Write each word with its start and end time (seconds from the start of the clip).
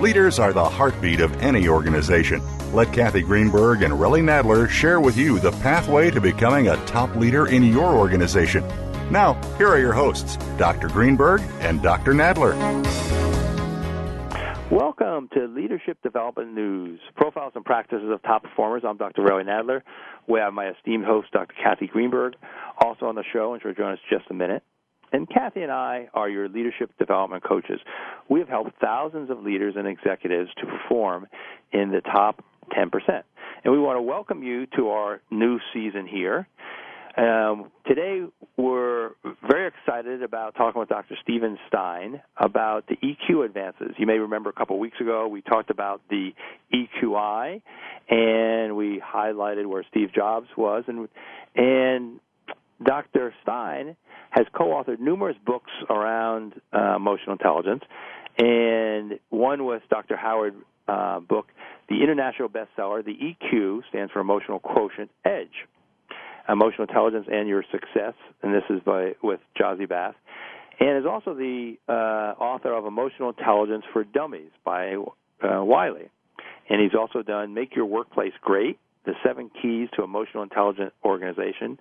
Leaders 0.00 0.38
are 0.38 0.54
the 0.54 0.64
heartbeat 0.64 1.20
of 1.20 1.30
any 1.42 1.68
organization. 1.68 2.40
Let 2.72 2.90
Kathy 2.90 3.20
Greenberg 3.20 3.82
and 3.82 3.92
Relly 3.92 4.22
Nadler 4.22 4.66
share 4.66 4.98
with 4.98 5.14
you 5.14 5.38
the 5.38 5.52
pathway 5.52 6.10
to 6.10 6.22
becoming 6.22 6.68
a 6.68 6.76
top 6.86 7.14
leader 7.16 7.48
in 7.48 7.62
your 7.62 7.94
organization. 7.94 8.66
Now, 9.10 9.34
here 9.58 9.68
are 9.68 9.78
your 9.78 9.92
hosts, 9.92 10.36
Dr. 10.56 10.88
Greenberg 10.88 11.42
and 11.60 11.82
Dr. 11.82 12.14
Nadler. 12.14 12.56
Welcome 14.70 15.28
to 15.34 15.46
Leadership 15.48 15.98
Development 16.02 16.54
News 16.54 16.98
Profiles 17.14 17.52
and 17.54 17.64
Practices 17.66 18.08
of 18.10 18.22
Top 18.22 18.44
Performers. 18.44 18.84
I'm 18.88 18.96
Dr. 18.96 19.20
Relly 19.20 19.44
Nadler. 19.44 19.82
We 20.26 20.40
have 20.40 20.54
my 20.54 20.70
esteemed 20.70 21.04
host, 21.04 21.30
Dr. 21.32 21.54
Kathy 21.62 21.88
Greenberg, 21.88 22.36
also 22.78 23.04
on 23.04 23.16
the 23.16 23.24
show, 23.34 23.52
and 23.52 23.60
she'll 23.60 23.74
join 23.74 23.92
us 23.92 23.98
just 24.08 24.24
a 24.30 24.34
minute. 24.34 24.62
And 25.12 25.28
Kathy 25.28 25.62
and 25.62 25.72
I 25.72 26.08
are 26.14 26.28
your 26.28 26.48
leadership 26.48 26.90
development 26.98 27.42
coaches. 27.42 27.80
We 28.28 28.40
have 28.40 28.48
helped 28.48 28.72
thousands 28.80 29.30
of 29.30 29.42
leaders 29.42 29.74
and 29.76 29.86
executives 29.86 30.50
to 30.60 30.66
perform 30.66 31.26
in 31.72 31.90
the 31.90 32.00
top 32.00 32.44
10%. 32.76 32.90
And 33.64 33.72
we 33.72 33.78
want 33.78 33.96
to 33.96 34.02
welcome 34.02 34.42
you 34.42 34.66
to 34.76 34.90
our 34.90 35.20
new 35.30 35.58
season 35.74 36.06
here. 36.06 36.46
Um, 37.16 37.72
today, 37.86 38.22
we're 38.56 39.10
very 39.46 39.68
excited 39.68 40.22
about 40.22 40.54
talking 40.54 40.78
with 40.78 40.88
Dr. 40.88 41.16
Steven 41.22 41.58
Stein 41.66 42.22
about 42.36 42.86
the 42.86 42.96
EQ 42.96 43.44
advances. 43.44 43.90
You 43.98 44.06
may 44.06 44.18
remember 44.18 44.48
a 44.48 44.52
couple 44.52 44.76
of 44.76 44.80
weeks 44.80 45.00
ago 45.00 45.26
we 45.26 45.42
talked 45.42 45.70
about 45.70 46.02
the 46.08 46.30
EQI, 46.72 47.60
and 48.08 48.76
we 48.76 49.00
highlighted 49.00 49.66
where 49.66 49.84
Steve 49.90 50.12
Jobs 50.14 50.46
was, 50.56 50.84
and 50.86 51.08
and 51.56 52.20
Dr. 52.82 53.34
Stein 53.42 53.96
has 54.30 54.46
co-authored 54.56 55.00
numerous 55.00 55.36
books 55.44 55.70
around 55.88 56.54
uh, 56.72 56.96
emotional 56.96 57.32
intelligence, 57.32 57.82
and 58.38 59.18
one 59.28 59.64
was 59.64 59.80
Dr. 59.90 60.16
Howard 60.16 60.54
uh, 60.88 61.20
Book, 61.20 61.46
the 61.88 62.02
international 62.02 62.48
bestseller, 62.48 63.04
the 63.04 63.14
EQ 63.14 63.80
stands 63.88 64.12
for 64.12 64.20
Emotional 64.20 64.60
Quotient 64.60 65.10
Edge, 65.24 65.66
Emotional 66.48 66.82
Intelligence 66.82 67.26
and 67.30 67.48
Your 67.48 67.64
Success, 67.70 68.14
and 68.42 68.54
this 68.54 68.62
is 68.70 68.80
by 68.84 69.14
with 69.22 69.40
Jossey-Bass, 69.58 70.14
and 70.78 70.98
is 70.98 71.04
also 71.06 71.34
the 71.34 71.76
uh, 71.88 71.92
author 72.40 72.72
of 72.72 72.86
Emotional 72.86 73.30
Intelligence 73.30 73.84
for 73.92 74.04
Dummies 74.04 74.50
by 74.64 74.94
uh, 74.94 75.64
Wiley, 75.64 76.08
and 76.68 76.80
he's 76.80 76.94
also 76.98 77.22
done 77.22 77.54
Make 77.54 77.74
Your 77.74 77.86
Workplace 77.86 78.32
Great, 78.40 78.78
the 79.04 79.12
seven 79.24 79.50
keys 79.60 79.88
to 79.96 80.04
emotional 80.04 80.42
intelligent 80.42 80.92
organization 81.04 81.78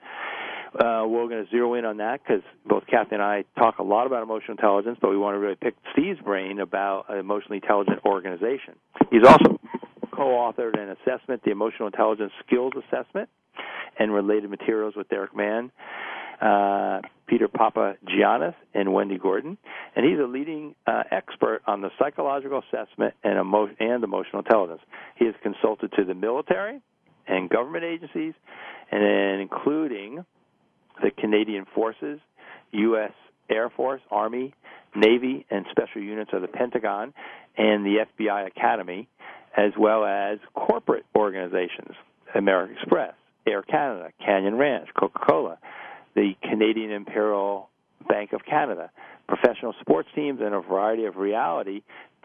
uh, 0.75 1.03
we're 1.07 1.27
going 1.27 1.43
to 1.43 1.49
zero 1.49 1.73
in 1.73 1.85
on 1.85 1.97
that 1.97 2.21
because 2.23 2.43
both 2.65 2.85
Kathy 2.87 3.15
and 3.15 3.23
I 3.23 3.43
talk 3.57 3.79
a 3.79 3.83
lot 3.83 4.05
about 4.05 4.21
emotional 4.21 4.51
intelligence, 4.51 4.97
but 5.01 5.09
we 5.09 5.17
want 5.17 5.35
to 5.35 5.39
really 5.39 5.55
pick 5.55 5.75
Steve's 5.93 6.19
brain 6.19 6.59
about 6.59 7.05
an 7.09 7.17
emotionally 7.17 7.57
intelligent 7.57 7.99
organization. 8.05 8.75
He's 9.09 9.23
also 9.25 9.59
co-authored 10.13 10.77
an 10.77 10.89
assessment, 10.89 11.43
the 11.43 11.51
Emotional 11.51 11.87
Intelligence 11.87 12.31
Skills 12.45 12.73
Assessment, 12.75 13.29
and 13.97 14.13
related 14.13 14.49
materials 14.49 14.93
with 14.95 15.09
Derek 15.09 15.35
Mann, 15.35 15.71
uh, 16.41 17.01
Peter 17.25 17.47
Papagiannis, 17.47 18.55
and 18.73 18.93
Wendy 18.93 19.17
Gordon. 19.17 19.57
And 19.95 20.05
he's 20.05 20.19
a 20.19 20.27
leading 20.27 20.75
uh, 20.85 21.03
expert 21.11 21.61
on 21.67 21.81
the 21.81 21.89
psychological 21.97 22.61
assessment 22.71 23.13
and, 23.23 23.39
emo- 23.39 23.69
and 23.79 24.03
emotional 24.03 24.39
intelligence. 24.39 24.81
He 25.15 25.25
has 25.25 25.35
consulted 25.41 25.93
to 25.97 26.05
the 26.05 26.13
military 26.13 26.79
and 27.27 27.49
government 27.49 27.83
agencies, 27.83 28.33
and 28.91 29.41
including 29.41 30.25
the 31.01 31.11
Canadian 31.11 31.65
Forces, 31.73 32.19
U.S. 32.71 33.11
Air 33.49 33.69
Force, 33.69 34.01
Army, 34.11 34.53
Navy, 34.95 35.45
and 35.49 35.65
special 35.71 36.01
units 36.01 36.31
of 36.33 36.41
the 36.41 36.47
Pentagon, 36.47 37.13
and 37.57 37.85
the 37.85 38.05
FBI 38.17 38.47
Academy, 38.47 39.07
as 39.57 39.71
well 39.77 40.05
as 40.05 40.39
corporate 40.53 41.05
organizations, 41.15 41.95
American 42.35 42.75
Express, 42.77 43.13
Air 43.47 43.61
Canada, 43.63 44.11
Canyon 44.23 44.55
Ranch, 44.55 44.89
Coca 44.99 45.19
Cola, 45.27 45.57
the 46.15 46.33
Canadian 46.43 46.91
Imperial 46.91 47.69
Bank 48.07 48.33
of 48.33 48.41
Canada, 48.45 48.91
professional 49.27 49.73
sports 49.81 50.09
teams, 50.15 50.39
and 50.41 50.53
a 50.53 50.61
variety 50.61 51.05
of 51.05 51.17
reality 51.17 51.81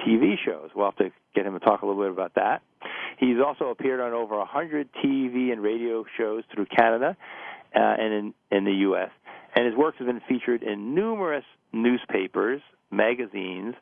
TV 0.07 0.35
shows. 0.45 0.71
We'll 0.75 0.87
have 0.87 0.97
to 0.97 1.11
get 1.35 1.47
him 1.47 1.55
to 1.55 1.61
talk 1.61 1.83
a 1.83 1.87
little 1.87 2.03
bit 2.03 2.11
about 2.11 2.35
that. 2.35 2.63
He's 3.19 3.37
also 3.45 3.67
appeared 3.67 4.01
on 4.01 4.13
over 4.13 4.37
100 4.39 4.89
TV 5.05 5.53
and 5.53 5.63
radio 5.63 6.05
shows 6.19 6.43
through 6.53 6.67
Canada 6.67 7.17
uh, 7.75 7.79
and 7.79 8.13
in, 8.13 8.35
in 8.51 8.65
the 8.65 8.73
U.S. 8.89 9.11
And 9.55 9.67
his 9.67 9.75
works 9.75 9.99
have 9.99 10.07
been 10.07 10.23
featured 10.29 10.63
in 10.63 10.95
numerous 10.95 11.45
newspapers, 11.73 12.61
magazines, 12.91 13.75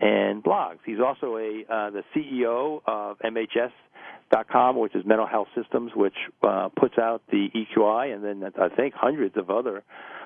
and 0.00 0.42
blogs. 0.42 0.78
He's 0.84 0.98
also 1.00 1.36
a 1.36 1.64
uh, 1.68 1.90
the 1.90 2.02
CEO 2.14 2.80
of 2.86 3.18
MHS.com, 3.20 4.76
which 4.76 4.94
is 4.96 5.04
Mental 5.06 5.26
Health 5.26 5.48
Systems, 5.56 5.92
which 5.94 6.16
uh, 6.42 6.70
puts 6.76 6.98
out 6.98 7.22
the 7.30 7.48
EQI, 7.54 8.14
and 8.14 8.24
then 8.24 8.52
I 8.60 8.68
think 8.68 8.94
hundreds 8.94 9.36
of 9.36 9.50
other 9.50 9.84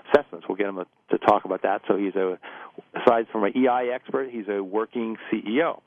assessments. 0.08 0.46
We'll 0.48 0.56
get 0.56 0.66
him 0.66 0.82
to 1.10 1.18
talk 1.18 1.44
about 1.44 1.62
that. 1.62 1.82
So 1.88 1.96
he's 1.96 2.14
a, 2.14 2.38
aside 2.94 3.26
from 3.30 3.44
an 3.44 3.52
EI 3.54 3.90
expert, 3.94 4.30
he's 4.30 4.48
a 4.48 4.62
working 4.62 5.16
CEO. 5.30 5.80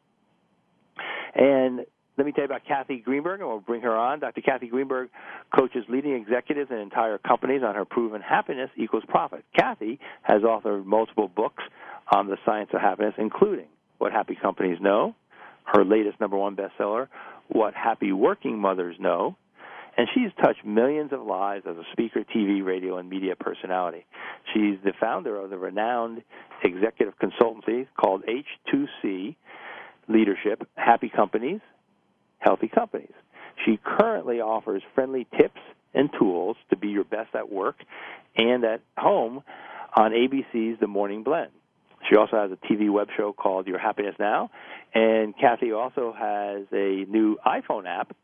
And 1.33 1.85
let 2.19 2.25
me 2.25 2.33
tell 2.33 2.41
you 2.41 2.47
about 2.47 2.65
Kathy 2.67 2.97
Greenberg, 2.97 3.39
and 3.39 3.47
we'll 3.47 3.61
bring 3.61 3.81
her 3.81 3.95
on. 3.95 4.19
Dr. 4.19 4.41
Kathy 4.41 4.67
Greenberg 4.67 5.09
coaches 5.57 5.85
leading 5.87 6.15
executives 6.15 6.69
and 6.69 6.81
entire 6.81 7.17
companies 7.17 7.61
on 7.65 7.75
her 7.75 7.85
proven 7.85 8.19
happiness 8.21 8.69
equals 8.75 9.03
profit. 9.07 9.45
Kathy 9.57 10.01
has 10.23 10.41
authored 10.41 10.85
multiple 10.85 11.29
books 11.29 11.63
on 12.11 12.27
the 12.27 12.35
science 12.45 12.71
of 12.73 12.81
happiness, 12.81 13.13
including 13.17 13.67
What 13.99 14.11
Happy 14.11 14.37
Companies 14.39 14.79
Know, 14.81 15.15
her 15.63 15.85
latest 15.85 16.19
number 16.19 16.35
one 16.35 16.57
bestseller, 16.57 17.07
What 17.47 17.73
Happy 17.73 18.11
Working 18.11 18.59
Mothers 18.59 18.97
Know, 18.99 19.37
and 19.97 20.09
she's 20.13 20.31
touched 20.43 20.65
millions 20.65 21.13
of 21.13 21.21
lives 21.21 21.65
as 21.69 21.77
a 21.77 21.83
speaker, 21.93 22.25
TV, 22.35 22.61
radio, 22.65 22.97
and 22.97 23.09
media 23.09 23.37
personality. 23.37 24.05
She's 24.53 24.75
the 24.83 24.91
founder 24.99 25.37
of 25.37 25.51
the 25.51 25.57
renowned 25.57 26.23
executive 26.65 27.13
consultancy 27.17 27.87
called 27.97 28.23
H2C 28.25 29.37
Leadership, 30.09 30.67
Happy 30.75 31.09
Companies, 31.09 31.61
healthy 32.39 32.67
companies. 32.67 33.13
She 33.65 33.79
currently 33.83 34.41
offers 34.41 34.81
friendly 34.95 35.27
tips 35.37 35.59
and 35.93 36.09
tools 36.17 36.57
to 36.69 36.77
be 36.77 36.87
your 36.89 37.03
best 37.03 37.35
at 37.35 37.51
work 37.51 37.75
and 38.35 38.63
at 38.63 38.81
home 38.97 39.43
on 39.95 40.11
ABC's 40.11 40.79
The 40.79 40.87
Morning 40.87 41.23
Blend. 41.23 41.51
She 42.09 42.15
also 42.15 42.37
has 42.37 42.51
a 42.51 42.57
TV 42.71 42.91
web 42.91 43.09
show 43.17 43.33
called 43.33 43.67
Your 43.67 43.79
Happiness 43.79 44.15
Now, 44.19 44.51
and 44.93 45.37
Kathy 45.37 45.73
also 45.73 46.13
has 46.17 46.63
a 46.71 47.05
new 47.09 47.37
iPhone 47.45 47.85
app, 47.85 48.15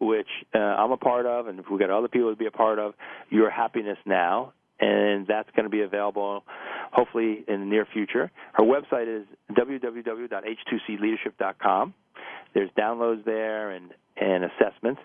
which 0.00 0.26
uh, 0.54 0.58
I'm 0.58 0.90
a 0.90 0.96
part 0.96 1.26
of, 1.26 1.46
and 1.46 1.62
we've 1.70 1.78
got 1.78 1.90
other 1.90 2.08
people 2.08 2.30
to 2.30 2.36
be 2.36 2.46
a 2.46 2.50
part 2.50 2.80
of, 2.80 2.94
Your 3.28 3.50
Happiness 3.50 3.98
Now, 4.04 4.52
and 4.80 5.26
that's 5.26 5.50
going 5.54 5.64
to 5.64 5.70
be 5.70 5.82
available 5.82 6.42
hopefully 6.92 7.44
in 7.46 7.60
the 7.60 7.66
near 7.66 7.86
future. 7.92 8.32
Her 8.52 8.64
website 8.64 9.06
is 9.06 9.26
www.h2cleadership.com. 9.52 11.94
There's 12.54 12.70
downloads 12.78 13.24
there 13.24 13.70
and, 13.70 13.90
and 14.16 14.44
assessments. 14.44 15.00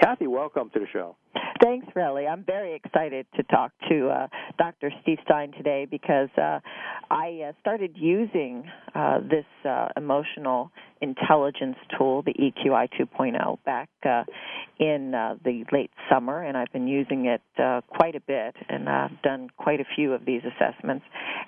Kathy, 0.00 0.26
welcome 0.26 0.70
to 0.74 0.80
the 0.80 0.86
show. 0.92 1.16
Thanks, 1.62 1.86
Relly. 1.96 2.30
I'm 2.30 2.44
very 2.44 2.74
excited 2.74 3.26
to 3.36 3.42
talk 3.44 3.72
to 3.88 4.08
uh, 4.08 4.26
Dr. 4.58 4.90
Steve 5.02 5.18
Stein 5.24 5.52
today 5.52 5.86
because 5.90 6.28
uh, 6.36 6.60
I 7.10 7.48
uh, 7.48 7.52
started 7.60 7.92
using 7.96 8.64
uh, 8.94 9.20
this 9.20 9.46
uh, 9.64 9.88
emotional 9.96 10.70
intelligence 11.00 11.76
tool, 11.96 12.22
the 12.22 12.34
EQI 12.34 12.88
2.0, 13.00 13.58
back 13.64 13.88
uh, 14.04 14.24
in 14.78 15.12
the 15.12 15.64
late 15.72 15.90
summer, 16.10 16.42
and 16.42 16.56
I've 16.56 16.72
been 16.72 16.88
using 16.88 17.26
it 17.26 17.42
quite 17.88 18.14
a 18.14 18.20
bit, 18.20 18.54
and 18.68 18.88
I've 18.88 19.22
done 19.22 19.48
quite 19.56 19.80
a 19.80 19.86
few 19.94 20.12
of 20.12 20.26
these 20.26 20.42
assessments, 20.44 21.06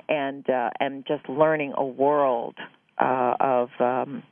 and 0.08 0.44
am 0.80 1.04
just 1.06 1.28
learning 1.28 1.74
a 1.76 1.84
world 1.84 2.56
of. 2.98 3.68
Um, 3.78 4.22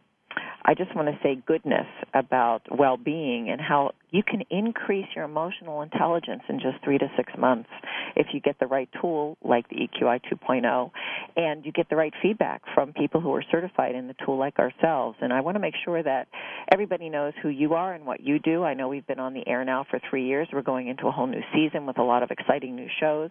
I 0.67 0.75
just 0.75 0.95
want 0.97 1.07
to 1.07 1.17
say 1.23 1.41
goodness 1.47 1.87
about 2.13 2.63
well 2.77 2.97
being 2.97 3.51
and 3.51 3.61
how 3.61 3.93
you 4.11 4.23
can 4.23 4.43
increase 4.51 5.07
your 5.15 5.25
emotional 5.25 5.83
intelligence 5.83 6.43
in 6.49 6.59
just 6.59 6.83
three 6.83 6.99
to 6.99 7.07
six 7.17 7.33
months 7.39 7.69
if 8.17 8.29
you 8.33 8.41
get 8.41 8.59
the 8.59 8.67
right 8.67 8.89
tool 9.01 9.37
like 9.45 9.69
the 9.69 9.77
EQI 9.77 10.21
2.0 10.33 10.91
and 11.37 11.65
you 11.65 11.71
get 11.71 11.89
the 11.89 11.95
right 11.97 12.13
feedback 12.21 12.63
from 12.75 12.93
people 12.93 13.21
who 13.21 13.33
are 13.35 13.45
certified 13.51 13.95
in 13.95 14.09
the 14.09 14.15
tool 14.25 14.39
like 14.39 14.59
ourselves. 14.59 15.17
And 15.21 15.33
I 15.33 15.41
want 15.41 15.55
to 15.55 15.61
make 15.61 15.75
sure 15.85 16.03
that 16.03 16.27
everybody 16.73 17.11
knows 17.11 17.33
who 17.43 17.49
you 17.49 17.75
are 17.75 17.95
and 17.95 18.05
what 18.05 18.21
you 18.21 18.41
do. 18.41 18.65
I 18.65 18.75
know 18.75 18.89
we've 18.89 19.07
been 19.07 19.21
on 19.21 19.35
the 19.35 19.47
air 19.47 19.65
now 19.65 19.85
for 19.89 20.01
three 20.11 20.27
years. 20.27 20.49
We're 20.53 20.63
going 20.63 20.89
into 20.89 21.07
a 21.07 21.13
whole 21.13 21.27
new 21.29 21.43
season 21.55 21.87
with 21.87 21.99
a 21.99 22.03
lot 22.03 22.23
of 22.25 22.31
exciting 22.31 22.75
new 22.75 22.89
shows. 22.99 23.31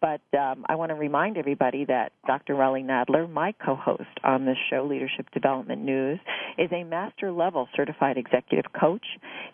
But 0.00 0.22
um, 0.36 0.64
I 0.68 0.74
want 0.74 0.90
to 0.90 0.96
remind 0.96 1.36
everybody 1.36 1.84
that 1.84 2.12
Dr. 2.26 2.54
Relly 2.54 2.84
Nadler, 2.84 3.30
my 3.30 3.52
co 3.64 3.76
host 3.76 4.08
on 4.24 4.46
this 4.46 4.56
show, 4.70 4.86
Leadership 4.88 5.30
Development 5.32 5.82
News, 5.82 6.18
is 6.58 6.71
a 6.72 6.84
master 6.84 7.30
level 7.30 7.68
certified 7.76 8.16
executive 8.16 8.70
coach. 8.78 9.04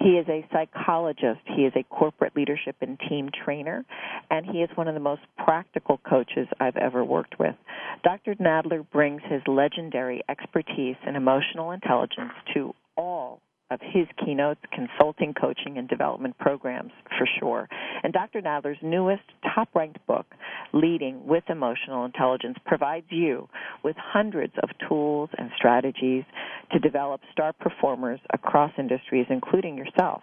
He 0.00 0.10
is 0.10 0.26
a 0.28 0.46
psychologist. 0.52 1.40
He 1.44 1.62
is 1.62 1.72
a 1.76 1.82
corporate 1.84 2.36
leadership 2.36 2.76
and 2.80 2.98
team 3.08 3.30
trainer, 3.44 3.84
and 4.30 4.46
he 4.46 4.58
is 4.58 4.70
one 4.74 4.88
of 4.88 4.94
the 4.94 5.00
most 5.00 5.22
practical 5.44 5.98
coaches 6.08 6.48
I've 6.60 6.76
ever 6.76 7.04
worked 7.04 7.38
with. 7.38 7.54
Dr. 8.04 8.34
Nadler 8.36 8.84
brings 8.90 9.22
his 9.28 9.42
legendary 9.46 10.22
expertise 10.28 10.96
in 11.06 11.16
emotional 11.16 11.72
intelligence 11.72 12.32
to 12.54 12.74
all 12.96 13.40
of 13.70 13.80
his 13.82 14.06
keynotes, 14.24 14.60
consulting, 14.72 15.34
coaching, 15.34 15.76
and 15.76 15.88
development 15.88 16.38
programs 16.38 16.92
for 17.18 17.28
sure. 17.38 17.68
And 18.02 18.12
Dr. 18.12 18.40
Nadler's 18.40 18.78
newest 18.82 19.22
top 19.54 19.68
ranked 19.74 20.04
book, 20.06 20.26
Leading 20.72 21.26
with 21.26 21.44
Emotional 21.48 22.04
Intelligence, 22.04 22.56
provides 22.64 23.06
you 23.10 23.48
with 23.84 23.96
hundreds 23.98 24.54
of 24.62 24.70
tools 24.88 25.28
and 25.36 25.50
strategies 25.56 26.24
to 26.72 26.78
develop 26.78 27.20
star 27.32 27.52
performers 27.52 28.20
across 28.32 28.72
industries, 28.78 29.26
including 29.28 29.76
yourself. 29.76 30.22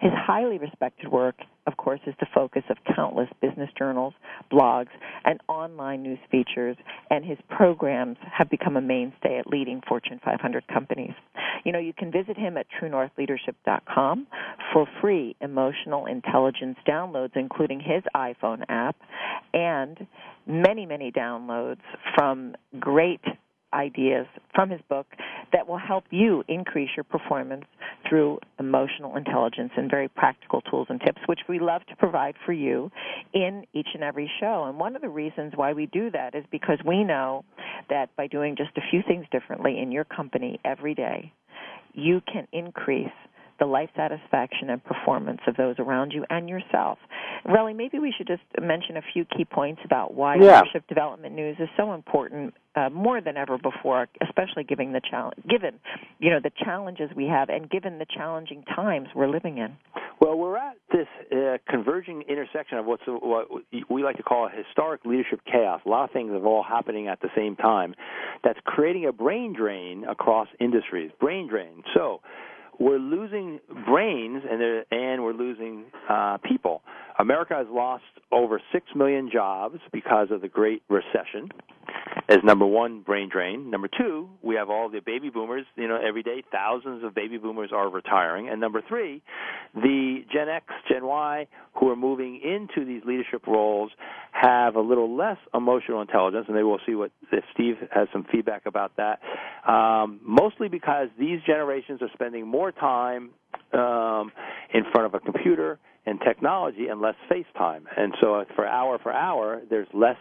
His 0.00 0.12
highly 0.14 0.58
respected 0.58 1.08
work, 1.08 1.36
of 1.66 1.76
course, 1.76 2.00
is 2.06 2.14
the 2.20 2.26
focus 2.34 2.62
of 2.70 2.76
countless 2.94 3.28
business 3.40 3.70
journals, 3.76 4.14
blogs, 4.52 4.88
and 5.24 5.40
online 5.48 6.02
news 6.02 6.18
features, 6.30 6.76
and 7.10 7.24
his 7.24 7.38
programs 7.48 8.16
have 8.32 8.48
become 8.50 8.76
a 8.76 8.80
mainstay 8.80 9.38
at 9.38 9.46
leading 9.46 9.80
Fortune 9.88 10.20
500 10.24 10.66
companies. 10.68 11.14
You 11.64 11.72
know, 11.72 11.78
you 11.78 11.92
can 11.92 12.12
visit 12.12 12.36
him 12.36 12.56
at 12.56 12.66
truenorthleadership.com 12.80 14.26
for 14.72 14.86
free 15.00 15.36
emotional 15.40 16.06
intelligence 16.06 16.76
downloads, 16.86 17.32
including 17.34 17.80
his 17.80 18.02
iPhone 18.14 18.62
app 18.68 18.96
and 19.52 20.06
many, 20.46 20.86
many 20.86 21.10
downloads 21.10 21.80
from 22.14 22.54
great 22.78 23.20
ideas 23.72 24.26
from 24.54 24.70
his 24.70 24.80
book 24.88 25.06
that 25.52 25.68
will 25.68 25.78
help 25.78 26.04
you 26.10 26.42
increase 26.48 26.90
your 26.96 27.04
performance 27.04 27.64
through 28.08 28.38
emotional 28.58 29.16
intelligence 29.16 29.72
and 29.76 29.90
very 29.90 30.08
practical 30.08 30.60
tools 30.62 30.86
and 30.90 31.00
tips, 31.00 31.20
which 31.26 31.40
we 31.48 31.58
love 31.58 31.84
to 31.86 31.96
provide 31.96 32.34
for 32.44 32.52
you 32.52 32.90
in 33.32 33.64
each 33.72 33.88
and 33.94 34.02
every 34.02 34.30
show. 34.40 34.64
And 34.68 34.78
one 34.78 34.96
of 34.96 35.02
the 35.02 35.08
reasons 35.08 35.52
why 35.56 35.72
we 35.72 35.86
do 35.86 36.10
that 36.10 36.34
is 36.34 36.44
because 36.50 36.78
we 36.86 37.04
know 37.04 37.44
that 37.90 38.14
by 38.16 38.26
doing 38.26 38.56
just 38.56 38.76
a 38.76 38.90
few 38.90 39.02
things 39.06 39.26
differently 39.30 39.78
in 39.80 39.92
your 39.92 40.04
company 40.04 40.60
every 40.64 40.94
day, 40.94 41.32
you 41.94 42.20
can 42.32 42.46
increase 42.52 43.08
the 43.58 43.66
life 43.66 43.90
satisfaction 43.96 44.70
and 44.70 44.82
performance 44.84 45.40
of 45.46 45.56
those 45.56 45.76
around 45.78 46.12
you 46.12 46.24
and 46.30 46.48
yourself. 46.48 46.98
Relly, 47.46 47.74
maybe 47.74 47.98
we 47.98 48.12
should 48.16 48.26
just 48.26 48.42
mention 48.60 48.96
a 48.96 49.02
few 49.12 49.24
key 49.24 49.44
points 49.44 49.80
about 49.84 50.14
why 50.14 50.36
yeah. 50.36 50.60
leadership 50.60 50.86
development 50.88 51.34
news 51.34 51.56
is 51.58 51.68
so 51.76 51.92
important 51.92 52.54
uh, 52.76 52.90
more 52.90 53.20
than 53.20 53.36
ever 53.36 53.56
before, 53.56 54.06
especially 54.22 54.64
given 54.64 54.92
the 54.92 55.00
challenge, 55.10 55.38
given 55.48 55.78
you 56.18 56.30
know 56.30 56.40
the 56.42 56.50
challenges 56.64 57.10
we 57.16 57.26
have, 57.26 57.48
and 57.48 57.70
given 57.70 57.98
the 57.98 58.06
challenging 58.06 58.62
times 58.74 59.08
we're 59.14 59.28
living 59.28 59.58
in. 59.58 59.76
Well, 60.20 60.36
we're 60.36 60.56
at 60.56 60.76
this 60.92 61.06
uh, 61.32 61.58
converging 61.68 62.22
intersection 62.22 62.78
of 62.78 62.86
what's 62.86 63.02
what 63.06 63.48
we 63.90 64.02
like 64.02 64.16
to 64.16 64.22
call 64.22 64.46
a 64.46 64.50
historic 64.50 65.04
leadership 65.04 65.40
chaos. 65.50 65.80
A 65.86 65.88
lot 65.88 66.04
of 66.04 66.10
things 66.10 66.30
are 66.32 66.46
all 66.46 66.62
happening 66.62 67.08
at 67.08 67.20
the 67.20 67.28
same 67.34 67.56
time. 67.56 67.94
That's 68.44 68.58
creating 68.64 69.06
a 69.06 69.12
brain 69.12 69.54
drain 69.54 70.04
across 70.04 70.48
industries. 70.60 71.10
Brain 71.18 71.48
drain. 71.48 71.82
So 71.94 72.20
we're 72.78 72.98
losing 72.98 73.60
brains 73.86 74.42
and 74.50 74.84
and 74.90 75.22
we're 75.22 75.32
losing 75.32 75.84
uh, 76.08 76.38
people. 76.44 76.82
America 77.18 77.54
has 77.54 77.66
lost 77.70 78.04
over 78.32 78.60
six 78.72 78.86
million 78.94 79.30
jobs 79.32 79.78
because 79.92 80.28
of 80.30 80.40
the 80.40 80.48
Great 80.48 80.82
Recession. 80.88 81.50
As 82.28 82.38
number 82.42 82.66
one, 82.66 83.02
brain 83.02 83.28
drain. 83.30 83.70
Number 83.70 83.88
two, 83.88 84.28
we 84.42 84.56
have 84.56 84.68
all 84.68 84.88
the 84.88 85.00
baby 85.00 85.30
boomers. 85.30 85.64
You 85.76 85.86
know, 85.86 85.96
every 85.96 86.24
day 86.24 86.42
thousands 86.50 87.04
of 87.04 87.14
baby 87.14 87.38
boomers 87.38 87.70
are 87.72 87.88
retiring. 87.88 88.48
And 88.48 88.60
number 88.60 88.82
three, 88.86 89.22
the 89.74 90.24
Gen 90.32 90.48
X, 90.48 90.66
Gen 90.90 91.06
Y, 91.06 91.46
who 91.74 91.88
are 91.88 91.96
moving 91.96 92.40
into 92.42 92.84
these 92.84 93.02
leadership 93.04 93.46
roles, 93.46 93.92
have 94.32 94.74
a 94.74 94.80
little 94.80 95.16
less 95.16 95.36
emotional 95.54 96.00
intelligence, 96.00 96.46
and 96.48 96.56
maybe 96.56 96.64
we'll 96.64 96.80
see 96.84 96.96
what 96.96 97.12
if 97.30 97.44
Steve 97.54 97.76
has 97.92 98.08
some 98.12 98.26
feedback 98.32 98.66
about 98.66 98.92
that. 98.96 99.20
Um, 99.70 100.18
mostly 100.22 100.68
because 100.68 101.08
these 101.18 101.38
generations 101.46 102.02
are 102.02 102.10
spending 102.12 102.46
more 102.46 102.72
time 102.72 103.30
um, 103.72 104.32
in 104.74 104.82
front 104.92 105.06
of 105.06 105.14
a 105.14 105.20
computer 105.20 105.78
and 106.06 106.20
technology 106.20 106.86
and 106.88 107.00
less 107.00 107.16
face 107.28 107.46
time. 107.56 107.86
And 107.96 108.14
so, 108.20 108.44
for 108.54 108.66
hour 108.66 108.98
for 109.02 109.12
hour, 109.12 109.60
there's 109.68 109.88
less 109.92 110.16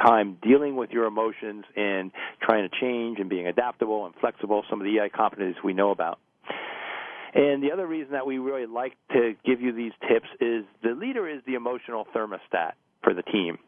time 0.00 0.38
dealing 0.42 0.76
with 0.76 0.90
your 0.90 1.06
emotions 1.06 1.64
and 1.76 2.12
trying 2.40 2.68
to 2.68 2.80
change 2.80 3.18
and 3.18 3.28
being 3.28 3.46
adaptable 3.46 4.06
and 4.06 4.14
flexible. 4.20 4.62
Some 4.70 4.80
of 4.80 4.84
the 4.84 4.98
EI 4.98 5.10
competencies 5.10 5.62
we 5.64 5.72
know 5.72 5.90
about. 5.90 6.18
And 7.34 7.62
the 7.62 7.72
other 7.72 7.86
reason 7.86 8.12
that 8.12 8.26
we 8.26 8.38
really 8.38 8.66
like 8.66 8.94
to 9.12 9.34
give 9.44 9.60
you 9.60 9.72
these 9.72 9.92
tips 10.08 10.26
is 10.40 10.64
the 10.82 10.94
leader 10.98 11.28
is 11.28 11.42
the 11.46 11.54
emotional 11.54 12.06
thermostat 12.14 12.72
for 13.02 13.12
the 13.12 13.22
team. 13.22 13.58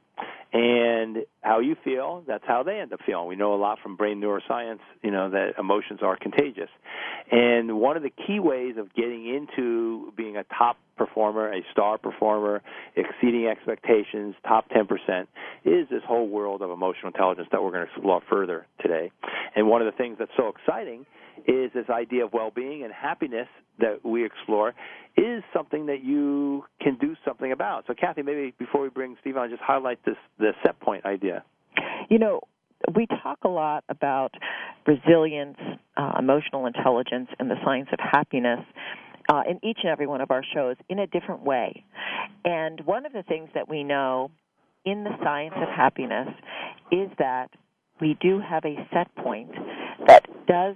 And 0.52 1.18
how 1.42 1.60
you 1.60 1.76
feel, 1.84 2.24
that's 2.26 2.42
how 2.44 2.64
they 2.64 2.80
end 2.80 2.92
up 2.92 2.98
feeling. 3.06 3.28
We 3.28 3.36
know 3.36 3.54
a 3.54 3.56
lot 3.56 3.78
from 3.80 3.94
brain 3.94 4.20
neuroscience, 4.20 4.80
you 5.00 5.12
know, 5.12 5.30
that 5.30 5.52
emotions 5.58 6.00
are 6.02 6.16
contagious. 6.16 6.68
And 7.30 7.78
one 7.78 7.96
of 7.96 8.02
the 8.02 8.10
key 8.10 8.40
ways 8.40 8.74
of 8.76 8.92
getting 8.94 9.28
into 9.32 10.12
being 10.16 10.36
a 10.36 10.44
top 10.44 10.76
performer, 10.96 11.52
a 11.52 11.60
star 11.70 11.98
performer, 11.98 12.62
exceeding 12.96 13.46
expectations, 13.46 14.34
top 14.44 14.68
10%, 14.70 15.28
is 15.64 15.88
this 15.88 16.02
whole 16.04 16.28
world 16.28 16.62
of 16.62 16.70
emotional 16.70 17.08
intelligence 17.08 17.46
that 17.52 17.62
we're 17.62 17.70
going 17.70 17.86
to 17.86 17.92
explore 17.92 18.20
further 18.28 18.66
today. 18.80 19.12
And 19.54 19.68
one 19.68 19.80
of 19.80 19.86
the 19.86 19.96
things 19.96 20.16
that's 20.18 20.32
so 20.36 20.48
exciting 20.48 21.06
is 21.46 21.70
this 21.74 21.88
idea 21.90 22.24
of 22.24 22.32
well-being 22.32 22.82
and 22.84 22.92
happiness 22.92 23.48
that 23.78 24.04
we 24.04 24.24
explore 24.24 24.74
is 25.16 25.42
something 25.54 25.86
that 25.86 26.04
you 26.04 26.64
can 26.80 26.96
do 26.96 27.14
something 27.24 27.52
about. 27.52 27.84
So, 27.86 27.94
Kathy, 27.94 28.22
maybe 28.22 28.54
before 28.58 28.82
we 28.82 28.88
bring 28.88 29.16
Steve 29.20 29.36
on, 29.36 29.50
just 29.50 29.62
highlight 29.62 30.04
this 30.04 30.16
the 30.38 30.52
set 30.64 30.78
point 30.80 31.04
idea. 31.04 31.44
You 32.08 32.18
know, 32.18 32.40
we 32.94 33.06
talk 33.22 33.38
a 33.44 33.48
lot 33.48 33.84
about 33.88 34.32
resilience, 34.86 35.58
uh, 35.96 36.12
emotional 36.18 36.66
intelligence, 36.66 37.28
and 37.38 37.50
the 37.50 37.56
science 37.64 37.88
of 37.92 37.98
happiness. 38.00 38.60
Uh, 39.28 39.42
in 39.48 39.60
each 39.62 39.78
and 39.84 39.92
every 39.92 40.08
one 40.08 40.20
of 40.20 40.32
our 40.32 40.42
shows 40.54 40.74
in 40.88 40.98
a 40.98 41.06
different 41.06 41.44
way. 41.44 41.84
And 42.44 42.80
one 42.84 43.06
of 43.06 43.12
the 43.12 43.22
things 43.22 43.48
that 43.54 43.68
we 43.68 43.84
know 43.84 44.32
in 44.84 45.04
the 45.04 45.10
science 45.22 45.54
of 45.56 45.68
happiness 45.68 46.26
is 46.90 47.08
that 47.18 47.48
we 48.00 48.16
do 48.20 48.40
have 48.40 48.64
a 48.64 48.74
set 48.92 49.14
point 49.16 49.50
that 50.08 50.26
does, 50.46 50.74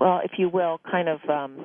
well, 0.00 0.20
if 0.24 0.32
you 0.38 0.48
will, 0.48 0.80
kind 0.90 1.08
of 1.08 1.20
um, 1.28 1.58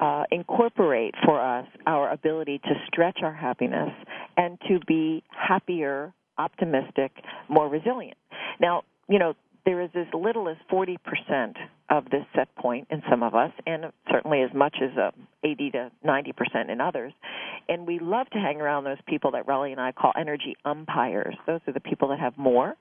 uh, 0.00 0.24
incorporate 0.30 1.14
for 1.24 1.40
us 1.40 1.66
our 1.86 2.10
ability 2.10 2.58
to 2.58 2.74
stretch 2.86 3.18
our 3.22 3.32
happiness 3.32 3.90
and 4.36 4.58
to 4.68 4.78
be 4.86 5.22
happier, 5.30 6.12
optimistic, 6.38 7.12
more 7.48 7.68
resilient. 7.68 8.16
Now, 8.60 8.82
you 9.08 9.18
know, 9.18 9.34
there 9.64 9.80
is 9.80 9.90
as 9.94 10.06
little 10.12 10.48
as 10.48 10.56
40% 10.72 10.96
of 11.90 12.04
this 12.06 12.24
set 12.34 12.54
point 12.56 12.88
in 12.90 13.02
some 13.08 13.22
of 13.22 13.34
us, 13.34 13.52
and 13.66 13.84
certainly 14.10 14.42
as 14.42 14.50
much 14.54 14.76
as 14.82 14.96
uh, 14.98 15.10
80 15.44 15.70
to 15.72 15.92
90 16.04 16.32
percent 16.32 16.70
in 16.70 16.80
others. 16.80 17.12
And 17.68 17.86
we 17.86 17.98
love 17.98 18.28
to 18.30 18.38
hang 18.38 18.60
around 18.60 18.84
those 18.84 18.98
people 19.06 19.32
that 19.32 19.46
Relly 19.46 19.72
and 19.72 19.80
I 19.80 19.92
call 19.92 20.12
energy 20.18 20.56
umpires. 20.64 21.36
Those 21.46 21.60
are 21.66 21.72
the 21.72 21.80
people 21.80 22.08
that 22.08 22.18
have 22.18 22.36
more, 22.36 22.74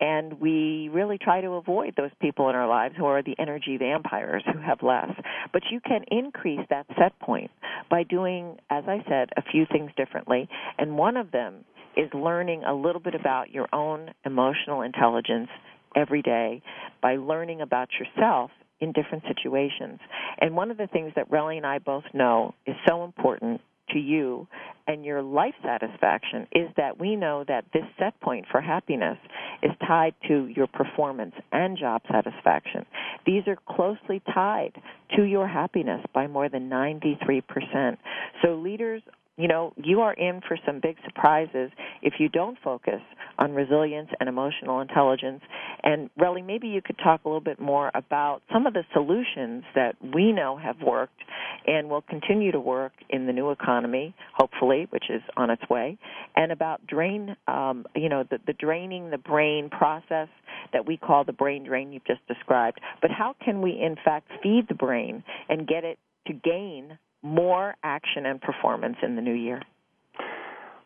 and 0.00 0.40
we 0.40 0.88
really 0.92 1.18
try 1.18 1.40
to 1.40 1.52
avoid 1.52 1.94
those 1.96 2.10
people 2.20 2.48
in 2.48 2.54
our 2.54 2.68
lives 2.68 2.94
who 2.96 3.04
are 3.06 3.22
the 3.22 3.34
energy 3.38 3.76
vampires 3.76 4.42
who 4.52 4.58
have 4.60 4.82
less. 4.82 5.10
But 5.52 5.62
you 5.70 5.80
can 5.80 6.04
increase 6.10 6.66
that 6.70 6.86
set 6.98 7.18
point 7.20 7.50
by 7.90 8.04
doing, 8.04 8.56
as 8.70 8.84
I 8.86 9.04
said, 9.08 9.30
a 9.36 9.42
few 9.50 9.66
things 9.70 9.90
differently, 9.96 10.48
and 10.78 10.96
one 10.96 11.16
of 11.16 11.32
them 11.32 11.64
is 11.96 12.08
learning 12.14 12.62
a 12.64 12.74
little 12.74 13.00
bit 13.00 13.14
about 13.14 13.50
your 13.50 13.68
own 13.72 14.10
emotional 14.24 14.82
intelligence 14.82 15.48
every 15.96 16.22
day 16.22 16.62
by 17.02 17.16
learning 17.16 17.60
about 17.60 17.88
yourself 17.98 18.50
in 18.80 18.92
different 18.92 19.24
situations. 19.28 19.98
And 20.40 20.56
one 20.56 20.70
of 20.70 20.76
the 20.76 20.86
things 20.86 21.12
that 21.16 21.30
Relly 21.30 21.56
and 21.56 21.66
I 21.66 21.78
both 21.78 22.04
know 22.14 22.54
is 22.66 22.76
so 22.88 23.04
important 23.04 23.60
to 23.92 23.98
you 23.98 24.46
and 24.86 25.04
your 25.04 25.22
life 25.22 25.54
satisfaction 25.62 26.46
is 26.52 26.68
that 26.76 26.98
we 26.98 27.16
know 27.16 27.44
that 27.46 27.64
this 27.72 27.84
set 27.98 28.18
point 28.20 28.44
for 28.50 28.60
happiness 28.60 29.18
is 29.62 29.70
tied 29.86 30.14
to 30.26 30.46
your 30.46 30.66
performance 30.66 31.34
and 31.52 31.78
job 31.78 32.02
satisfaction. 32.10 32.84
These 33.26 33.42
are 33.46 33.56
closely 33.68 34.20
tied 34.34 34.72
to 35.16 35.24
your 35.24 35.46
happiness 35.46 36.00
by 36.14 36.26
more 36.26 36.48
than 36.48 36.68
93%. 36.68 37.96
So 38.42 38.54
leaders 38.54 39.02
you 39.40 39.48
know, 39.48 39.72
you 39.76 40.00
are 40.00 40.12
in 40.12 40.40
for 40.46 40.58
some 40.66 40.80
big 40.80 40.96
surprises 41.04 41.70
if 42.02 42.14
you 42.18 42.28
don't 42.28 42.58
focus 42.62 43.00
on 43.38 43.52
resilience 43.52 44.10
and 44.20 44.28
emotional 44.28 44.80
intelligence. 44.80 45.40
And 45.82 46.10
Relly, 46.20 46.44
maybe 46.44 46.68
you 46.68 46.82
could 46.82 46.98
talk 46.98 47.22
a 47.24 47.28
little 47.28 47.40
bit 47.40 47.58
more 47.58 47.90
about 47.94 48.42
some 48.52 48.66
of 48.66 48.74
the 48.74 48.84
solutions 48.92 49.64
that 49.74 49.96
we 50.14 50.32
know 50.32 50.58
have 50.58 50.76
worked 50.82 51.22
and 51.66 51.88
will 51.88 52.02
continue 52.02 52.52
to 52.52 52.60
work 52.60 52.92
in 53.08 53.26
the 53.26 53.32
new 53.32 53.50
economy, 53.50 54.14
hopefully, 54.34 54.86
which 54.90 55.04
is 55.08 55.22
on 55.36 55.50
its 55.50 55.62
way, 55.70 55.98
and 56.36 56.52
about 56.52 56.86
drain, 56.86 57.36
um, 57.48 57.86
you 57.96 58.08
know, 58.08 58.24
the, 58.30 58.38
the 58.46 58.52
draining 58.52 59.10
the 59.10 59.18
brain 59.18 59.70
process 59.70 60.28
that 60.72 60.86
we 60.86 60.96
call 60.96 61.24
the 61.24 61.32
brain 61.32 61.64
drain 61.64 61.92
you've 61.92 62.04
just 62.04 62.26
described. 62.28 62.80
But 63.00 63.10
how 63.10 63.34
can 63.42 63.62
we, 63.62 63.70
in 63.70 63.96
fact, 64.04 64.28
feed 64.42 64.66
the 64.68 64.74
brain 64.74 65.24
and 65.48 65.66
get 65.66 65.84
it 65.84 65.98
to 66.26 66.34
gain 66.34 66.98
more 67.22 67.74
action 67.82 68.26
and 68.26 68.40
performance 68.40 68.96
in 69.02 69.16
the 69.16 69.22
new 69.22 69.34
year? 69.34 69.62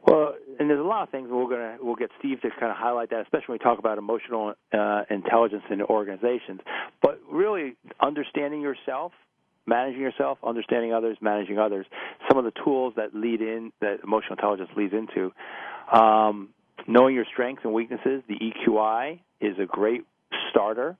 Well, 0.06 0.34
and 0.58 0.68
there's 0.68 0.80
a 0.80 0.82
lot 0.82 1.02
of 1.02 1.10
things 1.10 1.28
we're 1.30 1.48
gonna 1.48 1.76
we'll 1.80 1.96
get 1.96 2.10
Steve 2.18 2.40
to 2.42 2.50
kind 2.50 2.70
of 2.70 2.76
highlight 2.76 3.10
that, 3.10 3.22
especially 3.22 3.54
when 3.54 3.58
we 3.58 3.64
talk 3.64 3.78
about 3.78 3.96
emotional 3.96 4.54
uh, 4.72 5.02
intelligence 5.08 5.62
in 5.70 5.80
organizations. 5.82 6.60
But 7.00 7.20
really, 7.30 7.76
understanding 8.00 8.60
yourself, 8.60 9.12
managing 9.66 10.02
yourself, 10.02 10.38
understanding 10.46 10.92
others, 10.92 11.16
managing 11.22 11.58
others. 11.58 11.86
Some 12.28 12.38
of 12.38 12.44
the 12.44 12.52
tools 12.64 12.94
that 12.96 13.14
lead 13.14 13.40
in 13.40 13.72
that 13.80 14.00
emotional 14.04 14.32
intelligence 14.32 14.70
leads 14.76 14.92
into. 14.92 15.32
Um, 15.90 16.50
knowing 16.86 17.14
your 17.14 17.26
strengths 17.32 17.62
and 17.64 17.72
weaknesses, 17.72 18.22
the 18.28 18.36
EQI 18.36 19.20
is 19.40 19.56
a 19.58 19.66
great 19.66 20.04
starter 20.50 20.96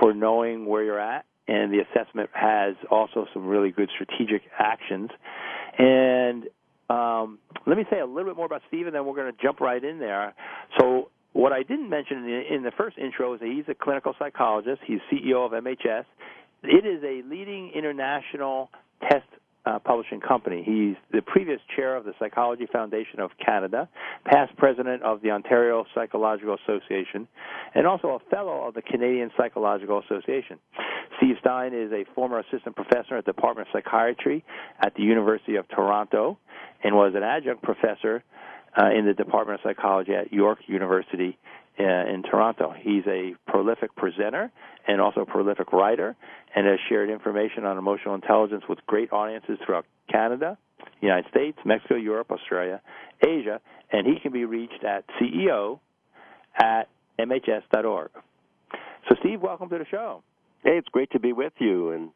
for 0.00 0.12
knowing 0.12 0.66
where 0.66 0.82
you're 0.82 1.00
at 1.00 1.24
and 1.48 1.72
the 1.72 1.78
assessment 1.80 2.30
has 2.32 2.74
also 2.90 3.26
some 3.32 3.46
really 3.46 3.70
good 3.70 3.90
strategic 3.94 4.42
actions. 4.58 5.10
And 5.78 6.44
um, 6.90 7.38
let 7.66 7.76
me 7.76 7.84
say 7.90 8.00
a 8.00 8.06
little 8.06 8.30
bit 8.30 8.36
more 8.36 8.46
about 8.46 8.62
Steve, 8.68 8.86
and 8.86 8.94
then 8.94 9.06
we're 9.06 9.16
going 9.16 9.32
to 9.32 9.42
jump 9.42 9.60
right 9.60 9.82
in 9.82 9.98
there. 9.98 10.34
So, 10.78 11.10
what 11.32 11.52
I 11.52 11.62
didn't 11.62 11.90
mention 11.90 12.18
in 12.18 12.24
the, 12.24 12.54
in 12.54 12.62
the 12.62 12.72
first 12.76 12.96
intro 12.98 13.34
is 13.34 13.40
that 13.40 13.48
he's 13.48 13.64
a 13.68 13.74
clinical 13.74 14.14
psychologist. 14.18 14.80
He's 14.86 14.98
CEO 15.12 15.44
of 15.44 15.52
MHS. 15.52 16.04
It 16.64 16.86
is 16.86 17.02
a 17.04 17.26
leading 17.28 17.70
international 17.74 18.70
test 19.02 19.26
uh, 19.68 19.78
publishing 19.80 20.20
company. 20.20 20.62
He's 20.64 20.96
the 21.12 21.22
previous 21.22 21.60
chair 21.76 21.96
of 21.96 22.04
the 22.04 22.12
Psychology 22.18 22.66
Foundation 22.72 23.20
of 23.20 23.30
Canada, 23.44 23.88
past 24.24 24.56
president 24.56 25.02
of 25.02 25.20
the 25.20 25.30
Ontario 25.30 25.84
Psychological 25.94 26.56
Association, 26.64 27.28
and 27.74 27.86
also 27.86 28.08
a 28.08 28.30
fellow 28.30 28.66
of 28.66 28.74
the 28.74 28.82
Canadian 28.82 29.30
Psychological 29.36 30.00
Association. 30.00 30.58
Steve 31.18 31.36
Stein 31.40 31.74
is 31.74 31.92
a 31.92 32.04
former 32.14 32.38
assistant 32.38 32.76
professor 32.76 33.16
at 33.16 33.26
the 33.26 33.32
Department 33.32 33.68
of 33.68 33.72
Psychiatry 33.72 34.44
at 34.80 34.94
the 34.94 35.02
University 35.02 35.56
of 35.56 35.68
Toronto 35.68 36.38
and 36.82 36.94
was 36.94 37.12
an 37.14 37.22
adjunct 37.22 37.62
professor 37.62 38.22
uh, 38.80 38.90
in 38.90 39.04
the 39.04 39.14
Department 39.14 39.60
of 39.60 39.68
Psychology 39.68 40.14
at 40.14 40.32
York 40.32 40.60
University 40.66 41.36
in 41.78 42.22
Toronto. 42.28 42.74
He's 42.78 43.04
a 43.06 43.34
prolific 43.46 43.94
presenter 43.96 44.50
and 44.86 45.00
also 45.00 45.20
a 45.20 45.26
prolific 45.26 45.72
writer 45.72 46.16
and 46.54 46.66
has 46.66 46.78
shared 46.88 47.10
information 47.10 47.64
on 47.64 47.78
emotional 47.78 48.14
intelligence 48.14 48.64
with 48.68 48.78
great 48.86 49.12
audiences 49.12 49.58
throughout 49.64 49.84
Canada, 50.10 50.58
United 51.00 51.28
States, 51.30 51.58
Mexico, 51.64 51.94
Europe, 51.94 52.30
Australia, 52.30 52.80
Asia, 53.24 53.60
and 53.92 54.06
he 54.06 54.18
can 54.20 54.32
be 54.32 54.44
reached 54.44 54.84
at 54.84 55.04
CEO 55.20 55.78
at 56.60 56.88
MHS.org. 57.18 58.10
So, 59.08 59.14
Steve, 59.20 59.40
welcome 59.40 59.68
to 59.70 59.78
the 59.78 59.86
show. 59.90 60.22
Hey, 60.64 60.76
it's 60.78 60.88
great 60.88 61.10
to 61.12 61.20
be 61.20 61.32
with 61.32 61.52
you 61.58 61.92
and 61.92 62.10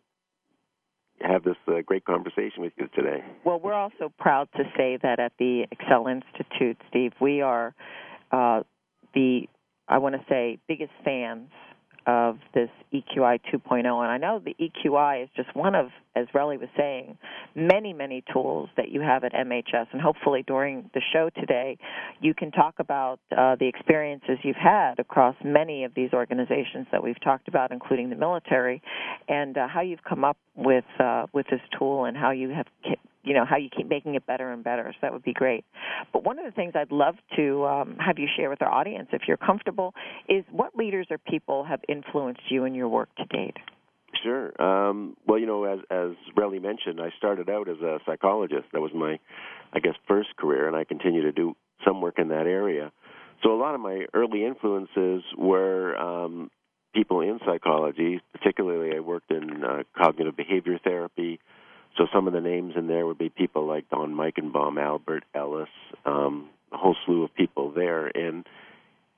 have 1.21 1.45
this 1.45 1.57
uh, 1.69 1.81
great 1.87 2.05
conversation 2.05 2.63
with 2.63 2.73
you 2.77 2.89
today. 2.95 3.23
Well, 3.45 3.61
we're 3.61 3.75
also 3.75 4.13
proud 4.19 4.49
to 4.57 4.65
say 4.77 4.99
that 5.03 5.21
at 5.21 5.33
the 5.39 5.67
Excel 5.71 6.09
Institute, 6.09 6.77
Steve, 6.91 7.13
we 7.21 7.41
are 7.41 7.75
uh, 8.33 8.63
the, 9.15 9.49
I 9.89 9.99
want 9.99 10.15
to 10.15 10.23
say, 10.29 10.59
biggest 10.69 10.93
fans 11.05 11.49
of 12.07 12.39
this 12.55 12.69
EQI 12.93 13.39
2.0. 13.53 13.77
And 13.77 13.87
I 13.87 14.19
know 14.19 14.41
the 14.45 14.57
EQI 14.61 15.25
is 15.25 15.29
just 15.37 15.55
one 15.55 15.75
of, 15.75 15.91
as 16.17 16.27
Relly 16.35 16.59
was 16.59 16.69
saying, 16.77 17.17
many, 17.55 17.93
many 17.93 18.25
tools 18.33 18.69
that 18.77 18.91
you 18.91 19.01
have 19.01 19.25
at 19.25 19.33
MHS. 19.33 19.87
And 19.93 20.01
hopefully 20.01 20.43
during 20.47 20.91
the 20.95 21.01
show 21.13 21.31
today, 21.39 21.79
you 22.21 22.35
can 22.35 22.51
talk 22.51 22.75
about 22.79 23.21
uh, 23.37 23.57
the 23.57 23.69
experiences 23.69 24.39
you've 24.43 24.57
had 24.57 24.99
across 24.99 25.37
many 25.45 25.85
of 25.85 25.95
these 25.95 26.13
organizations 26.13 26.87
that 26.93 27.03
we've 27.03 27.21
talked 27.23 27.49
about, 27.49 27.71
including 27.71 28.11
the 28.11 28.17
military, 28.17 28.83
and 29.29 29.57
uh, 29.57 29.69
how 29.69 29.81
you've 29.81 30.05
come 30.05 30.25
up 30.25 30.37
with 30.57 30.85
uh, 30.99 31.27
with 31.33 31.47
this 31.51 31.61
tool 31.79 32.05
and 32.05 32.17
how 32.17 32.31
you 32.31 32.51
have 32.51 32.67
you 33.25 33.35
know 33.35 33.45
how 33.45 33.57
you 33.57 33.69
keep 33.75 33.89
making 33.89 34.15
it 34.15 34.27
better 34.27 34.53
and 34.53 34.65
better. 34.65 34.91
So 34.93 34.99
that 35.03 35.13
would 35.13 35.23
be 35.23 35.33
great. 35.33 35.65
But 36.13 36.25
one 36.25 36.39
of 36.39 36.45
the 36.45 36.51
things 36.51 36.73
I'd 36.75 36.93
love 36.93 37.17
to 37.37 37.65
um, 37.67 37.97
have 37.99 38.19
you 38.19 38.29
share 38.37 38.51
with 38.51 38.63
our 38.63 38.71
audience, 38.71 39.09
if 39.13 39.23
you're 39.27 39.37
comfortable, 39.37 39.95
is 40.29 40.45
what 40.51 40.75
leaders 40.77 41.07
or 41.11 41.19
people 41.19 41.65
have 41.65 41.81
influenced 41.89 42.43
you 42.51 42.65
in 42.65 42.75
your 42.75 42.89
work 42.89 43.09
to 43.17 43.25
date. 43.27 43.57
Sure. 44.23 44.61
Um, 44.63 45.17
well, 45.27 45.39
you 45.39 45.47
know, 45.47 45.65
as 45.65 45.81
as 45.91 46.11
Relly 46.37 46.61
mentioned, 46.61 47.01
I 47.01 47.11
started 47.17 47.49
out 47.49 47.69
as 47.69 47.79
a 47.79 47.99
psychologist. 48.07 48.65
That 48.73 48.81
was 48.81 48.93
my, 48.95 49.19
I 49.73 49.81
guess, 49.81 49.95
first 50.07 50.37
career, 50.37 50.67
and 50.67 50.77
I 50.77 50.85
continue 50.85 51.23
to 51.23 51.33
do 51.33 51.55
some 51.85 52.01
work 52.01 52.19
in 52.19 52.29
that 52.29 52.47
area. 52.47 52.93
So 53.43 53.53
a 53.55 53.59
lot 53.59 53.75
of 53.75 53.81
my 53.81 54.07
early 54.15 54.45
influences 54.45 55.23
were 55.37 55.97
um, 55.97 56.51
people 56.95 57.21
in 57.21 57.41
psychology. 57.45 58.21
Particularly, 58.33 58.95
I 58.97 59.01
worked 59.01 59.31
in 59.31 59.65
uh, 59.65 59.83
cognitive 59.97 60.37
behavior 60.37 60.79
therapy, 60.85 61.41
so 61.97 62.07
some 62.13 62.27
of 62.27 62.33
the 62.33 62.41
names 62.41 62.75
in 62.77 62.87
there 62.87 63.07
would 63.07 63.19
be 63.19 63.29
people 63.29 63.67
like 63.67 63.89
Don 63.91 64.15
Meichenbaum, 64.15 64.81
Albert 64.81 65.25
Ellis, 65.35 65.69
um, 66.07 66.49
a 66.73 66.77
whole 66.77 66.97
slew 67.05 67.25
of 67.25 67.35
people 67.35 67.71
there, 67.71 68.07
and 68.07 68.47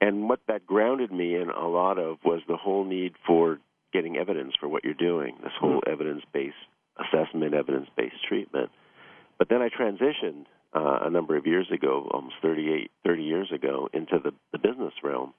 and 0.00 0.28
what 0.28 0.40
that 0.48 0.66
grounded 0.66 1.12
me 1.12 1.34
in 1.34 1.50
a 1.50 1.68
lot 1.68 1.98
of 1.98 2.18
was 2.24 2.40
the 2.48 2.56
whole 2.56 2.84
need 2.84 3.14
for 3.26 3.58
getting 3.92 4.16
evidence 4.16 4.54
for 4.58 4.68
what 4.68 4.84
you're 4.84 4.92
doing. 4.92 5.36
This 5.42 5.52
whole 5.58 5.80
mm-hmm. 5.80 5.92
evidence-based 5.92 6.54
assessment, 6.98 7.54
evidence-based 7.54 8.22
treatment. 8.28 8.70
But 9.38 9.48
then 9.48 9.62
I 9.62 9.68
transitioned 9.68 10.46
uh, 10.74 11.06
a 11.06 11.10
number 11.10 11.36
of 11.36 11.46
years 11.46 11.68
ago, 11.72 12.08
almost 12.12 12.34
38, 12.42 12.90
30 13.04 13.22
years 13.22 13.52
ago, 13.52 13.88
into 13.92 14.18
the, 14.22 14.32
the 14.52 14.58
business 14.58 14.92
realm 15.02 15.32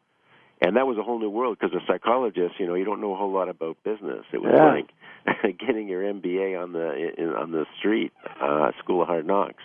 and 0.61 0.77
that 0.77 0.87
was 0.87 0.97
a 0.97 1.03
whole 1.03 1.19
new 1.19 1.29
world 1.29 1.57
because 1.59 1.75
a 1.75 1.85
psychologist, 1.85 2.55
you 2.59 2.67
know, 2.67 2.75
you 2.75 2.85
don't 2.85 3.01
know 3.01 3.13
a 3.13 3.17
whole 3.17 3.31
lot 3.31 3.49
about 3.49 3.77
business. 3.83 4.23
It 4.31 4.41
was 4.41 4.53
yeah. 4.55 5.43
like 5.43 5.57
getting 5.59 5.87
your 5.87 6.01
MBA 6.01 6.61
on 6.61 6.71
the 6.73 7.11
in, 7.17 7.29
on 7.29 7.51
the 7.51 7.65
street, 7.79 8.11
uh, 8.41 8.71
School 8.79 9.01
of 9.01 9.07
Hard 9.07 9.25
Knocks. 9.25 9.63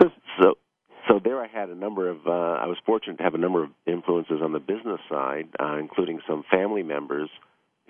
So, 0.00 0.10
so, 0.40 0.54
so 1.08 1.20
there 1.22 1.42
I 1.42 1.48
had 1.48 1.70
a 1.70 1.74
number 1.74 2.10
of. 2.10 2.26
Uh, 2.26 2.30
I 2.30 2.66
was 2.66 2.76
fortunate 2.84 3.16
to 3.18 3.22
have 3.22 3.34
a 3.34 3.38
number 3.38 3.64
of 3.64 3.70
influences 3.86 4.40
on 4.42 4.52
the 4.52 4.58
business 4.58 5.00
side, 5.08 5.48
uh, 5.58 5.76
including 5.78 6.20
some 6.28 6.44
family 6.50 6.82
members 6.82 7.30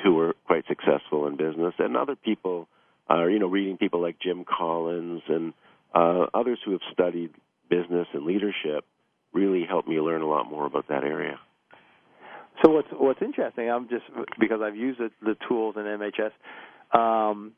who 0.04 0.14
were 0.14 0.34
quite 0.46 0.64
successful 0.68 1.26
in 1.26 1.36
business, 1.36 1.74
and 1.78 1.96
other 1.96 2.16
people. 2.16 2.68
Uh, 3.08 3.26
you 3.26 3.38
know, 3.38 3.46
reading 3.46 3.76
people 3.76 4.02
like 4.02 4.18
Jim 4.20 4.44
Collins 4.44 5.22
and 5.28 5.52
uh, 5.94 6.26
others 6.34 6.58
who 6.64 6.72
have 6.72 6.80
studied 6.92 7.30
business 7.70 8.06
and 8.12 8.24
leadership 8.24 8.84
really 9.32 9.64
helped 9.68 9.88
me 9.88 10.00
learn 10.00 10.22
a 10.22 10.26
lot 10.26 10.50
more 10.50 10.66
about 10.66 10.88
that 10.88 11.04
area. 11.04 11.38
So 12.62 12.70
what's 12.70 12.88
what's 12.92 13.22
interesting, 13.22 13.70
I'm 13.70 13.88
just 13.88 14.04
because 14.38 14.60
I've 14.62 14.76
used 14.76 14.98
the, 14.98 15.10
the 15.22 15.36
tools 15.48 15.76
in 15.76 15.82
MHS, 15.82 16.32
um, 16.98 17.52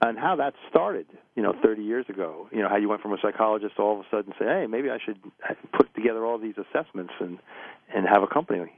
and 0.00 0.18
how 0.18 0.36
that 0.36 0.54
started, 0.70 1.06
you 1.34 1.42
know, 1.42 1.54
30 1.62 1.82
years 1.82 2.06
ago. 2.08 2.48
You 2.52 2.62
know, 2.62 2.68
how 2.68 2.76
you 2.76 2.88
went 2.88 3.02
from 3.02 3.12
a 3.12 3.18
psychologist 3.20 3.76
to 3.76 3.82
all 3.82 4.00
of 4.00 4.06
a 4.06 4.08
sudden 4.10 4.32
say, 4.38 4.46
hey, 4.46 4.66
maybe 4.68 4.90
I 4.90 4.98
should 5.04 5.18
put 5.76 5.92
together 5.94 6.24
all 6.24 6.38
these 6.38 6.54
assessments 6.56 7.12
and 7.20 7.38
and 7.94 8.06
have 8.06 8.22
a 8.22 8.28
company. 8.28 8.72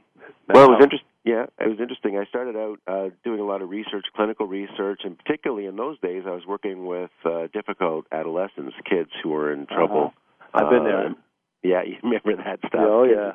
That's 0.47 0.57
well, 0.57 0.65
it 0.65 0.71
was 0.71 0.83
interesting. 0.83 1.07
Yeah, 1.23 1.45
it 1.59 1.67
was 1.67 1.79
interesting. 1.79 2.17
I 2.17 2.25
started 2.25 2.55
out 2.55 2.79
uh, 2.87 3.09
doing 3.23 3.39
a 3.39 3.43
lot 3.43 3.61
of 3.61 3.69
research, 3.69 4.05
clinical 4.15 4.47
research, 4.47 5.01
and 5.03 5.17
particularly 5.17 5.67
in 5.67 5.75
those 5.75 5.99
days, 5.99 6.23
I 6.25 6.31
was 6.31 6.47
working 6.47 6.87
with 6.87 7.11
uh, 7.23 7.47
difficult 7.53 8.05
adolescents, 8.11 8.73
kids 8.89 9.11
who 9.21 9.29
were 9.29 9.53
in 9.53 9.67
trouble. 9.67 10.13
Uh-huh. 10.53 10.65
I've 10.65 10.71
been 10.71 10.83
there. 10.83 11.07
Uh, 11.07 11.13
yeah, 11.63 11.83
you 11.85 11.97
remember 12.03 12.35
that 12.43 12.59
stuff? 12.59 12.81
Oh 12.81 13.03
yeah. 13.03 13.31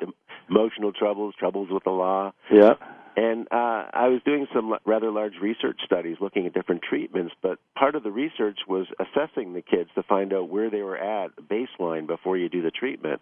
Emotional 0.49 0.93
troubles, 0.93 1.35
troubles 1.37 1.69
with 1.69 1.83
the 1.83 1.91
law. 1.91 2.31
Yeah. 2.51 2.75
And 3.17 3.47
uh, 3.51 3.89
I 3.93 4.09
was 4.09 4.21
doing 4.23 4.45
some 4.53 4.75
rather 4.85 5.09
large 5.09 5.33
research 5.41 5.79
studies 5.83 6.17
looking 6.21 6.45
at 6.45 6.53
different 6.53 6.83
treatments, 6.87 7.33
but 7.41 7.57
part 7.75 7.95
of 7.95 8.03
the 8.03 8.11
research 8.11 8.59
was 8.67 8.85
assessing 8.99 9.53
the 9.53 9.63
kids 9.63 9.89
to 9.95 10.03
find 10.03 10.31
out 10.33 10.49
where 10.49 10.69
they 10.69 10.83
were 10.83 10.97
at 10.97 11.31
baseline 11.49 12.05
before 12.05 12.37
you 12.37 12.47
do 12.47 12.61
the 12.61 12.69
treatment. 12.69 13.19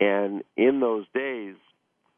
And 0.00 0.42
in 0.56 0.80
those 0.80 1.04
days, 1.14 1.56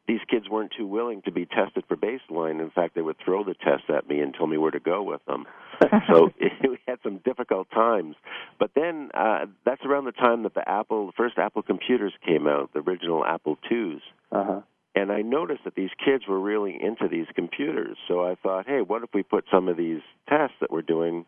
these 0.07 0.19
kids 0.29 0.49
weren't 0.49 0.71
too 0.77 0.87
willing 0.87 1.21
to 1.23 1.31
be 1.31 1.45
tested 1.45 1.83
for 1.87 1.95
baseline. 1.95 2.59
In 2.59 2.71
fact, 2.71 2.95
they 2.95 3.01
would 3.01 3.17
throw 3.23 3.43
the 3.43 3.53
test 3.53 3.89
at 3.89 4.09
me 4.09 4.19
and 4.19 4.33
tell 4.33 4.47
me 4.47 4.57
where 4.57 4.71
to 4.71 4.79
go 4.79 5.03
with 5.03 5.23
them. 5.25 5.45
so 6.09 6.31
we 6.61 6.77
had 6.87 6.99
some 7.03 7.19
difficult 7.23 7.69
times. 7.71 8.15
But 8.59 8.71
then 8.75 9.11
uh, 9.13 9.45
that's 9.65 9.83
around 9.85 10.05
the 10.05 10.11
time 10.11 10.43
that 10.43 10.53
the 10.53 10.67
Apple, 10.67 11.07
the 11.07 11.13
first 11.13 11.37
Apple 11.37 11.61
computers 11.61 12.13
came 12.25 12.47
out, 12.47 12.71
the 12.73 12.79
original 12.79 13.25
Apple 13.25 13.57
IIs. 13.71 14.01
Uh-huh. 14.31 14.61
And 14.93 15.11
I 15.11 15.21
noticed 15.21 15.63
that 15.63 15.75
these 15.75 15.91
kids 16.03 16.27
were 16.27 16.39
really 16.39 16.77
into 16.81 17.07
these 17.07 17.27
computers. 17.33 17.97
So 18.07 18.25
I 18.25 18.35
thought, 18.35 18.67
hey, 18.67 18.81
what 18.81 19.03
if 19.03 19.09
we 19.13 19.23
put 19.23 19.45
some 19.51 19.69
of 19.69 19.77
these 19.77 20.01
tests 20.27 20.55
that 20.59 20.71
we're 20.71 20.81
doing 20.81 21.25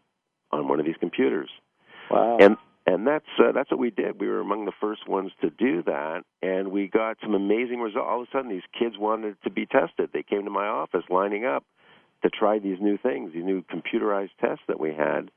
on 0.52 0.68
one 0.68 0.80
of 0.80 0.86
these 0.86 0.98
computers? 1.00 1.50
Wow. 2.12 2.38
And 2.42 2.58
and 2.86 3.08
that's 3.08 3.26
uh, 3.40 3.52
that's 3.54 3.72
what 3.72 3.80
we 3.80 3.92
did. 3.92 4.20
We 4.20 4.28
were 4.28 4.42
among 4.42 4.66
the 4.66 4.74
first 4.82 5.08
ones 5.08 5.32
to 5.42 5.50
do 5.50 5.84
that, 5.84 6.24
and 6.42 6.72
we 6.72 6.88
got 6.88 7.18
some 7.22 7.34
amazing 7.34 7.80
results. 7.80 8.08
All 8.08 8.22
of 8.22 8.28
a 8.28 8.32
sudden, 8.32 8.50
these 8.50 8.62
kids 8.78 8.96
wanted 8.98 9.38
to 9.44 9.50
be 9.50 9.66
tested. 9.66 10.10
They 10.14 10.24
came 10.24 10.44
to 10.44 10.52
my 10.52 10.68
office 10.68 11.04
lining 11.10 11.46
up 11.46 11.64
to 12.24 12.30
try 12.30 12.60
these 12.60 12.78
new 12.82 12.98
things, 12.98 13.32
these 13.34 13.44
new 13.44 13.64
computerized 13.64 14.32
tests 14.40 14.64
that 14.68 14.80
we 14.80 14.94
had. 14.94 15.32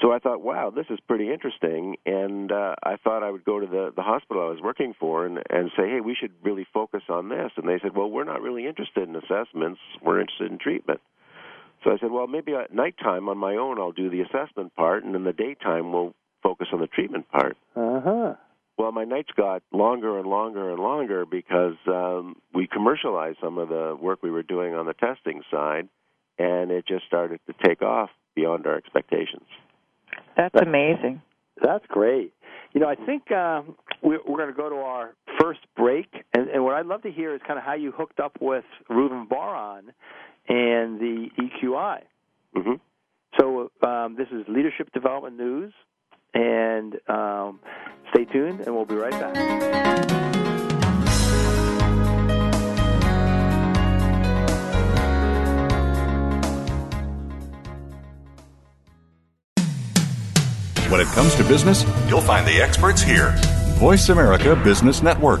So 0.00 0.12
I 0.12 0.18
thought, 0.18 0.40
wow, 0.40 0.70
this 0.70 0.86
is 0.90 0.98
pretty 1.06 1.30
interesting, 1.30 1.96
and 2.06 2.50
uh, 2.50 2.74
I 2.82 2.96
thought 2.96 3.22
I 3.22 3.30
would 3.30 3.44
go 3.44 3.60
to 3.60 3.66
the 3.66 3.92
the 3.94 4.02
hospital 4.02 4.42
I 4.42 4.48
was 4.48 4.60
working 4.62 4.94
for 4.98 5.26
and 5.26 5.38
and 5.50 5.70
say, 5.76 5.88
hey, 5.88 6.00
we 6.00 6.16
should 6.18 6.32
really 6.42 6.66
focus 6.72 7.02
on 7.10 7.28
this. 7.28 7.52
And 7.56 7.68
they 7.68 7.78
said, 7.82 7.94
well, 7.94 8.10
we're 8.10 8.24
not 8.24 8.40
really 8.40 8.66
interested 8.66 9.08
in 9.08 9.14
assessments. 9.14 9.80
We're 10.02 10.20
interested 10.20 10.50
in 10.50 10.58
treatment. 10.58 11.00
So 11.84 11.90
I 11.90 11.98
said, 11.98 12.12
well, 12.12 12.28
maybe 12.28 12.54
at 12.54 12.72
nighttime 12.72 13.28
on 13.28 13.38
my 13.38 13.56
own 13.56 13.78
I'll 13.78 13.92
do 13.92 14.08
the 14.08 14.22
assessment 14.22 14.74
part, 14.74 15.04
and 15.04 15.14
in 15.14 15.24
the 15.24 15.32
daytime 15.32 15.92
we'll 15.92 16.14
focus 16.42 16.68
on 16.72 16.80
the 16.80 16.86
treatment 16.86 17.28
part. 17.30 17.56
Uh 17.76 18.00
huh. 18.00 18.34
Well, 18.78 18.90
my 18.92 19.04
nights 19.04 19.30
got 19.36 19.62
longer 19.72 20.18
and 20.18 20.26
longer 20.26 20.70
and 20.70 20.80
longer 20.80 21.26
because 21.26 21.76
um, 21.86 22.36
we 22.54 22.66
commercialized 22.66 23.38
some 23.42 23.58
of 23.58 23.68
the 23.68 23.96
work 24.00 24.22
we 24.22 24.30
were 24.30 24.42
doing 24.42 24.74
on 24.74 24.86
the 24.86 24.94
testing 24.94 25.42
side, 25.50 25.88
and 26.38 26.70
it 26.70 26.86
just 26.86 27.04
started 27.06 27.40
to 27.46 27.54
take 27.64 27.82
off 27.82 28.10
beyond 28.34 28.66
our 28.66 28.76
expectations. 28.76 29.46
That's 30.36 30.54
amazing. 30.60 31.20
That's 31.62 31.84
great. 31.88 32.32
You 32.72 32.80
know, 32.80 32.88
I 32.88 32.94
think 32.94 33.30
um, 33.30 33.76
we're, 34.02 34.20
we're 34.26 34.38
going 34.38 34.48
to 34.48 34.56
go 34.56 34.70
to 34.70 34.76
our 34.76 35.14
first 35.38 35.60
break, 35.76 36.06
and, 36.34 36.48
and 36.48 36.64
what 36.64 36.74
I'd 36.74 36.86
love 36.86 37.02
to 37.02 37.10
hear 37.10 37.34
is 37.34 37.40
kind 37.46 37.58
of 37.58 37.64
how 37.64 37.74
you 37.74 37.92
hooked 37.92 38.18
up 38.18 38.38
with 38.40 38.64
Reuven 38.90 39.28
Bar-On 39.28 39.92
and 40.48 40.98
the 40.98 41.28
EQI. 41.38 42.00
Mm-hmm. 42.56 42.72
So 43.38 43.70
um, 43.86 44.16
this 44.16 44.28
is 44.32 44.44
Leadership 44.48 44.92
Development 44.92 45.36
News, 45.36 45.72
and 46.34 46.98
um, 47.08 47.60
stay 48.12 48.24
tuned, 48.24 48.60
and 48.60 48.74
we'll 48.74 48.84
be 48.84 48.94
right 48.94 49.12
back. 49.12 50.12
When 60.90 61.00
it 61.00 61.06
comes 61.08 61.34
to 61.36 61.44
business, 61.44 61.84
you'll 62.06 62.20
find 62.20 62.46
the 62.46 62.60
experts 62.60 63.00
here. 63.00 63.34
Voice 63.78 64.10
America 64.10 64.54
Business 64.56 65.02
Network. 65.02 65.40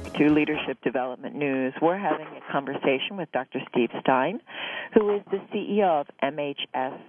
to 0.17 0.29
Leadership 0.29 0.77
Development 0.83 1.35
News. 1.35 1.73
We're 1.81 1.97
having 1.97 2.27
a 2.27 2.51
conversation 2.51 3.17
with 3.17 3.31
Dr. 3.31 3.59
Steve 3.69 3.89
Stein, 4.01 4.39
who 4.93 5.15
is 5.15 5.21
the 5.31 5.37
CEO 5.53 6.01
of 6.01 6.07
MHS 6.23 6.99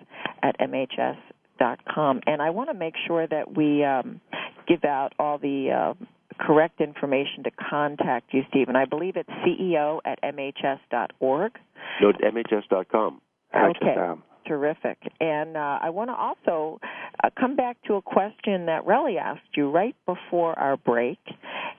at 0.43 0.59
MHS.com. 0.61 2.21
And 2.27 2.43
I 2.43 2.51
want 2.51 2.71
to 2.71 2.75
make 2.75 2.95
sure 3.07 3.27
that 3.27 3.57
we 3.57 3.85
um, 3.85 4.21
give 4.67 4.85
out 4.85 5.13
all 5.19 5.39
the 5.39 5.71
uh, 5.71 6.05
correct 6.39 6.81
information 6.81 7.45
to 7.45 7.51
contact 7.51 8.33
you, 8.33 8.43
Steve. 8.51 8.69
And 8.69 8.77
I 8.77 8.85
believe 8.85 9.17
it's 9.17 9.29
CEO 9.47 10.01
at 10.05 10.21
MHS.org. 10.23 11.53
No, 12.01 12.13
MHS.com. 12.13 13.21
Okay. 13.55 14.23
Terrific. 14.47 14.99
And 15.21 15.57
uh, 15.57 15.79
I 15.81 15.91
want 15.91 16.11
to 16.11 16.15
also 16.15 16.81
uh, 17.23 17.31
come 17.39 17.57
back 17.57 17.77
to 17.87 17.95
a 17.95 18.03
question 18.03 18.67
that 18.67 18.85
Relly 18.85 19.19
asked 19.19 19.57
you 19.57 19.71
right 19.71 19.95
before 20.07 20.59
our 20.59 20.77
break, 20.77 21.19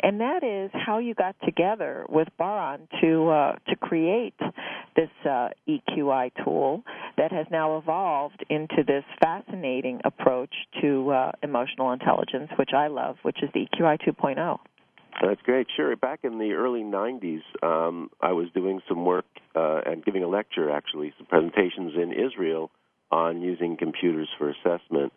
and 0.01 0.19
that 0.21 0.43
is 0.43 0.71
how 0.73 0.99
you 0.99 1.13
got 1.13 1.35
together 1.43 2.05
with 2.09 2.27
Bar-On 2.37 2.87
to 3.01 3.29
uh, 3.29 3.55
to 3.67 3.75
create 3.75 4.35
this 4.95 5.09
uh, 5.25 5.49
EQI 5.67 6.31
tool 6.43 6.83
that 7.17 7.31
has 7.31 7.47
now 7.51 7.77
evolved 7.77 8.45
into 8.49 8.83
this 8.85 9.03
fascinating 9.21 9.99
approach 10.05 10.53
to 10.81 11.09
uh, 11.11 11.31
emotional 11.41 11.91
intelligence, 11.91 12.49
which 12.57 12.71
I 12.75 12.87
love, 12.87 13.17
which 13.23 13.41
is 13.41 13.49
the 13.53 13.67
EQI 13.73 13.97
2.0. 14.07 14.59
That's 15.21 15.41
great. 15.41 15.67
Sure. 15.75 15.95
Back 15.95 16.21
in 16.23 16.39
the 16.39 16.53
early 16.53 16.81
90s, 16.81 17.41
um, 17.61 18.09
I 18.21 18.31
was 18.31 18.47
doing 18.53 18.81
some 18.87 19.05
work 19.05 19.25
uh, 19.55 19.81
and 19.85 20.03
giving 20.03 20.23
a 20.23 20.27
lecture, 20.27 20.71
actually, 20.71 21.13
some 21.17 21.27
presentations 21.27 21.93
in 21.95 22.13
Israel 22.13 22.71
on 23.11 23.41
using 23.41 23.77
computers 23.77 24.27
for 24.37 24.49
assessment. 24.49 25.13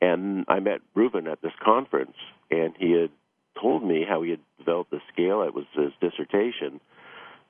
And 0.00 0.44
I 0.48 0.60
met 0.60 0.80
Reuven 0.94 1.30
at 1.30 1.40
this 1.42 1.52
conference, 1.64 2.16
and 2.50 2.74
he 2.78 2.92
had 2.92 3.10
told 3.60 3.82
me 3.82 4.04
how 4.06 4.22
he 4.22 4.30
had 4.30 4.40
developed 4.58 4.90
the 4.90 5.00
scale. 5.12 5.42
It 5.42 5.54
was 5.54 5.64
his 5.74 5.92
dissertation. 6.00 6.80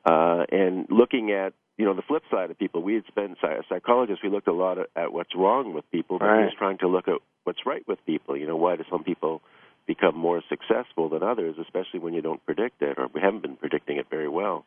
Uh, 0.04 0.44
and 0.52 0.86
looking 0.88 1.32
at 1.32 1.52
you 1.76 1.84
know 1.84 1.94
the 1.94 2.02
flip 2.02 2.22
side 2.30 2.50
of 2.50 2.58
people. 2.58 2.82
We 2.82 2.94
had 2.94 3.04
spent 3.06 3.38
psychologists. 3.68 4.22
We 4.22 4.30
looked 4.30 4.48
a 4.48 4.52
lot 4.52 4.78
at 4.78 5.12
what's 5.12 5.34
wrong 5.34 5.74
with 5.74 5.90
people, 5.90 6.18
but 6.18 6.26
right. 6.26 6.38
he 6.38 6.44
was 6.44 6.54
trying 6.58 6.78
to 6.78 6.88
look 6.88 7.08
at 7.08 7.16
what's 7.44 7.66
right 7.66 7.86
with 7.86 7.98
people. 8.06 8.36
You 8.36 8.46
know, 8.46 8.56
why 8.56 8.76
do 8.76 8.84
some 8.90 9.04
people 9.04 9.42
become 9.86 10.16
more 10.16 10.42
successful 10.48 11.08
than 11.08 11.22
others, 11.22 11.56
especially 11.60 12.00
when 12.00 12.14
you 12.14 12.22
don't 12.22 12.44
predict 12.44 12.82
it, 12.82 12.98
or 12.98 13.08
we 13.14 13.20
haven't 13.20 13.42
been 13.42 13.56
predicting 13.56 13.98
it 13.98 14.06
very 14.10 14.28
well. 14.28 14.64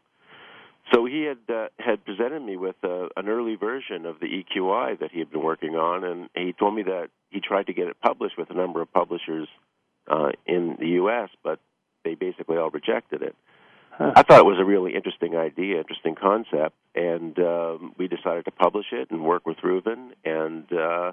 So 0.93 1.05
he 1.05 1.23
had 1.23 1.53
uh, 1.53 1.67
had 1.77 2.03
presented 2.03 2.41
me 2.41 2.57
with 2.57 2.75
uh, 2.83 3.07
an 3.15 3.27
early 3.27 3.55
version 3.55 4.05
of 4.05 4.19
the 4.19 4.25
EQI 4.25 4.99
that 4.99 5.11
he 5.11 5.19
had 5.19 5.31
been 5.31 5.43
working 5.43 5.75
on, 5.75 6.03
and 6.03 6.29
he 6.33 6.53
told 6.53 6.73
me 6.73 6.83
that 6.83 7.09
he 7.29 7.39
tried 7.39 7.67
to 7.67 7.73
get 7.73 7.87
it 7.87 7.97
published 8.01 8.37
with 8.37 8.49
a 8.49 8.55
number 8.55 8.81
of 8.81 8.91
publishers 8.91 9.47
uh, 10.09 10.31
in 10.47 10.77
the 10.79 10.87
U.S., 10.87 11.29
but 11.43 11.59
they 12.03 12.15
basically 12.15 12.57
all 12.57 12.71
rejected 12.71 13.21
it. 13.21 13.35
Huh. 13.91 14.13
I 14.15 14.23
thought 14.23 14.39
it 14.39 14.45
was 14.45 14.59
a 14.59 14.65
really 14.65 14.95
interesting 14.95 15.35
idea, 15.35 15.77
interesting 15.77 16.15
concept, 16.15 16.75
and 16.95 17.37
um, 17.37 17.93
we 17.97 18.07
decided 18.07 18.45
to 18.45 18.51
publish 18.51 18.87
it 18.91 19.11
and 19.11 19.23
work 19.23 19.45
with 19.45 19.57
Reuven 19.57 20.11
and 20.23 20.71
uh, 20.71 21.11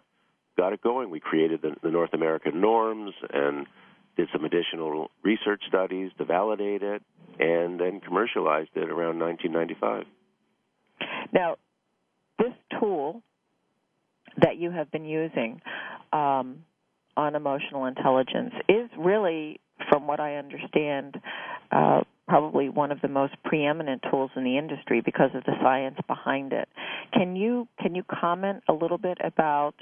got 0.57 0.73
it 0.73 0.81
going. 0.81 1.11
We 1.11 1.21
created 1.21 1.62
the, 1.62 1.75
the 1.83 1.91
North 1.91 2.15
American 2.15 2.61
norms 2.61 3.12
and 3.33 3.67
did 4.16 4.29
some 4.33 4.44
additional 4.44 5.11
research 5.22 5.62
studies 5.68 6.11
to 6.18 6.24
validate 6.24 6.83
it, 6.83 7.02
and 7.38 7.79
then 7.79 8.00
commercialized 8.00 8.70
it 8.74 8.90
around 8.90 9.18
1995. 9.18 10.05
Now, 11.33 11.57
this 12.38 12.52
tool 12.79 13.22
that 14.40 14.57
you 14.57 14.70
have 14.70 14.90
been 14.90 15.05
using 15.05 15.61
um, 16.12 16.64
on 17.16 17.35
emotional 17.35 17.87
intelligence 17.87 18.52
is 18.68 18.88
really, 18.98 19.61
from 19.88 20.07
what 20.07 20.20
I 20.20 20.37
understand, 20.37 21.16
uh, 21.70 22.00
probably 22.29 22.68
one 22.68 22.90
of 22.90 23.00
the 23.02 23.09
most 23.09 23.35
preeminent 23.44 24.02
tools 24.11 24.31
in 24.37 24.44
the 24.44 24.59
industry 24.59 25.00
because 25.00 25.31
of 25.35 25.44
the 25.44 25.52
science 25.62 25.96
behind 26.07 26.52
it. 26.52 26.68
Can 27.12 27.37
you 27.37 27.68
can 27.81 27.94
you 27.94 28.02
comment 28.02 28.64
a 28.68 28.72
little 28.72 28.98
bit 28.98 29.18
about 29.22 29.74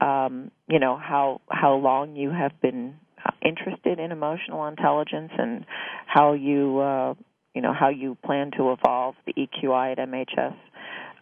um, 0.00 0.50
you 0.68 0.78
know 0.78 0.96
how 0.96 1.40
how 1.50 1.74
long 1.74 2.14
you 2.14 2.30
have 2.30 2.52
been 2.60 2.96
interested 3.42 3.98
in 3.98 4.12
emotional 4.12 4.66
intelligence 4.66 5.32
and 5.36 5.64
how 6.06 6.32
you 6.32 6.78
uh, 6.78 7.14
you 7.54 7.62
know 7.62 7.72
how 7.78 7.88
you 7.88 8.16
plan 8.24 8.50
to 8.56 8.72
evolve 8.72 9.14
the 9.26 9.34
EQI 9.34 9.92
at 9.92 9.98
MHS 9.98 10.56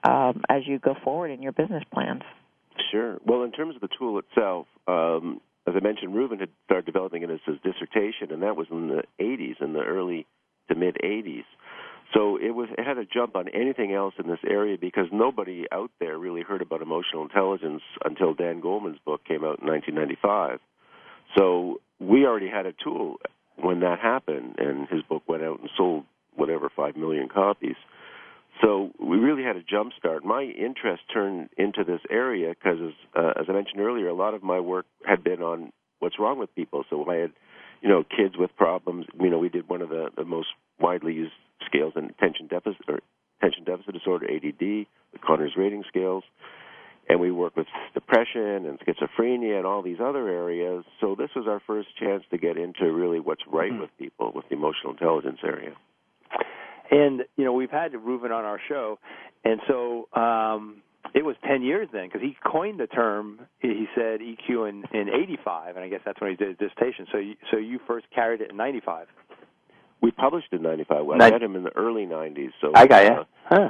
um, 0.08 0.42
as 0.48 0.62
you 0.66 0.78
go 0.78 0.94
forward 1.02 1.30
in 1.30 1.42
your 1.42 1.52
business 1.52 1.82
plans. 1.92 2.22
Sure. 2.90 3.18
Well, 3.24 3.42
in 3.42 3.52
terms 3.52 3.74
of 3.74 3.80
the 3.80 3.88
tool 3.98 4.18
itself, 4.18 4.66
um, 4.86 5.40
as 5.66 5.74
I 5.76 5.80
mentioned, 5.80 6.14
Reuven 6.14 6.38
had 6.40 6.50
started 6.66 6.86
developing 6.86 7.22
it 7.22 7.30
as 7.30 7.40
his 7.46 7.56
dissertation, 7.64 8.30
and 8.30 8.42
that 8.42 8.56
was 8.56 8.66
in 8.70 8.88
the 8.88 9.02
80s, 9.20 9.60
in 9.60 9.72
the 9.72 9.80
early 9.80 10.26
to 10.68 10.74
mid 10.74 10.96
80s. 11.02 11.44
So 12.14 12.36
it 12.36 12.50
was 12.50 12.68
it 12.78 12.84
had 12.86 12.98
a 12.98 13.04
jump 13.04 13.34
on 13.34 13.48
anything 13.48 13.92
else 13.92 14.14
in 14.18 14.28
this 14.28 14.38
area 14.48 14.76
because 14.80 15.06
nobody 15.12 15.64
out 15.72 15.90
there 15.98 16.18
really 16.18 16.42
heard 16.42 16.62
about 16.62 16.82
emotional 16.82 17.22
intelligence 17.22 17.82
until 18.04 18.32
Dan 18.32 18.60
Goleman's 18.60 19.00
book 19.04 19.24
came 19.24 19.42
out 19.42 19.58
in 19.60 19.66
1995. 19.66 20.60
So 21.36 21.80
we 22.00 22.26
already 22.26 22.48
had 22.48 22.66
a 22.66 22.72
tool 22.72 23.16
when 23.56 23.80
that 23.80 23.98
happened, 24.00 24.56
and 24.58 24.88
his 24.88 25.02
book 25.02 25.22
went 25.26 25.42
out 25.42 25.60
and 25.60 25.70
sold 25.76 26.04
whatever 26.34 26.70
five 26.74 26.96
million 26.96 27.28
copies. 27.28 27.76
So 28.62 28.90
we 28.98 29.18
really 29.18 29.42
had 29.42 29.56
a 29.56 29.62
jump 29.62 29.92
start. 29.98 30.24
My 30.24 30.42
interest 30.42 31.02
turned 31.12 31.50
into 31.58 31.84
this 31.84 32.00
area 32.10 32.54
because, 32.54 32.78
as, 32.82 32.92
uh, 33.14 33.40
as 33.40 33.46
I 33.48 33.52
mentioned 33.52 33.80
earlier, 33.80 34.08
a 34.08 34.14
lot 34.14 34.34
of 34.34 34.42
my 34.42 34.60
work 34.60 34.86
had 35.06 35.22
been 35.22 35.42
on 35.42 35.72
what's 35.98 36.18
wrong 36.18 36.38
with 36.38 36.54
people. 36.54 36.84
So 36.88 37.04
I 37.10 37.16
had, 37.16 37.32
you 37.82 37.88
know, 37.88 38.02
kids 38.04 38.34
with 38.38 38.54
problems. 38.56 39.06
You 39.20 39.30
know, 39.30 39.38
we 39.38 39.50
did 39.50 39.68
one 39.68 39.82
of 39.82 39.90
the, 39.90 40.08
the 40.16 40.24
most 40.24 40.48
widely 40.80 41.12
used 41.12 41.32
scales 41.66 41.94
in 41.96 42.06
attention 42.06 42.46
deficit 42.46 42.82
or 42.88 43.00
attention 43.40 43.64
deficit 43.64 43.94
disorder 43.94 44.26
(ADD), 44.26 44.58
the 44.58 44.86
Conners 45.26 45.56
rating 45.56 45.84
scales 45.88 46.24
and 47.08 47.20
we 47.20 47.30
work 47.30 47.56
with 47.56 47.66
depression 47.94 48.66
and 48.66 48.78
schizophrenia 48.80 49.56
and 49.56 49.66
all 49.66 49.82
these 49.82 49.98
other 50.02 50.28
areas. 50.28 50.84
So 51.00 51.14
this 51.16 51.30
was 51.36 51.46
our 51.48 51.60
first 51.66 51.88
chance 51.98 52.24
to 52.30 52.38
get 52.38 52.56
into 52.56 52.92
really 52.92 53.20
what's 53.20 53.42
right 53.50 53.70
mm-hmm. 53.70 53.82
with 53.82 53.90
people 53.98 54.32
with 54.34 54.48
the 54.48 54.56
emotional 54.56 54.92
intelligence 54.92 55.38
area. 55.44 55.72
And 56.90 57.22
you 57.36 57.44
know 57.44 57.52
we've 57.52 57.70
had 57.70 57.92
Reuven 57.92 58.30
on 58.30 58.44
our 58.44 58.60
show, 58.68 58.98
and 59.44 59.60
so 59.66 60.08
um, 60.12 60.82
it 61.14 61.24
was 61.24 61.34
ten 61.44 61.62
years 61.62 61.88
then 61.92 62.06
because 62.06 62.20
he 62.20 62.36
coined 62.46 62.78
the 62.78 62.86
term. 62.86 63.40
He 63.58 63.86
said 63.96 64.20
EQ 64.20 64.68
in 64.68 64.84
in 64.92 65.08
'85, 65.08 65.74
and 65.76 65.84
I 65.84 65.88
guess 65.88 66.00
that's 66.04 66.20
when 66.20 66.30
he 66.30 66.36
did 66.36 66.48
his 66.48 66.58
dissertation. 66.58 67.06
So 67.10 67.18
you, 67.18 67.34
so 67.50 67.56
you 67.56 67.80
first 67.88 68.06
carried 68.14 68.40
it 68.40 68.50
in 68.50 68.56
'95. 68.56 69.08
We 70.00 70.12
published 70.12 70.52
in 70.52 70.62
'95. 70.62 71.06
Well, 71.06 71.20
I 71.20 71.30
met 71.30 71.42
him 71.42 71.56
in 71.56 71.64
the 71.64 71.76
early 71.76 72.06
'90s. 72.06 72.50
So 72.60 72.70
I 72.72 72.86
got 72.86 73.04
you. 73.04 73.10
Uh, 73.10 73.24
huh. 73.46 73.68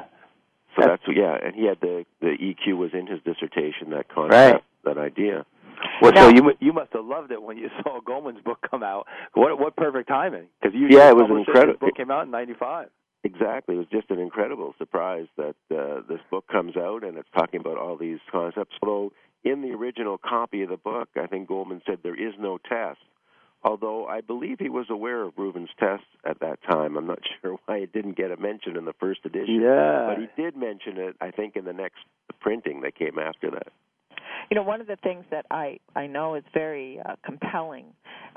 So 0.78 0.86
that's 0.86 1.02
yeah, 1.08 1.36
and 1.42 1.54
he 1.54 1.66
had 1.66 1.80
the 1.80 2.04
the 2.20 2.36
EQ 2.40 2.76
was 2.76 2.90
in 2.92 3.06
his 3.06 3.20
dissertation 3.24 3.90
that 3.90 4.08
concept 4.08 4.32
right. 4.32 4.62
that 4.84 4.98
idea. 4.98 5.44
Well, 6.00 6.12
so 6.14 6.28
you 6.28 6.52
you 6.60 6.72
must 6.72 6.92
have 6.92 7.04
loved 7.04 7.32
it 7.32 7.42
when 7.42 7.56
you 7.56 7.68
saw 7.82 8.00
Goldman's 8.00 8.42
book 8.42 8.58
come 8.70 8.82
out. 8.82 9.06
What 9.34 9.58
what 9.58 9.76
perfect 9.76 10.08
timing? 10.08 10.48
Because 10.60 10.74
you 10.74 10.88
yeah, 10.90 11.10
it 11.10 11.16
was 11.16 11.30
incredible. 11.30 11.78
Book 11.78 11.96
came 11.96 12.10
out 12.10 12.24
in 12.24 12.30
'95. 12.30 12.88
Exactly, 13.24 13.74
it 13.74 13.78
was 13.78 13.88
just 13.90 14.10
an 14.10 14.20
incredible 14.20 14.74
surprise 14.78 15.26
that 15.36 15.56
uh, 15.72 16.00
this 16.08 16.20
book 16.30 16.46
comes 16.46 16.76
out 16.76 17.02
and 17.02 17.18
it's 17.18 17.28
talking 17.36 17.58
about 17.58 17.76
all 17.76 17.96
these 17.96 18.18
concepts. 18.30 18.76
Although 18.82 19.12
in 19.42 19.62
the 19.62 19.70
original 19.70 20.16
copy 20.18 20.62
of 20.62 20.68
the 20.68 20.76
book, 20.76 21.08
I 21.16 21.26
think 21.26 21.48
Goldman 21.48 21.82
said 21.86 21.98
there 22.02 22.14
is 22.14 22.34
no 22.38 22.58
test 22.58 23.00
although 23.62 24.06
I 24.06 24.20
believe 24.20 24.58
he 24.58 24.68
was 24.68 24.86
aware 24.90 25.22
of 25.22 25.34
Reuven's 25.36 25.70
test 25.78 26.04
at 26.24 26.40
that 26.40 26.58
time. 26.70 26.96
I'm 26.96 27.06
not 27.06 27.20
sure 27.42 27.58
why 27.66 27.78
it 27.78 27.92
didn't 27.92 28.16
get 28.16 28.30
a 28.30 28.36
mention 28.36 28.76
in 28.76 28.84
the 28.84 28.94
first 28.98 29.20
edition. 29.24 29.60
Yeah. 29.60 30.14
But 30.14 30.18
he 30.18 30.42
did 30.42 30.56
mention 30.56 30.98
it, 30.98 31.16
I 31.20 31.30
think, 31.30 31.56
in 31.56 31.64
the 31.64 31.72
next 31.72 31.98
printing 32.40 32.82
that 32.82 32.96
came 32.96 33.18
after 33.18 33.50
that. 33.50 33.68
You 34.50 34.54
know, 34.54 34.62
one 34.62 34.80
of 34.80 34.86
the 34.86 34.96
things 35.02 35.24
that 35.30 35.46
I, 35.50 35.80
I 35.96 36.06
know 36.06 36.36
is 36.36 36.44
very 36.54 37.00
uh, 37.04 37.16
compelling, 37.24 37.86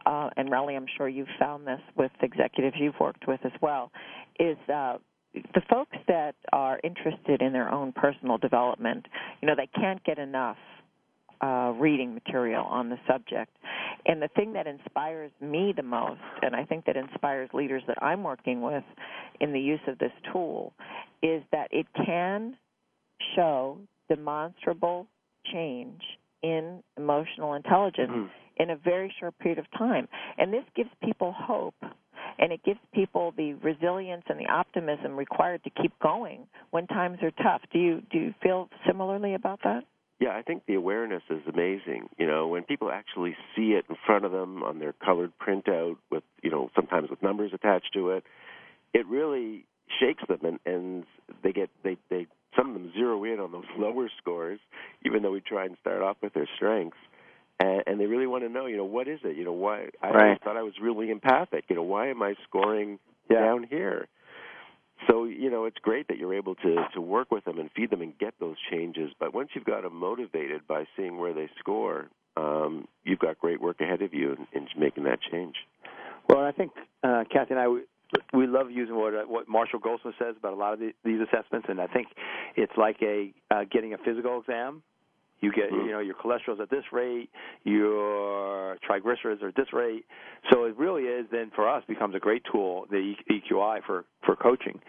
uh, 0.05 0.29
and 0.37 0.49
Relly, 0.49 0.75
I'm 0.75 0.87
sure 0.97 1.07
you've 1.07 1.27
found 1.39 1.67
this 1.67 1.81
with 1.95 2.11
executives 2.21 2.75
you've 2.79 2.99
worked 2.99 3.27
with 3.27 3.41
as 3.45 3.51
well, 3.61 3.91
is 4.39 4.57
uh, 4.73 4.97
the 5.33 5.61
folks 5.69 5.97
that 6.07 6.35
are 6.51 6.79
interested 6.83 7.41
in 7.41 7.53
their 7.53 7.71
own 7.71 7.91
personal 7.91 8.37
development, 8.37 9.05
you 9.41 9.47
know, 9.47 9.55
they 9.55 9.69
can't 9.79 10.03
get 10.03 10.17
enough 10.17 10.57
uh, 11.41 11.73
reading 11.77 12.13
material 12.13 12.65
on 12.65 12.89
the 12.89 12.97
subject. 13.07 13.55
And 14.05 14.21
the 14.21 14.29
thing 14.35 14.53
that 14.53 14.67
inspires 14.67 15.31
me 15.41 15.73
the 15.75 15.83
most, 15.83 16.21
and 16.41 16.55
I 16.55 16.65
think 16.65 16.85
that 16.85 16.95
inspires 16.95 17.49
leaders 17.53 17.83
that 17.87 18.01
I'm 18.01 18.23
working 18.23 18.61
with 18.61 18.83
in 19.39 19.53
the 19.53 19.59
use 19.59 19.79
of 19.87 19.97
this 19.99 20.11
tool, 20.31 20.73
is 21.21 21.43
that 21.51 21.67
it 21.71 21.85
can 22.05 22.55
show 23.35 23.77
demonstrable 24.09 25.07
change 25.51 26.01
in 26.41 26.81
emotional 26.97 27.53
intelligence 27.53 28.11
mm-hmm. 28.11 28.63
in 28.63 28.69
a 28.71 28.75
very 28.77 29.13
short 29.19 29.37
period 29.39 29.59
of 29.59 29.65
time. 29.77 30.07
And 30.37 30.53
this 30.53 30.63
gives 30.75 30.89
people 31.03 31.33
hope 31.37 31.75
and 32.39 32.53
it 32.53 32.63
gives 32.63 32.79
people 32.93 33.33
the 33.35 33.53
resilience 33.55 34.23
and 34.29 34.39
the 34.39 34.49
optimism 34.51 35.15
required 35.15 35.63
to 35.65 35.69
keep 35.81 35.91
going 36.01 36.47
when 36.71 36.87
times 36.87 37.17
are 37.21 37.31
tough. 37.43 37.61
Do 37.71 37.79
you 37.79 38.01
do 38.11 38.17
you 38.17 38.33
feel 38.41 38.69
similarly 38.87 39.35
about 39.35 39.59
that? 39.63 39.83
Yeah, 40.19 40.35
I 40.35 40.41
think 40.41 40.63
the 40.67 40.75
awareness 40.75 41.23
is 41.29 41.41
amazing. 41.47 42.09
You 42.17 42.27
know, 42.27 42.47
when 42.47 42.63
people 42.63 42.91
actually 42.91 43.37
see 43.55 43.71
it 43.71 43.85
in 43.89 43.95
front 44.05 44.25
of 44.25 44.33
them 44.33 44.63
on 44.63 44.79
their 44.79 44.93
colored 44.93 45.31
printout 45.39 45.95
with, 46.11 46.23
you 46.43 46.51
know, 46.51 46.69
sometimes 46.75 47.09
with 47.09 47.23
numbers 47.23 47.51
attached 47.53 47.93
to 47.93 48.11
it, 48.11 48.23
it 48.93 49.07
really 49.07 49.65
shakes 49.99 50.23
them 50.27 50.39
and, 50.43 50.59
and 50.65 51.05
they 51.41 51.51
get 51.51 51.69
they 51.83 51.97
they 52.09 52.27
some 52.57 52.69
of 52.69 52.73
them 52.73 52.91
zero 52.93 53.23
in 53.23 53.39
on 53.39 53.51
those 53.51 53.65
lower 53.77 54.09
scores, 54.17 54.59
even 55.05 55.23
though 55.23 55.31
we 55.31 55.39
try 55.39 55.65
and 55.65 55.77
start 55.79 56.01
off 56.01 56.17
with 56.21 56.33
their 56.33 56.47
strengths. 56.55 56.97
And, 57.59 57.83
and 57.87 57.99
they 57.99 58.05
really 58.05 58.27
want 58.27 58.43
to 58.43 58.49
know, 58.49 58.65
you 58.65 58.77
know, 58.77 58.85
what 58.85 59.07
is 59.07 59.19
it? 59.23 59.37
You 59.37 59.45
know, 59.45 59.53
why 59.53 59.87
I 60.01 60.09
right. 60.09 60.43
thought 60.43 60.57
I 60.57 60.63
was 60.63 60.73
really 60.81 61.11
empathic. 61.11 61.65
You 61.69 61.75
know, 61.75 61.83
why 61.83 62.09
am 62.09 62.21
I 62.21 62.35
scoring 62.47 62.99
yeah. 63.29 63.39
down 63.39 63.65
here? 63.69 64.07
So 65.07 65.25
you 65.25 65.49
know 65.49 65.65
it's 65.65 65.77
great 65.81 66.07
that 66.07 66.17
you're 66.17 66.33
able 66.33 66.55
to 66.55 66.75
to 66.93 67.01
work 67.01 67.31
with 67.31 67.45
them 67.45 67.59
and 67.59 67.69
feed 67.75 67.89
them 67.89 68.01
and 68.01 68.17
get 68.17 68.33
those 68.39 68.55
changes. 68.71 69.11
But 69.19 69.33
once 69.33 69.49
you've 69.53 69.65
got 69.65 69.83
them 69.83 69.95
motivated 69.95 70.67
by 70.67 70.85
seeing 70.95 71.17
where 71.17 71.33
they 71.33 71.49
score 71.59 72.09
um, 72.37 72.87
you've 73.03 73.19
got 73.19 73.37
great 73.39 73.61
work 73.61 73.81
ahead 73.81 74.01
of 74.01 74.13
you 74.13 74.33
in, 74.33 74.47
in 74.53 74.67
making 74.77 75.03
that 75.03 75.19
change. 75.31 75.55
Well 76.27 76.43
i 76.43 76.51
think 76.51 76.71
uh, 77.03 77.23
kathy 77.31 77.51
and 77.51 77.59
i 77.59 77.67
we, 77.67 77.81
we 78.33 78.47
love 78.47 78.71
using 78.71 78.95
what 78.95 79.13
uh, 79.13 79.23
what 79.23 79.47
Marshall 79.47 79.79
Goldsmith 79.79 80.15
says 80.19 80.35
about 80.37 80.53
a 80.53 80.55
lot 80.55 80.73
of 80.73 80.79
the, 80.79 80.93
these 81.03 81.19
assessments, 81.21 81.67
and 81.69 81.79
I 81.79 81.87
think 81.87 82.07
it's 82.55 82.71
like 82.77 82.97
a 83.01 83.33
uh, 83.51 83.65
getting 83.71 83.93
a 83.93 83.97
physical 83.97 84.39
exam. 84.39 84.81
You 85.41 85.51
get, 85.51 85.71
mm-hmm. 85.71 85.85
you 85.85 85.91
know, 85.91 85.99
your 85.99 86.15
cholesterol's 86.15 86.59
at 86.61 86.69
this 86.69 86.83
rate, 86.91 87.29
your 87.63 88.77
triglycerides 88.89 89.41
are 89.41 89.49
at 89.49 89.55
this 89.55 89.71
rate. 89.73 90.05
So 90.51 90.65
it 90.65 90.77
really 90.77 91.03
is 91.03 91.25
then 91.31 91.51
for 91.55 91.67
us 91.67 91.83
becomes 91.87 92.15
a 92.15 92.19
great 92.19 92.43
tool, 92.51 92.85
the 92.89 93.13
EQI 93.31 93.83
for 93.85 94.05
for 94.25 94.35
coaching. 94.35 94.79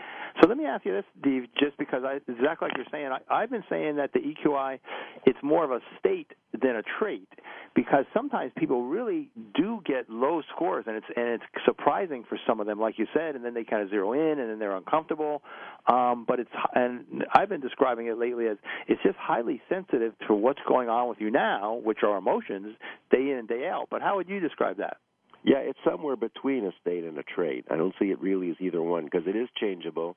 So 0.40 0.48
let 0.48 0.56
me 0.56 0.64
ask 0.64 0.84
you 0.84 0.92
this, 0.92 1.04
Steve, 1.20 1.44
just 1.58 1.76
because 1.78 2.02
I 2.04 2.16
exactly 2.30 2.68
like 2.68 2.76
you're 2.76 2.86
saying, 2.90 3.10
I, 3.12 3.42
I've 3.42 3.50
been 3.50 3.64
saying 3.68 3.96
that 3.96 4.12
the 4.12 4.20
EQI, 4.20 4.78
it's 5.26 5.38
more 5.42 5.64
of 5.64 5.70
a 5.70 5.80
state 5.98 6.32
than 6.60 6.76
a 6.76 6.82
trait 6.98 7.28
because 7.74 8.04
sometimes 8.12 8.52
people 8.56 8.86
really 8.86 9.28
do 9.54 9.80
get 9.84 10.08
low 10.10 10.42
scores, 10.54 10.84
and 10.86 10.96
it's 10.96 11.06
and 11.16 11.28
it's 11.28 11.44
surprising 11.64 12.24
for 12.28 12.38
some 12.46 12.60
of 12.60 12.66
them, 12.66 12.80
like 12.80 12.98
you 12.98 13.06
said, 13.14 13.36
and 13.36 13.44
then 13.44 13.54
they 13.54 13.64
kind 13.64 13.82
of 13.82 13.90
zero 13.90 14.12
in, 14.12 14.38
and 14.38 14.50
then 14.50 14.58
they're 14.58 14.76
uncomfortable. 14.76 15.42
Um, 15.86 16.24
but 16.26 16.40
it's 16.40 16.50
and 16.74 17.24
I've 17.34 17.48
been 17.48 17.60
describing 17.60 18.06
it 18.06 18.18
lately 18.18 18.46
as 18.46 18.56
it's 18.88 19.02
just 19.02 19.16
highly 19.16 19.60
sensitive 19.68 20.14
to 20.26 20.34
what's 20.40 20.60
going 20.66 20.88
on 20.88 21.08
with 21.08 21.18
you 21.20 21.30
now, 21.30 21.80
which 21.84 21.98
are 22.02 22.16
emotions, 22.16 22.76
day 23.10 23.30
in 23.30 23.38
and 23.38 23.48
day 23.48 23.68
out. 23.68 23.86
But 23.90 24.02
how 24.02 24.16
would 24.16 24.28
you 24.28 24.40
describe 24.40 24.78
that? 24.78 24.96
Yeah, 25.42 25.58
it's 25.58 25.78
somewhere 25.88 26.16
between 26.16 26.66
a 26.66 26.72
state 26.80 27.04
and 27.04 27.16
a 27.18 27.22
trait. 27.22 27.64
I 27.70 27.76
don't 27.76 27.94
see 27.98 28.06
it 28.06 28.20
really 28.20 28.50
as 28.50 28.56
either 28.60 28.82
one 28.82 29.04
because 29.04 29.22
it 29.26 29.36
is 29.36 29.48
changeable, 29.58 30.16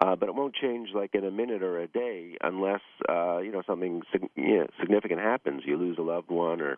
uh, 0.00 0.14
but 0.14 0.28
it 0.28 0.34
won't 0.34 0.54
change 0.54 0.90
like 0.94 1.14
in 1.14 1.24
a 1.24 1.30
minute 1.30 1.62
or 1.62 1.80
a 1.80 1.88
day 1.88 2.36
unless 2.42 2.82
uh, 3.08 3.38
you 3.38 3.50
know 3.50 3.62
something 3.66 4.02
sig- 4.12 4.28
you 4.36 4.58
know, 4.58 4.66
significant 4.80 5.20
happens. 5.20 5.62
You 5.64 5.76
lose 5.76 5.96
a 5.98 6.02
loved 6.02 6.30
one, 6.30 6.60
or 6.60 6.76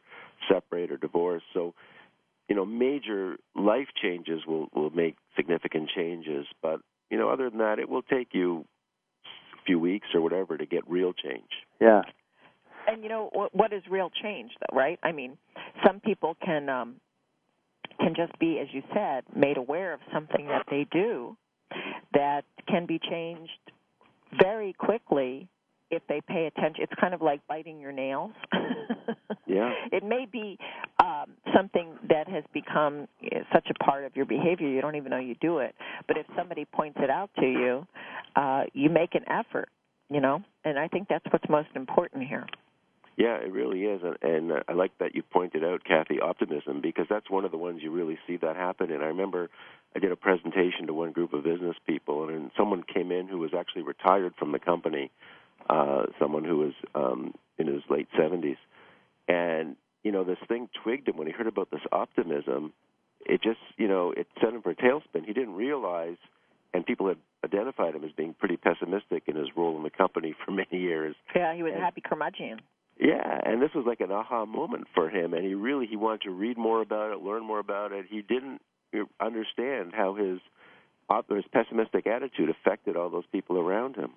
separate, 0.49 0.93
or 0.93 0.99
divorce. 0.99 1.43
So, 1.53 1.75
you 2.49 2.55
know, 2.55 2.65
major 2.65 3.37
life 3.57 3.89
changes 4.01 4.43
will 4.47 4.69
will 4.73 4.91
make 4.91 5.17
significant 5.37 5.91
changes. 5.95 6.47
But 6.63 6.81
you 7.11 7.19
know, 7.19 7.29
other 7.29 7.51
than 7.51 7.59
that, 7.59 7.81
it 7.81 7.89
will 7.89 8.03
take 8.03 8.29
you 8.33 8.65
a 9.25 9.65
few 9.67 9.81
weeks 9.81 10.07
or 10.15 10.21
whatever 10.21 10.57
to 10.57 10.65
get 10.65 10.89
real 10.89 11.13
change. 11.13 11.51
Yeah. 11.81 12.03
And 12.93 13.03
you 13.03 13.09
know 13.09 13.31
what, 13.33 13.55
what 13.55 13.73
is 13.73 13.83
real 13.91 14.11
change, 14.23 14.51
though, 14.61 14.77
right? 14.77 14.99
I 15.03 15.13
mean, 15.13 15.37
some 15.87 16.01
people 16.01 16.37
can 16.45 16.69
um, 16.69 16.97
can 18.01 18.15
just 18.15 18.37
be, 18.39 18.59
as 18.61 18.69
you 18.73 18.83
said, 18.95 19.25
made 19.35 19.57
aware 19.57 19.93
of 19.93 20.01
something 20.13 20.47
that 20.47 20.65
they 20.71 20.87
do 20.91 21.37
that 22.15 22.45
can 22.69 22.87
be 22.87 22.99
changed 22.99 23.51
very 24.41 24.73
quickly 24.73 25.49
if 25.91 26.03
they 26.09 26.21
pay 26.21 26.47
attention. 26.47 26.85
It's 26.85 27.01
kind 27.01 27.15
of 27.15 27.21
like 27.21 27.41
biting 27.49 27.81
your 27.81 27.93
nails. 27.93 28.33
yeah. 29.47 29.73
It 29.93 30.05
may 30.05 30.27
be 30.31 30.57
um, 31.03 31.33
something 31.55 31.95
that 32.09 32.29
has 32.29 32.45
become 32.55 33.09
such 33.53 33.69
a 33.71 33.85
part 33.85 34.05
of 34.05 34.15
your 34.15 34.25
behavior 34.25 34.69
you 34.69 34.81
don't 34.81 34.97
even 34.97 35.11
know 35.11 35.19
you 35.19 35.35
do 35.41 35.59
it. 35.59 35.75
But 36.07 36.17
if 36.17 36.27
somebody 36.37 36.65
points 36.65 36.99
it 37.03 37.11
out 37.11 37.31
to 37.41 37.47
you, 37.47 37.87
uh, 38.37 38.65
you 38.73 38.89
make 38.89 39.15
an 39.15 39.25
effort. 39.29 39.69
You 40.13 40.21
know, 40.21 40.43
and 40.65 40.77
I 40.77 40.89
think 40.89 41.07
that's 41.09 41.25
what's 41.31 41.49
most 41.49 41.69
important 41.77 42.27
here. 42.27 42.45
Yeah, 43.21 43.37
it 43.37 43.53
really 43.53 43.83
is, 43.83 44.01
and, 44.03 44.17
and 44.23 44.63
I 44.67 44.73
like 44.73 44.97
that 44.97 45.15
you 45.15 45.23
pointed 45.23 45.63
out, 45.63 45.85
Kathy, 45.85 46.19
optimism, 46.21 46.81
because 46.81 47.05
that's 47.11 47.29
one 47.29 47.45
of 47.45 47.51
the 47.51 47.59
ones 47.59 47.81
you 47.83 47.91
really 47.91 48.19
see 48.27 48.39
that 48.39 48.57
happen. 48.57 48.91
And 48.91 49.03
I 49.03 49.09
remember 49.09 49.51
I 49.95 49.99
did 49.99 50.11
a 50.11 50.17
presentation 50.17 50.87
to 50.87 50.95
one 50.95 51.13
group 51.13 51.35
of 51.35 51.45
business 51.45 51.77
people, 51.87 52.31
and 52.31 52.51
someone 52.57 52.83
came 52.83 53.13
in 53.13 53.29
who 53.29 53.37
was 53.37 53.51
actually 53.53 53.83
retired 53.83 54.33
from 54.39 54.53
the 54.53 54.59
company, 54.59 55.11
uh, 55.69 56.05
someone 56.19 56.45
who 56.45 56.57
was 56.57 56.73
um, 56.95 57.35
in 57.59 57.67
his 57.67 57.83
late 57.91 58.09
seventies, 58.19 58.57
and 59.29 59.77
you 60.03 60.13
know 60.13 60.25
this 60.25 60.39
thing 60.49 60.71
twigged 60.83 61.07
him 61.07 61.19
when 61.19 61.27
he 61.27 61.33
heard 61.35 61.47
about 61.47 61.71
this 61.71 61.83
optimism. 61.93 62.73
It 63.27 63.43
just, 63.43 63.61
you 63.77 63.87
know, 63.87 64.15
it 64.17 64.29
sent 64.41 64.55
him 64.55 64.63
for 64.63 64.71
a 64.71 64.75
tailspin. 64.75 65.27
He 65.27 65.35
didn't 65.35 65.57
realize, 65.57 66.17
and 66.73 66.87
people 66.87 67.09
had 67.09 67.19
identified 67.45 67.95
him 67.95 68.03
as 68.03 68.13
being 68.13 68.33
pretty 68.33 68.57
pessimistic 68.57 69.25
in 69.27 69.37
his 69.37 69.49
role 69.55 69.77
in 69.77 69.83
the 69.83 69.91
company 69.91 70.35
for 70.47 70.53
many 70.53 70.81
years. 70.81 71.15
Yeah, 71.37 71.55
he 71.55 71.63
was 71.63 71.73
and, 71.75 71.83
a 71.83 71.85
happy 71.85 72.01
curmudgeon. 72.01 72.63
Yeah, 73.01 73.41
and 73.45 73.63
this 73.63 73.71
was 73.75 73.87
like 73.87 74.01
an 74.01 74.13
aha 74.13 74.45
moment 74.45 74.87
for 74.95 75.09
him, 75.09 75.33
and 75.33 75.43
he 75.43 75.55
really 75.55 75.87
he 75.87 75.97
wanted 75.97 76.21
to 76.23 76.31
read 76.31 76.59
more 76.59 76.83
about 76.83 77.13
it, 77.13 77.23
learn 77.23 77.43
more 77.43 77.59
about 77.59 77.93
it. 77.93 78.05
He 78.11 78.21
didn't 78.21 78.61
uh, 78.95 79.05
understand 79.19 79.93
how 79.95 80.15
his 80.15 80.39
his 81.35 81.45
pessimistic 81.51 82.07
attitude 82.07 82.51
affected 82.51 82.97
all 82.97 83.09
those 83.09 83.25
people 83.33 83.59
around 83.59 83.97
him. 83.97 84.11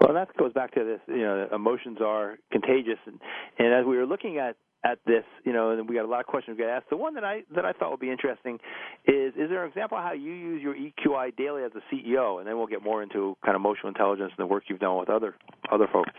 Well, 0.00 0.14
that 0.14 0.36
goes 0.36 0.52
back 0.52 0.74
to 0.74 0.84
this. 0.84 1.00
You 1.06 1.22
know, 1.22 1.48
emotions 1.54 1.98
are 2.04 2.38
contagious, 2.50 2.98
and, 3.06 3.20
and 3.56 3.72
as 3.72 3.86
we 3.86 3.96
were 3.96 4.06
looking 4.06 4.38
at 4.38 4.56
at 4.84 4.98
this, 5.06 5.22
you 5.44 5.52
know, 5.52 5.70
and 5.70 5.88
we 5.88 5.94
got 5.94 6.04
a 6.04 6.08
lot 6.08 6.18
of 6.18 6.26
questions 6.26 6.58
we 6.58 6.64
got 6.64 6.70
asked. 6.70 6.90
The 6.90 6.96
one 6.96 7.14
that 7.14 7.22
I 7.22 7.42
that 7.54 7.64
I 7.64 7.72
thought 7.72 7.92
would 7.92 8.00
be 8.00 8.10
interesting 8.10 8.58
is 9.06 9.32
is 9.36 9.48
there 9.48 9.62
an 9.62 9.68
example 9.68 9.96
of 9.96 10.02
how 10.02 10.12
you 10.12 10.32
use 10.32 10.60
your 10.60 10.74
EQI 10.74 11.36
daily 11.36 11.62
as 11.62 11.70
a 11.76 11.94
CEO, 11.94 12.40
and 12.40 12.48
then 12.48 12.58
we'll 12.58 12.66
get 12.66 12.82
more 12.82 13.00
into 13.00 13.36
kind 13.44 13.54
of 13.54 13.60
emotional 13.60 13.88
intelligence 13.88 14.32
and 14.36 14.42
the 14.42 14.52
work 14.52 14.64
you've 14.66 14.80
done 14.80 14.98
with 14.98 15.08
other 15.08 15.36
other 15.70 15.86
folks. 15.92 16.10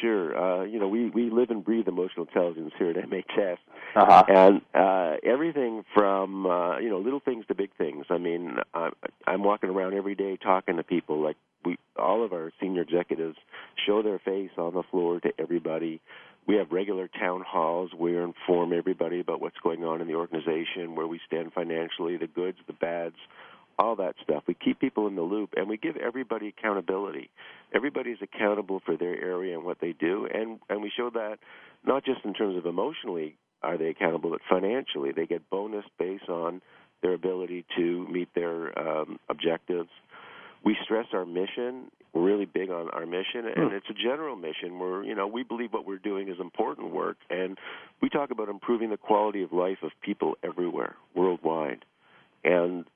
Sure. 0.00 0.36
Uh, 0.36 0.64
you 0.64 0.78
know, 0.78 0.88
we, 0.88 1.10
we 1.10 1.30
live 1.30 1.50
and 1.50 1.64
breathe 1.64 1.88
emotional 1.88 2.26
intelligence 2.26 2.72
here 2.78 2.90
at 2.90 2.96
MHS. 2.96 3.58
Uh-huh. 3.94 4.24
And 4.28 4.60
uh, 4.74 5.16
everything 5.24 5.84
from, 5.94 6.46
uh, 6.46 6.78
you 6.78 6.88
know, 6.88 6.98
little 6.98 7.20
things 7.20 7.46
to 7.48 7.54
big 7.54 7.70
things. 7.76 8.06
I 8.10 8.18
mean, 8.18 8.56
I'm, 8.74 8.92
I'm 9.26 9.42
walking 9.42 9.70
around 9.70 9.94
every 9.94 10.14
day 10.14 10.36
talking 10.36 10.76
to 10.76 10.82
people. 10.82 11.22
Like, 11.22 11.36
we, 11.64 11.78
all 11.98 12.24
of 12.24 12.32
our 12.32 12.52
senior 12.60 12.82
executives 12.82 13.36
show 13.86 14.02
their 14.02 14.18
face 14.18 14.50
on 14.56 14.74
the 14.74 14.82
floor 14.90 15.20
to 15.20 15.32
everybody. 15.38 16.00
We 16.46 16.56
have 16.56 16.70
regular 16.70 17.08
town 17.08 17.42
halls 17.46 17.90
where 17.96 18.18
we 18.18 18.22
inform 18.22 18.72
everybody 18.72 19.18
about 19.18 19.40
what's 19.40 19.56
going 19.62 19.82
on 19.82 20.00
in 20.00 20.06
the 20.06 20.14
organization, 20.14 20.94
where 20.94 21.08
we 21.08 21.20
stand 21.26 21.52
financially, 21.52 22.16
the 22.16 22.28
goods, 22.28 22.58
the 22.68 22.72
bads, 22.72 23.16
all 23.78 23.96
that 23.96 24.14
stuff. 24.22 24.44
We 24.46 24.54
keep 24.54 24.80
people 24.80 25.06
in 25.06 25.16
the 25.16 25.22
loop 25.22 25.50
and 25.56 25.68
we 25.68 25.76
give 25.76 25.96
everybody 25.96 26.48
accountability. 26.48 27.30
Everybody's 27.74 28.18
accountable 28.22 28.80
for 28.84 28.96
their 28.96 29.22
area 29.22 29.54
and 29.56 29.64
what 29.64 29.78
they 29.80 29.92
do 29.92 30.26
and 30.32 30.58
and 30.68 30.82
we 30.82 30.90
show 30.96 31.10
that 31.10 31.38
not 31.84 32.04
just 32.04 32.24
in 32.24 32.34
terms 32.34 32.56
of 32.56 32.66
emotionally 32.66 33.36
are 33.62 33.76
they 33.76 33.88
accountable 33.88 34.30
but 34.30 34.40
financially 34.48 35.12
they 35.12 35.26
get 35.26 35.48
bonus 35.50 35.84
based 35.98 36.28
on 36.28 36.62
their 37.02 37.14
ability 37.14 37.64
to 37.76 38.06
meet 38.08 38.28
their 38.34 38.76
um, 38.78 39.18
objectives. 39.28 39.90
We 40.64 40.76
stress 40.84 41.06
our 41.12 41.24
mission. 41.24 41.90
We're 42.12 42.22
really 42.22 42.46
big 42.46 42.70
on 42.70 42.88
our 42.90 43.06
mission, 43.06 43.46
and 43.54 43.72
it's 43.72 43.86
a 43.90 43.94
general 43.94 44.36
mission 44.36 44.78
where 44.78 45.04
you 45.04 45.14
know 45.14 45.26
we 45.26 45.42
believe 45.42 45.72
what 45.72 45.86
we're 45.86 45.98
doing 45.98 46.28
is 46.28 46.36
important 46.40 46.92
work, 46.92 47.18
and 47.28 47.58
we 48.00 48.08
talk 48.08 48.30
about 48.30 48.48
improving 48.48 48.90
the 48.90 48.96
quality 48.96 49.42
of 49.42 49.52
life 49.52 49.78
of 49.82 49.90
people 50.02 50.36
everywhere, 50.42 50.96
worldwide. 51.14 51.84
And 52.42 52.86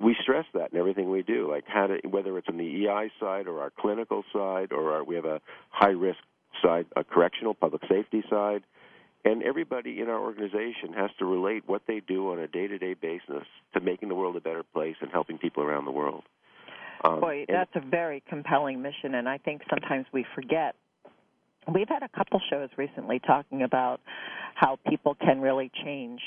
we 0.00 0.16
stress 0.22 0.44
that 0.54 0.72
in 0.72 0.78
everything 0.78 1.10
we 1.10 1.22
do, 1.22 1.50
like 1.50 1.64
how 1.66 1.86
to, 1.86 1.98
whether 2.08 2.36
it's 2.38 2.48
on 2.48 2.56
the 2.56 2.86
EI 2.86 3.10
side 3.20 3.46
or 3.46 3.60
our 3.60 3.70
clinical 3.78 4.24
side, 4.32 4.72
or 4.72 4.92
our, 4.92 5.04
we 5.04 5.14
have 5.14 5.24
a 5.24 5.40
high 5.70 5.90
risk 5.90 6.18
side, 6.62 6.86
a 6.96 7.04
correctional 7.04 7.54
public 7.54 7.82
safety 7.88 8.22
side, 8.28 8.62
and 9.24 9.42
everybody 9.42 10.00
in 10.00 10.08
our 10.08 10.20
organization 10.20 10.92
has 10.94 11.10
to 11.18 11.24
relate 11.24 11.62
what 11.66 11.82
they 11.86 12.00
do 12.00 12.30
on 12.30 12.38
a 12.38 12.46
day 12.46 12.66
to 12.66 12.78
day 12.78 12.94
basis 12.94 13.46
to 13.72 13.80
making 13.80 14.08
the 14.08 14.14
world 14.14 14.36
a 14.36 14.40
better 14.40 14.62
place 14.62 14.96
and 15.00 15.10
helping 15.10 15.38
people 15.38 15.62
around 15.62 15.84
the 15.84 15.92
world. 15.92 16.24
Um, 17.04 17.20
Boy, 17.20 17.44
that's 17.48 17.70
a 17.74 17.80
very 17.80 18.22
compelling 18.28 18.82
mission, 18.82 19.14
and 19.14 19.28
I 19.28 19.38
think 19.38 19.62
sometimes 19.68 20.06
we 20.12 20.24
forget. 20.34 20.74
We've 21.72 21.88
had 21.88 22.02
a 22.02 22.08
couple 22.08 22.40
shows 22.50 22.68
recently 22.76 23.20
talking 23.20 23.62
about 23.62 24.00
how 24.54 24.78
people 24.88 25.14
can 25.14 25.40
really 25.40 25.70
change 25.84 26.20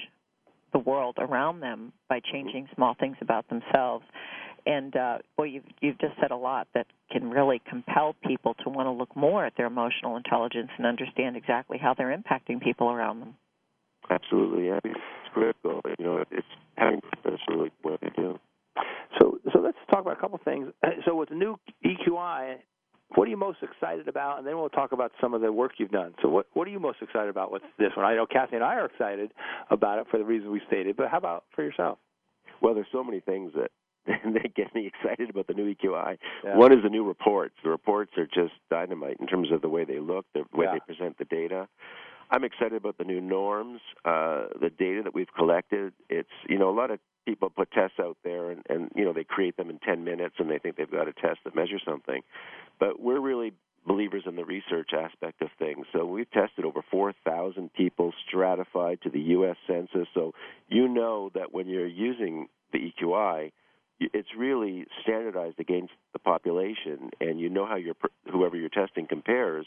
the 0.77 0.89
world 0.89 1.15
around 1.17 1.61
them 1.61 1.91
by 2.07 2.19
changing 2.31 2.67
small 2.75 2.95
things 2.99 3.17
about 3.21 3.47
themselves. 3.49 4.05
And 4.65 4.95
uh, 4.95 5.19
boy, 5.37 5.45
you've 5.45 5.63
you've 5.81 5.99
just 5.99 6.13
said 6.21 6.31
a 6.31 6.35
lot 6.35 6.67
that 6.73 6.87
can 7.09 7.29
really 7.29 7.61
compel 7.69 8.15
people 8.25 8.53
to 8.63 8.69
want 8.69 8.87
to 8.87 8.91
look 8.91 9.15
more 9.15 9.45
at 9.45 9.53
their 9.55 9.65
emotional 9.65 10.17
intelligence 10.17 10.69
and 10.77 10.85
understand 10.85 11.37
exactly 11.37 11.77
how 11.77 11.93
they're 11.93 12.15
impacting 12.15 12.61
people 12.61 12.89
around 12.89 13.21
them. 13.21 13.35
Absolutely, 14.09 14.67
yeah, 14.67 14.79
it's 14.83 14.99
critical. 15.33 15.81
You 15.97 16.05
know, 16.05 16.23
it's 16.31 16.47
having 16.75 16.99
that's 17.23 17.41
really 17.47 17.71
what 17.81 18.01
they 18.01 18.09
do. 18.15 18.37
So, 19.19 19.39
so 19.53 19.59
let's 19.59 19.77
talk 19.89 20.01
about 20.01 20.17
a 20.17 20.21
couple 20.21 20.39
things. 20.43 20.71
So, 21.05 21.15
with 21.15 21.29
the 21.29 21.35
new 21.35 21.57
EQI, 21.85 22.57
what 23.15 23.27
are 23.27 23.31
you 23.31 23.37
most 23.37 23.59
excited 23.61 24.07
about? 24.07 24.37
And 24.37 24.47
then 24.47 24.57
we'll 24.57 24.69
talk 24.69 24.91
about 24.91 25.11
some 25.21 25.33
of 25.33 25.41
the 25.41 25.51
work 25.51 25.73
you've 25.77 25.91
done. 25.91 26.13
So, 26.21 26.27
what 26.27 26.47
what 26.53 26.67
are 26.67 26.71
you 26.71 26.79
most 26.79 27.01
excited 27.01 27.29
about 27.29 27.51
with 27.51 27.61
this 27.79 27.91
one? 27.95 28.05
I 28.05 28.15
know 28.15 28.25
Kathy 28.25 28.55
and 28.55 28.63
I 28.63 28.75
are 28.75 28.85
excited 28.85 29.31
about 29.69 29.99
it 29.99 30.07
for 30.11 30.17
the 30.17 30.25
reasons 30.25 30.51
we 30.51 30.61
stated, 30.67 30.97
but 30.97 31.09
how 31.09 31.17
about 31.17 31.45
for 31.55 31.63
yourself? 31.63 31.99
Well, 32.61 32.73
there's 32.73 32.87
so 32.91 33.03
many 33.03 33.19
things 33.19 33.51
that 33.55 33.71
that 34.07 34.55
get 34.55 34.73
me 34.73 34.87
excited 34.87 35.29
about 35.29 35.47
the 35.47 35.53
new 35.53 35.73
EQI. 35.73 36.17
Yeah. 36.43 36.57
One 36.57 36.73
is 36.73 36.79
the 36.83 36.89
new 36.89 37.05
reports. 37.05 37.55
The 37.63 37.69
reports 37.69 38.11
are 38.17 38.25
just 38.25 38.53
dynamite 38.69 39.17
in 39.19 39.27
terms 39.27 39.51
of 39.51 39.61
the 39.61 39.69
way 39.69 39.85
they 39.85 39.99
look, 39.99 40.25
the 40.33 40.43
way 40.53 40.65
yeah. 40.65 40.73
they 40.73 40.93
present 40.93 41.17
the 41.17 41.25
data. 41.25 41.67
I'm 42.29 42.43
excited 42.43 42.73
about 42.73 42.97
the 42.97 43.05
new 43.05 43.21
norms, 43.21 43.79
uh, 44.03 44.47
the 44.59 44.69
data 44.69 45.01
that 45.03 45.13
we've 45.13 45.33
collected. 45.37 45.93
It's 46.09 46.29
you 46.49 46.57
know 46.57 46.69
a 46.69 46.75
lot 46.75 46.91
of 46.91 46.99
people 47.27 47.49
put 47.49 47.69
tests 47.71 47.99
out 47.99 48.17
there 48.23 48.51
and, 48.51 48.63
and 48.69 48.89
you 48.95 49.03
know 49.03 49.11
they 49.11 49.25
create 49.25 49.57
them 49.57 49.69
in 49.69 49.77
10 49.79 50.03
minutes 50.05 50.35
and 50.39 50.49
they 50.49 50.59
think 50.59 50.77
they've 50.77 50.89
got 50.89 51.09
a 51.09 51.13
test 51.13 51.39
that 51.43 51.53
measures 51.55 51.81
something, 51.85 52.21
but 52.79 53.01
we're 53.01 53.19
really 53.19 53.51
believers 53.85 54.23
in 54.25 54.35
the 54.35 54.45
research 54.45 54.91
aspect 54.93 55.41
of 55.41 55.49
things. 55.59 55.85
So 55.93 56.05
we've 56.05 56.29
tested 56.31 56.65
over 56.65 56.81
4,000 56.89 57.73
people 57.73 58.13
stratified 58.27 59.01
to 59.03 59.09
the 59.09 59.19
U.S. 59.19 59.55
Census. 59.65 60.07
So 60.13 60.33
you 60.67 60.87
know 60.87 61.31
that 61.35 61.53
when 61.53 61.67
you're 61.67 61.87
using 61.87 62.47
the 62.73 62.79
EQI, 62.79 63.51
it's 63.99 64.27
really 64.37 64.85
standardized 65.03 65.59
against 65.59 65.93
the 66.13 66.19
population, 66.19 67.09
and 67.19 67.39
you 67.39 67.49
know 67.49 67.65
how 67.65 67.77
your 67.77 67.95
whoever 68.31 68.55
you're 68.55 68.69
testing 68.69 69.07
compares 69.07 69.65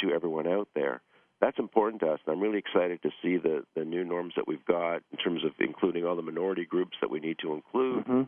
to 0.00 0.12
everyone 0.12 0.46
out 0.46 0.68
there 0.74 1.02
that's 1.40 1.58
important 1.58 2.02
to 2.02 2.08
us. 2.08 2.20
And 2.26 2.34
I'm 2.34 2.40
really 2.40 2.58
excited 2.58 3.02
to 3.02 3.10
see 3.22 3.36
the, 3.36 3.64
the 3.74 3.84
new 3.84 4.04
norms 4.04 4.34
that 4.36 4.46
we've 4.46 4.64
got 4.66 5.02
in 5.10 5.18
terms 5.22 5.44
of 5.44 5.52
including 5.58 6.04
all 6.04 6.16
the 6.16 6.22
minority 6.22 6.64
groups 6.64 6.96
that 7.00 7.10
we 7.10 7.20
need 7.20 7.38
to 7.40 7.54
include. 7.54 8.04
Mm-hmm. 8.04 8.22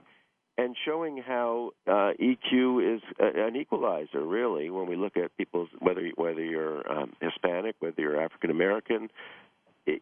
and 0.59 0.77
showing 0.85 1.19
how 1.19 1.71
uh, 1.87 2.13
EQ 2.21 2.97
is 2.97 3.03
a, 3.21 3.47
an 3.47 3.57
equalizer. 3.57 4.25
Really, 4.25 4.71
when 4.71 4.89
we 4.89 4.97
look 4.97 5.17
at 5.17 5.37
people's 5.37 5.69
whether 5.79 6.11
whether 6.17 6.43
you're 6.43 6.91
um, 6.91 7.13
Hispanic, 7.21 7.77
whether 7.81 8.01
you're 8.01 8.21
African 8.21 8.51
American, 8.51 9.09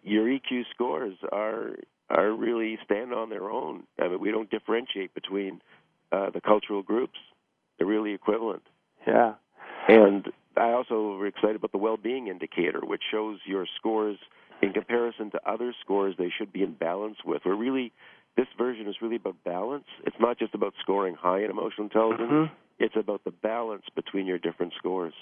your 0.03 0.27
EQ 0.27 0.64
scores 0.75 1.14
are 1.33 1.77
are 2.09 2.33
really 2.33 2.79
stand 2.85 3.12
on 3.12 3.31
their 3.31 3.51
own. 3.51 3.85
I 4.01 4.09
mean, 4.09 4.20
we 4.20 4.31
don't 4.31 4.51
differentiate 4.51 5.14
between 5.14 5.61
uh, 6.12 6.31
the 6.31 6.40
cultural 6.40 6.83
groups; 6.83 7.18
they're 7.79 7.87
really 7.87 8.12
equivalent. 8.12 8.62
Yeah. 9.07 9.35
And 9.88 10.27
I 10.57 10.73
also 10.73 11.19
am 11.19 11.27
excited 11.27 11.57
about 11.57 11.73
the 11.73 11.79
well-being 11.79 12.29
indicator, 12.29 12.81
which 12.83 13.03
shows 13.11 13.39
your 13.47 13.67
scores 13.77 14.19
in 14.63 14.73
comparison 14.73 15.31
to 15.31 15.41
other 15.51 15.75
scores 15.81 16.15
they 16.19 16.31
should 16.37 16.53
be 16.53 16.63
in 16.63 16.75
balance 16.75 17.17
with. 17.25 17.43
We're 17.45 17.55
really 17.55 17.93
this 18.37 18.47
version 18.57 18.89
is 18.89 18.97
really 19.03 19.17
about 19.17 19.37
balance. 19.45 19.87
It's 20.07 20.17
not 20.21 20.39
just 20.39 20.55
about 20.55 20.75
scoring 20.81 21.15
high 21.15 21.43
in 21.43 21.51
emotional 21.51 21.85
intelligence. 21.85 22.31
Mm-hmm. 22.31 22.55
It's 22.79 22.95
about 22.97 23.25
the 23.25 23.33
balance 23.33 23.83
between 23.95 24.27
your 24.27 24.39
different 24.39 24.73
scores. 24.79 25.15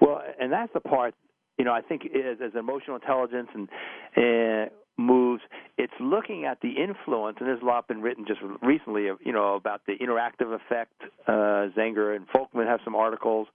Well, 0.00 0.22
and 0.38 0.52
that's 0.52 0.72
the 0.72 0.80
part 0.80 1.14
you 1.58 1.64
know 1.64 1.72
I 1.72 1.80
think 1.80 2.04
is 2.04 2.38
as 2.44 2.52
emotional 2.58 2.96
intelligence 2.96 3.48
and 3.54 3.68
uh, 4.16 4.70
moves, 4.98 5.42
it's 5.78 5.92
looking 6.00 6.44
at 6.44 6.60
the 6.60 6.70
influence, 6.70 7.36
and 7.38 7.48
there's 7.48 7.62
a 7.62 7.64
lot 7.64 7.86
been 7.88 8.02
written 8.02 8.24
just 8.26 8.40
recently, 8.62 9.04
you 9.24 9.32
know, 9.32 9.54
about 9.54 9.82
the 9.86 9.94
interactive 9.94 10.52
effect. 10.54 10.92
Uh, 11.26 11.70
Zenger 11.76 12.16
and 12.16 12.26
Folkman 12.28 12.66
have 12.66 12.80
some 12.84 12.96
articles, 12.96 13.46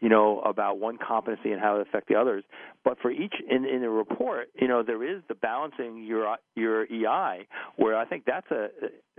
you 0.00 0.08
know, 0.08 0.40
about 0.40 0.78
one 0.78 0.98
competency 0.98 1.52
and 1.52 1.60
how 1.60 1.76
it 1.76 1.86
affects 1.88 2.08
the 2.08 2.14
others. 2.14 2.44
But 2.84 2.98
for 3.00 3.10
each 3.10 3.34
in 3.48 3.64
in 3.64 3.80
the 3.80 3.90
report, 3.90 4.48
you 4.54 4.68
know, 4.68 4.82
there 4.82 5.02
is 5.04 5.22
the 5.28 5.34
balancing 5.34 6.04
your 6.04 6.36
your 6.54 6.84
EI, 6.84 7.46
where 7.76 7.96
I 7.96 8.04
think 8.04 8.24
that's 8.26 8.50
a 8.50 8.68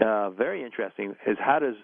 uh, 0.06 0.30
very 0.32 0.63
interesting. 0.63 1.15
Is 1.28 1.38
how 1.39 1.60
does 1.60 1.76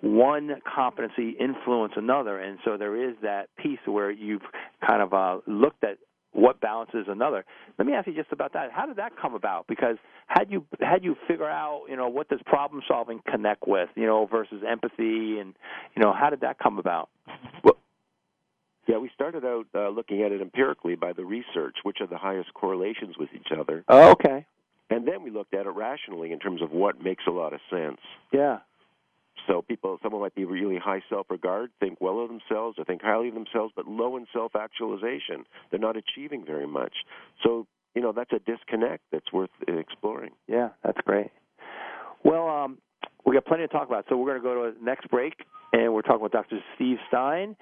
one 0.00 0.56
competency 0.74 1.30
influence 1.38 1.94
another, 1.96 2.38
and 2.38 2.58
so 2.64 2.76
there 2.76 3.10
is 3.10 3.16
that 3.22 3.48
piece 3.56 3.80
where 3.84 4.10
you've 4.10 4.42
kind 4.86 5.02
of 5.02 5.12
uh, 5.12 5.38
looked 5.46 5.82
at 5.84 5.98
what 6.32 6.60
balances 6.60 7.06
another. 7.08 7.44
Let 7.78 7.86
me 7.86 7.94
ask 7.94 8.06
you 8.06 8.14
just 8.14 8.32
about 8.32 8.52
that. 8.52 8.70
How 8.70 8.86
did 8.86 8.96
that 8.96 9.12
come 9.20 9.34
about? 9.34 9.66
Because 9.66 9.96
had 10.26 10.50
you 10.50 10.64
had 10.80 11.02
you 11.02 11.16
figure 11.26 11.48
out, 11.48 11.86
you 11.88 11.96
know, 11.96 12.08
what 12.08 12.28
does 12.28 12.40
problem 12.46 12.82
solving 12.86 13.20
connect 13.28 13.66
with, 13.66 13.88
you 13.96 14.06
know, 14.06 14.26
versus 14.26 14.62
empathy, 14.68 15.38
and 15.38 15.54
you 15.96 16.02
know, 16.02 16.12
how 16.12 16.30
did 16.30 16.40
that 16.42 16.58
come 16.58 16.78
about? 16.78 17.08
Well, 17.64 17.76
yeah, 18.88 18.96
we 18.96 19.10
started 19.14 19.44
out 19.44 19.66
uh, 19.74 19.90
looking 19.90 20.22
at 20.22 20.32
it 20.32 20.40
empirically 20.40 20.96
by 20.96 21.12
the 21.12 21.24
research, 21.24 21.76
which 21.82 21.98
are 22.00 22.06
the 22.06 22.16
highest 22.16 22.54
correlations 22.54 23.16
with 23.18 23.28
each 23.34 23.48
other. 23.56 23.84
Oh, 23.86 24.10
okay. 24.12 24.46
And 24.88 25.06
then 25.06 25.22
we 25.22 25.30
looked 25.30 25.52
at 25.52 25.66
it 25.66 25.70
rationally 25.70 26.32
in 26.32 26.38
terms 26.38 26.62
of 26.62 26.70
what 26.70 27.02
makes 27.02 27.24
a 27.28 27.30
lot 27.30 27.52
of 27.52 27.60
sense. 27.70 28.00
Yeah. 28.32 28.60
So 29.46 29.60
people, 29.60 29.98
someone 30.02 30.22
might 30.22 30.34
be 30.34 30.46
really 30.46 30.78
high 30.78 31.02
self-regard, 31.10 31.70
think 31.78 31.98
well 32.00 32.20
of 32.20 32.28
themselves, 32.28 32.78
or 32.78 32.84
think 32.84 33.02
highly 33.02 33.28
of 33.28 33.34
themselves, 33.34 33.74
but 33.76 33.86
low 33.86 34.16
in 34.16 34.26
self-actualization. 34.32 35.44
They're 35.70 35.78
not 35.78 35.96
achieving 35.96 36.44
very 36.46 36.66
much. 36.66 36.92
So 37.42 37.66
you 37.94 38.00
know 38.00 38.12
that's 38.12 38.32
a 38.32 38.38
disconnect 38.38 39.02
that's 39.12 39.32
worth 39.32 39.50
exploring. 39.66 40.30
Yeah, 40.46 40.70
that's 40.82 40.98
great. 41.04 41.30
Well, 42.24 42.48
um, 42.48 42.78
we 43.26 43.34
got 43.34 43.44
plenty 43.44 43.64
to 43.64 43.68
talk 43.68 43.86
about, 43.86 44.06
so 44.08 44.16
we're 44.16 44.38
going 44.38 44.42
to 44.42 44.42
go 44.42 44.70
to 44.70 44.78
the 44.78 44.84
next 44.84 45.08
break, 45.08 45.34
and 45.72 45.92
we're 45.92 46.02
talking 46.02 46.22
with 46.22 46.32
Dr. 46.32 46.58
Steve 46.74 46.96
Stein 47.08 47.56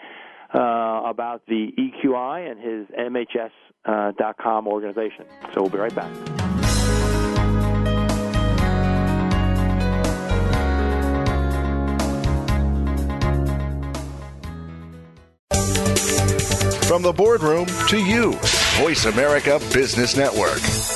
uh, 0.55 1.03
about 1.05 1.43
the 1.47 1.73
EQI 1.79 2.51
and 2.51 2.61
his 2.61 2.87
MHS.com 2.97 4.67
uh, 4.67 4.71
organization. 4.71 5.27
So 5.55 5.63
we'll 5.63 5.71
be 5.71 5.79
right 5.79 5.95
back. 5.95 6.13
From 16.87 17.03
the 17.03 17.13
boardroom 17.13 17.67
to 17.89 17.99
you, 17.99 18.33
Voice 18.79 19.07
America 19.07 19.61
Business 19.73 20.17
Network. 20.17 20.96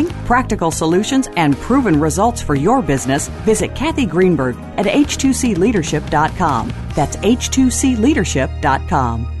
practical 0.25 0.71
solutions, 0.71 1.27
and 1.35 1.57
proven 1.57 1.99
results 1.99 2.41
for 2.41 2.55
your 2.55 2.81
business, 2.81 3.27
visit 3.45 3.75
Kathy 3.75 4.05
Greenberg 4.05 4.55
at 4.77 4.85
h2cleadership.com. 4.85 6.71
That's 6.95 7.17
h2cleadership.com. 7.17 9.40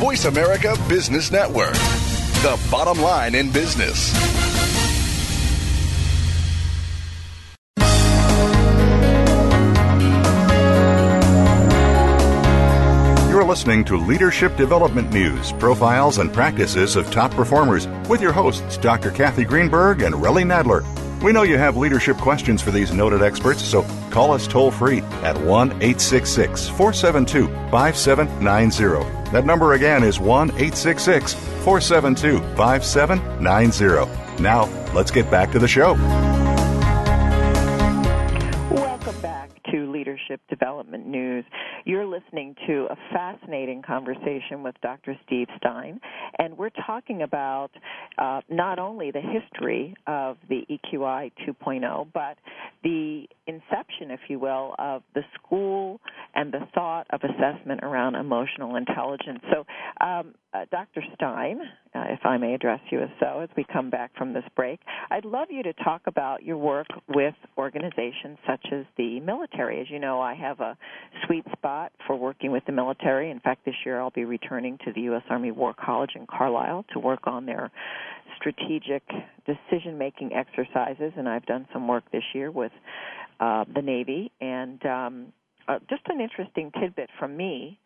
Voice 0.00 0.24
America 0.24 0.74
Business 0.88 1.30
Network, 1.30 1.74
the 1.74 2.58
bottom 2.70 3.02
line 3.02 3.34
in 3.34 3.52
business. 3.52 4.14
You're 13.28 13.44
listening 13.44 13.84
to 13.84 13.98
Leadership 13.98 14.56
Development 14.56 15.12
News, 15.12 15.52
profiles 15.52 16.16
and 16.16 16.32
practices 16.32 16.96
of 16.96 17.10
top 17.10 17.30
performers 17.32 17.86
with 18.08 18.22
your 18.22 18.32
hosts, 18.32 18.78
Dr. 18.78 19.10
Kathy 19.10 19.44
Greenberg 19.44 20.00
and 20.00 20.14
Relly 20.14 20.44
Nadler. 20.44 20.82
We 21.22 21.32
know 21.32 21.42
you 21.42 21.58
have 21.58 21.76
leadership 21.76 22.16
questions 22.16 22.62
for 22.62 22.70
these 22.70 22.92
noted 22.92 23.22
experts, 23.22 23.62
so 23.62 23.82
call 24.10 24.32
us 24.32 24.46
toll 24.46 24.70
free 24.70 25.00
at 25.22 25.36
1 25.38 25.68
866 25.68 26.68
472 26.68 27.46
5790. 27.70 29.30
That 29.30 29.44
number 29.44 29.74
again 29.74 30.02
is 30.02 30.18
1 30.18 30.50
866 30.52 31.34
472 31.34 32.40
5790. 32.56 34.42
Now, 34.42 34.64
let's 34.94 35.10
get 35.10 35.30
back 35.30 35.52
to 35.52 35.58
the 35.58 35.68
show. 35.68 35.94
Leadership 40.30 40.40
Development 40.48 41.06
News. 41.06 41.44
You're 41.84 42.06
listening 42.06 42.54
to 42.66 42.86
a 42.90 42.96
fascinating 43.12 43.82
conversation 43.82 44.62
with 44.62 44.74
Dr. 44.80 45.18
Steve 45.26 45.48
Stein, 45.56 46.00
and 46.38 46.56
we're 46.56 46.70
talking 46.86 47.22
about 47.22 47.70
uh, 48.18 48.40
not 48.48 48.78
only 48.78 49.10
the 49.10 49.20
history 49.20 49.94
of 50.06 50.36
the 50.48 50.62
EQI 50.70 51.32
2.0, 51.48 52.06
but 52.14 52.36
the 52.84 53.24
inception, 53.46 54.10
if 54.10 54.20
you 54.28 54.38
will, 54.38 54.74
of 54.78 55.02
the 55.14 55.22
school 55.34 56.00
and 56.34 56.52
the 56.52 56.66
thought 56.74 57.06
of 57.10 57.20
assessment 57.22 57.80
around 57.82 58.14
emotional 58.14 58.76
intelligence. 58.76 59.40
So, 59.52 59.66
um, 60.04 60.34
uh, 60.52 60.64
Dr. 60.70 61.02
Stein, 61.14 61.60
uh, 61.94 62.04
if 62.08 62.20
I 62.24 62.36
may 62.36 62.54
address 62.54 62.80
you 62.90 63.00
as 63.00 63.08
so, 63.20 63.40
as 63.40 63.48
we 63.56 63.64
come 63.72 63.90
back 63.90 64.10
from 64.16 64.32
this 64.32 64.44
break, 64.56 64.80
I'd 65.10 65.24
love 65.24 65.48
you 65.50 65.62
to 65.62 65.72
talk 65.74 66.02
about 66.06 66.42
your 66.42 66.56
work 66.56 66.86
with 67.08 67.34
organizations 67.56 68.38
such 68.46 68.66
as 68.72 68.84
the 68.96 69.20
military. 69.20 69.80
As 69.80 69.86
you 69.90 69.98
know, 69.98 70.20
I 70.20 70.34
have 70.34 70.60
a 70.60 70.76
sweet 71.26 71.44
spot 71.52 71.92
for 72.06 72.16
working 72.16 72.50
with 72.50 72.64
the 72.66 72.72
military. 72.72 73.30
In 73.30 73.40
fact, 73.40 73.64
this 73.64 73.74
year 73.84 74.00
I'll 74.00 74.10
be 74.10 74.24
returning 74.24 74.78
to 74.84 74.92
the 74.92 75.02
U.S. 75.02 75.22
Army 75.30 75.52
War 75.52 75.74
College 75.74 76.10
in 76.16 76.26
Carlisle 76.26 76.86
to 76.92 76.98
work 76.98 77.26
on 77.26 77.46
their 77.46 77.70
strategic 78.36 79.02
decision 79.46 79.98
making 79.98 80.32
exercises, 80.32 81.12
and 81.16 81.28
I've 81.28 81.46
done 81.46 81.66
some 81.72 81.86
work 81.86 82.04
this 82.12 82.22
year 82.34 82.50
with 82.50 82.72
uh, 83.38 83.64
the 83.74 83.82
Navy. 83.82 84.30
And 84.40 84.84
um, 84.86 85.32
uh, 85.68 85.78
just 85.88 86.02
an 86.06 86.20
interesting 86.20 86.72
tidbit 86.80 87.10
from 87.18 87.36
me 87.36 87.78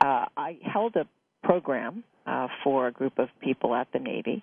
uh, 0.00 0.26
I 0.36 0.58
held 0.62 0.96
a 0.96 1.06
program 1.42 2.04
uh, 2.26 2.48
for 2.62 2.86
a 2.86 2.92
group 2.92 3.18
of 3.18 3.28
people 3.40 3.74
at 3.74 3.88
the 3.92 3.98
Navy. 3.98 4.42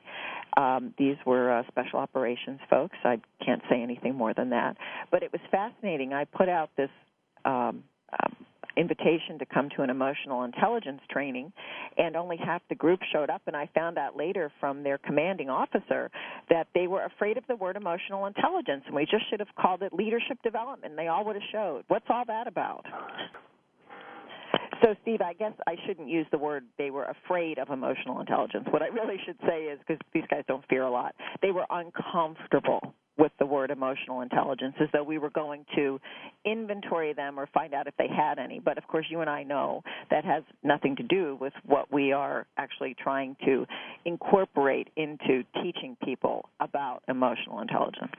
Um, 0.55 0.93
these 0.97 1.15
were 1.25 1.51
uh, 1.51 1.63
special 1.67 1.99
operations 1.99 2.59
folks. 2.69 2.97
I 3.03 3.19
can't 3.43 3.61
say 3.69 3.81
anything 3.81 4.15
more 4.15 4.33
than 4.33 4.49
that. 4.49 4.77
But 5.11 5.23
it 5.23 5.31
was 5.31 5.41
fascinating. 5.51 6.13
I 6.13 6.25
put 6.25 6.49
out 6.49 6.69
this 6.75 6.89
um, 7.45 7.83
um, 8.11 8.35
invitation 8.78 9.39
to 9.39 9.45
come 9.45 9.69
to 9.75 9.82
an 9.82 9.89
emotional 9.89 10.43
intelligence 10.43 11.01
training, 11.09 11.51
and 11.97 12.15
only 12.15 12.38
half 12.38 12.61
the 12.69 12.75
group 12.75 12.99
showed 13.11 13.30
up. 13.30 13.41
And 13.47 13.55
I 13.55 13.69
found 13.73 13.97
out 13.97 14.15
later 14.15 14.51
from 14.59 14.84
their 14.84 14.97
commanding 14.97 15.49
officer 15.49 16.09
that 16.49 16.67
they 16.73 16.88
were 16.88 17.03
afraid 17.05 17.38
of 17.38 17.43
the 17.47 17.55
word 17.55 17.75
emotional 17.75 18.25
intelligence, 18.25 18.84
and 18.86 18.95
we 18.95 19.05
just 19.05 19.30
should 19.30 19.39
have 19.39 19.53
called 19.59 19.82
it 19.82 19.93
leadership 19.93 20.38
development. 20.43 20.91
And 20.91 20.97
They 20.97 21.07
all 21.07 21.25
would 21.25 21.36
have 21.36 21.49
showed. 21.51 21.84
What's 21.88 22.05
all 22.09 22.23
that 22.28 22.47
about? 22.47 22.86
So, 24.84 24.95
Steve, 25.01 25.21
I 25.21 25.34
guess 25.34 25.53
I 25.65 25.75
shouldn't 25.86 26.07
use 26.07 26.28
the 26.32 26.38
word 26.38 26.63
they 26.78 26.91
were 26.91 27.05
afraid 27.05 27.57
of 27.57 27.69
emotional 27.69 28.19
intelligence. 28.19 28.65
What 28.69 28.84
I 28.84 28.88
really 28.88 29.17
should 29.25 29.38
say 29.47 29.63
is 29.63 29.80
because 29.80 29.99
these 30.13 30.23
guys 30.30 30.43
don't 30.47 30.63
fear 30.69 30.84
a 30.84 30.91
lot, 30.91 31.15
they 31.41 31.51
were 31.51 31.65
uncomfortable 31.69 32.93
with 33.18 33.32
the 33.39 33.45
word 33.45 33.72
emotional 33.72 34.22
intelligence 34.22 34.76
as 34.80 34.88
though 34.93 35.03
we 35.03 35.18
were 35.18 35.30
going 35.30 35.65
to 35.76 35.99
inventory 36.45 37.13
them 37.13 37.39
or 37.39 37.47
find 37.53 37.74
out 37.74 37.88
if 37.88 37.95
they 37.97 38.07
had 38.07 38.39
any. 38.39 38.59
But 38.59 38.78
of 38.78 38.88
course, 38.88 39.05
you 39.09 39.22
and 39.22 39.30
I 39.30 39.43
know 39.43 39.84
that 40.11 40.24
has 40.26 40.43
nothing 40.63 40.95
to 40.97 41.03
do 41.03 41.38
with 41.39 41.53
what 41.65 41.91
we 41.91 42.11
are 42.11 42.45
actually 42.57 42.95
trying 43.01 43.36
to 43.45 43.65
incorporate 44.05 44.89
into 44.95 45.43
teaching 45.63 45.97
people 46.03 46.49
about 46.59 47.03
emotional 47.07 47.59
intelligence. 47.59 48.13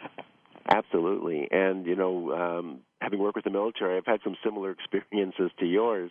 Absolutely. 0.70 1.48
And, 1.50 1.86
you 1.86 1.96
know, 1.96 2.32
um, 2.32 2.80
having 3.00 3.18
worked 3.20 3.36
with 3.36 3.44
the 3.44 3.50
military, 3.50 3.96
I've 3.96 4.06
had 4.06 4.20
some 4.22 4.36
similar 4.44 4.70
experiences 4.92 5.50
to 5.60 5.66
yours. 5.66 6.10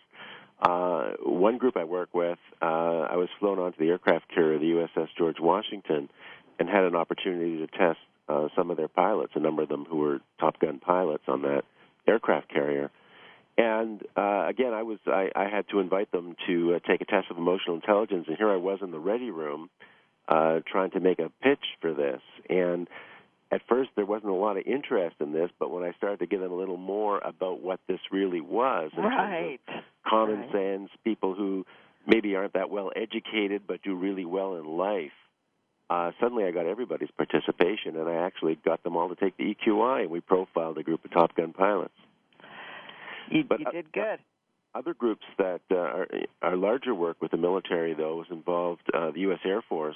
Uh, 0.60 1.12
one 1.24 1.58
group 1.60 1.78
I 1.78 1.84
work 1.84 2.10
with, 2.14 2.40
uh, 2.62 2.66
I 2.66 3.16
was 3.16 3.30
flown 3.40 3.60
onto 3.60 3.78
the 3.78 3.90
aircraft 3.90 4.34
carrier, 4.34 4.58
the 4.58 4.88
USS 4.98 5.10
George 5.16 5.36
Washington, 5.40 6.10
and 6.58 6.68
had 6.68 6.84
an 6.84 6.96
opportunity 6.96 7.58
to 7.58 7.68
test 7.68 8.00
uh, 8.30 8.48
some 8.56 8.72
of 8.72 8.78
their 8.78 8.88
pilots, 8.88 9.34
a 9.36 9.40
number 9.40 9.64
of 9.64 9.70
them 9.70 9.86
who 9.90 9.98
were 9.98 10.20
Top 10.40 10.60
Gun 10.60 10.80
pilots 10.80 11.24
on 11.28 11.44
that 11.44 11.64
aircraft 12.08 12.50
carrier. 12.50 12.92
And 13.58 14.02
uh, 14.16 14.46
again, 14.48 14.74
I 14.74 14.84
was 14.84 15.00
I, 15.08 15.30
I 15.36 15.50
had 15.50 15.68
to 15.70 15.80
invite 15.80 16.12
them 16.12 16.36
to 16.48 16.76
uh, 16.76 16.80
take 16.88 17.02
a 17.02 17.06
test 17.06 17.32
of 17.32 17.38
emotional 17.38 17.76
intelligence, 17.76 18.26
and 18.28 18.38
here 18.38 18.52
I 18.52 18.58
was 18.58 18.80
in 18.82 18.92
the 18.92 19.00
ready 19.00 19.32
room 19.32 19.70
uh, 20.28 20.60
trying 20.72 20.92
to 20.92 21.00
make 21.00 21.20
a 21.20 21.32
pitch 21.42 21.64
for 21.82 21.94
this. 21.94 22.22
And 22.50 22.88
at 23.52 23.62
first, 23.68 23.90
there 23.96 24.06
wasn't 24.06 24.32
a 24.32 24.36
lot 24.36 24.58
of 24.58 24.64
interest 24.68 25.16
in 25.20 25.32
this, 25.32 25.50
but 25.58 25.72
when 25.72 25.84
I 25.84 25.94
started 25.94 26.20
to 26.20 26.28
give 26.28 26.42
them 26.42 26.52
a 26.52 26.56
little 26.56 26.78
more 26.78 27.20
about 27.20 27.62
what 27.62 27.80
this 27.88 28.00
really 28.12 28.42
was, 28.42 28.92
right, 28.98 29.60
common 30.08 30.42
right. 30.42 30.52
sense, 30.52 30.90
people 31.04 31.34
who 31.34 31.66
maybe 32.06 32.36
aren't 32.36 32.54
that 32.54 32.70
well 32.70 32.92
educated 32.96 33.64
but 33.68 33.82
do 33.84 33.96
really 33.96 34.26
well 34.26 34.56
in 34.56 34.66
life, 34.66 35.12
uh, 35.90 36.12
suddenly 36.20 36.44
I 36.46 36.52
got 36.52 36.66
everybody's 36.66 37.10
participation, 37.16 37.96
and 37.96 38.10
I 38.10 38.16
actually 38.16 38.58
got 38.66 38.84
them 38.84 38.96
all 38.96 39.10
to 39.10 39.16
take 39.16 39.38
the 39.38 39.56
EQI, 39.56 40.02
and 40.02 40.12
we 40.12 40.20
profiled 40.20 40.78
a 40.78 40.84
group 40.84 41.06
of 41.06 41.12
Top 41.12 41.36
Gun 41.36 41.54
pilots. 41.54 41.94
You, 43.32 43.44
but, 43.48 43.60
you 43.60 43.66
uh, 43.68 43.72
did 43.72 43.92
good. 43.92 44.20
Other 44.76 44.94
groups 44.94 45.24
that 45.38 45.62
uh, 45.72 45.76
are, 45.76 46.08
our 46.42 46.56
larger 46.58 46.94
work 46.94 47.22
with 47.22 47.32
the 47.32 47.38
military, 47.38 47.94
though, 47.94 48.18
was 48.18 48.28
involved 48.30 48.82
uh, 48.94 49.12
the 49.12 49.22
U.S. 49.22 49.40
Air 49.46 49.62
Force, 49.68 49.96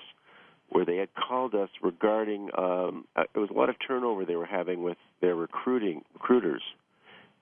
where 0.69 0.85
they 0.85 0.95
had 0.95 1.09
called 1.13 1.53
us 1.53 1.69
regarding 1.81 2.49
um, 2.57 3.05
uh, 3.15 3.23
it 3.35 3.39
was 3.39 3.49
a 3.49 3.53
lot 3.53 3.69
of 3.69 3.75
turnover 3.85 4.25
they 4.25 4.35
were 4.35 4.45
having 4.45 4.83
with 4.83 4.97
their 5.19 5.35
recruiting 5.35 6.03
recruiters, 6.13 6.63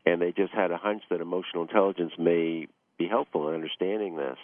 and 0.07 0.19
they 0.19 0.31
just 0.31 0.53
had 0.53 0.71
a 0.71 0.77
hunch 0.77 1.03
that 1.11 1.21
emotional 1.21 1.61
intelligence 1.61 2.13
may 2.17 2.67
be 2.97 3.07
helpful 3.07 3.47
in 3.47 3.53
understanding 3.53 4.15
this. 4.15 4.37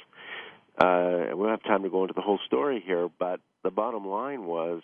Uh, 0.77 1.35
we 1.35 1.43
don't 1.43 1.49
have 1.49 1.63
time 1.63 1.83
to 1.83 1.89
go 1.89 2.01
into 2.03 2.13
the 2.13 2.21
whole 2.21 2.39
story 2.45 2.83
here, 2.85 3.09
but 3.19 3.39
the 3.63 3.71
bottom 3.71 4.05
line 4.05 4.45
was 4.45 4.81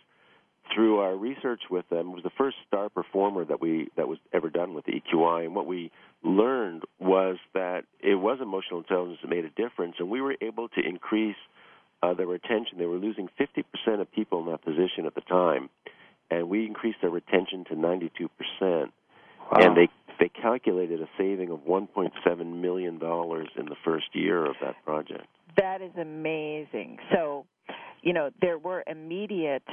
through 0.73 0.99
our 0.99 1.15
research 1.15 1.61
with 1.69 1.87
them 1.89 2.09
it 2.09 2.13
was 2.13 2.23
the 2.23 2.31
first 2.37 2.55
star 2.67 2.89
performer 2.89 3.43
that 3.43 3.61
we 3.61 3.89
that 3.97 4.07
was 4.07 4.19
ever 4.31 4.49
done 4.49 4.73
with 4.73 4.85
the 4.85 4.93
EQI 4.93 5.45
and 5.45 5.55
what 5.55 5.65
we 5.65 5.91
learned 6.23 6.83
was 6.99 7.37
that 7.53 7.83
it 7.99 8.15
was 8.15 8.39
emotional 8.41 8.79
intelligence 8.79 9.19
that 9.21 9.29
made 9.29 9.43
a 9.43 9.49
difference 9.49 9.95
and 9.99 10.09
we 10.09 10.21
were 10.21 10.35
able 10.41 10.69
to 10.69 10.81
increase 10.81 11.35
uh, 12.03 12.13
their 12.13 12.27
retention. 12.27 12.77
They 12.77 12.85
were 12.85 12.97
losing 12.97 13.29
50% 13.39 14.01
of 14.01 14.11
people 14.11 14.39
in 14.39 14.51
that 14.51 14.63
position 14.63 15.05
at 15.05 15.15
the 15.15 15.21
time 15.21 15.69
and 16.29 16.49
we 16.49 16.65
increased 16.65 16.99
their 17.01 17.09
retention 17.09 17.65
to 17.65 17.75
92% 17.75 18.29
wow. 18.61 18.87
and 19.53 19.75
they 19.75 19.89
they 20.21 20.29
calculated 20.29 21.01
a 21.01 21.09
saving 21.17 21.49
of 21.49 21.59
1.7 21.59 22.61
million 22.61 22.97
dollars 22.97 23.49
in 23.57 23.65
the 23.65 23.75
first 23.83 24.05
year 24.13 24.45
of 24.45 24.55
that 24.61 24.75
project 24.85 25.27
that 25.57 25.81
is 25.81 25.91
amazing 25.99 26.97
so 27.13 27.45
you 28.01 28.13
know 28.13 28.29
there 28.41 28.57
were 28.57 28.83
immediate 28.87 29.67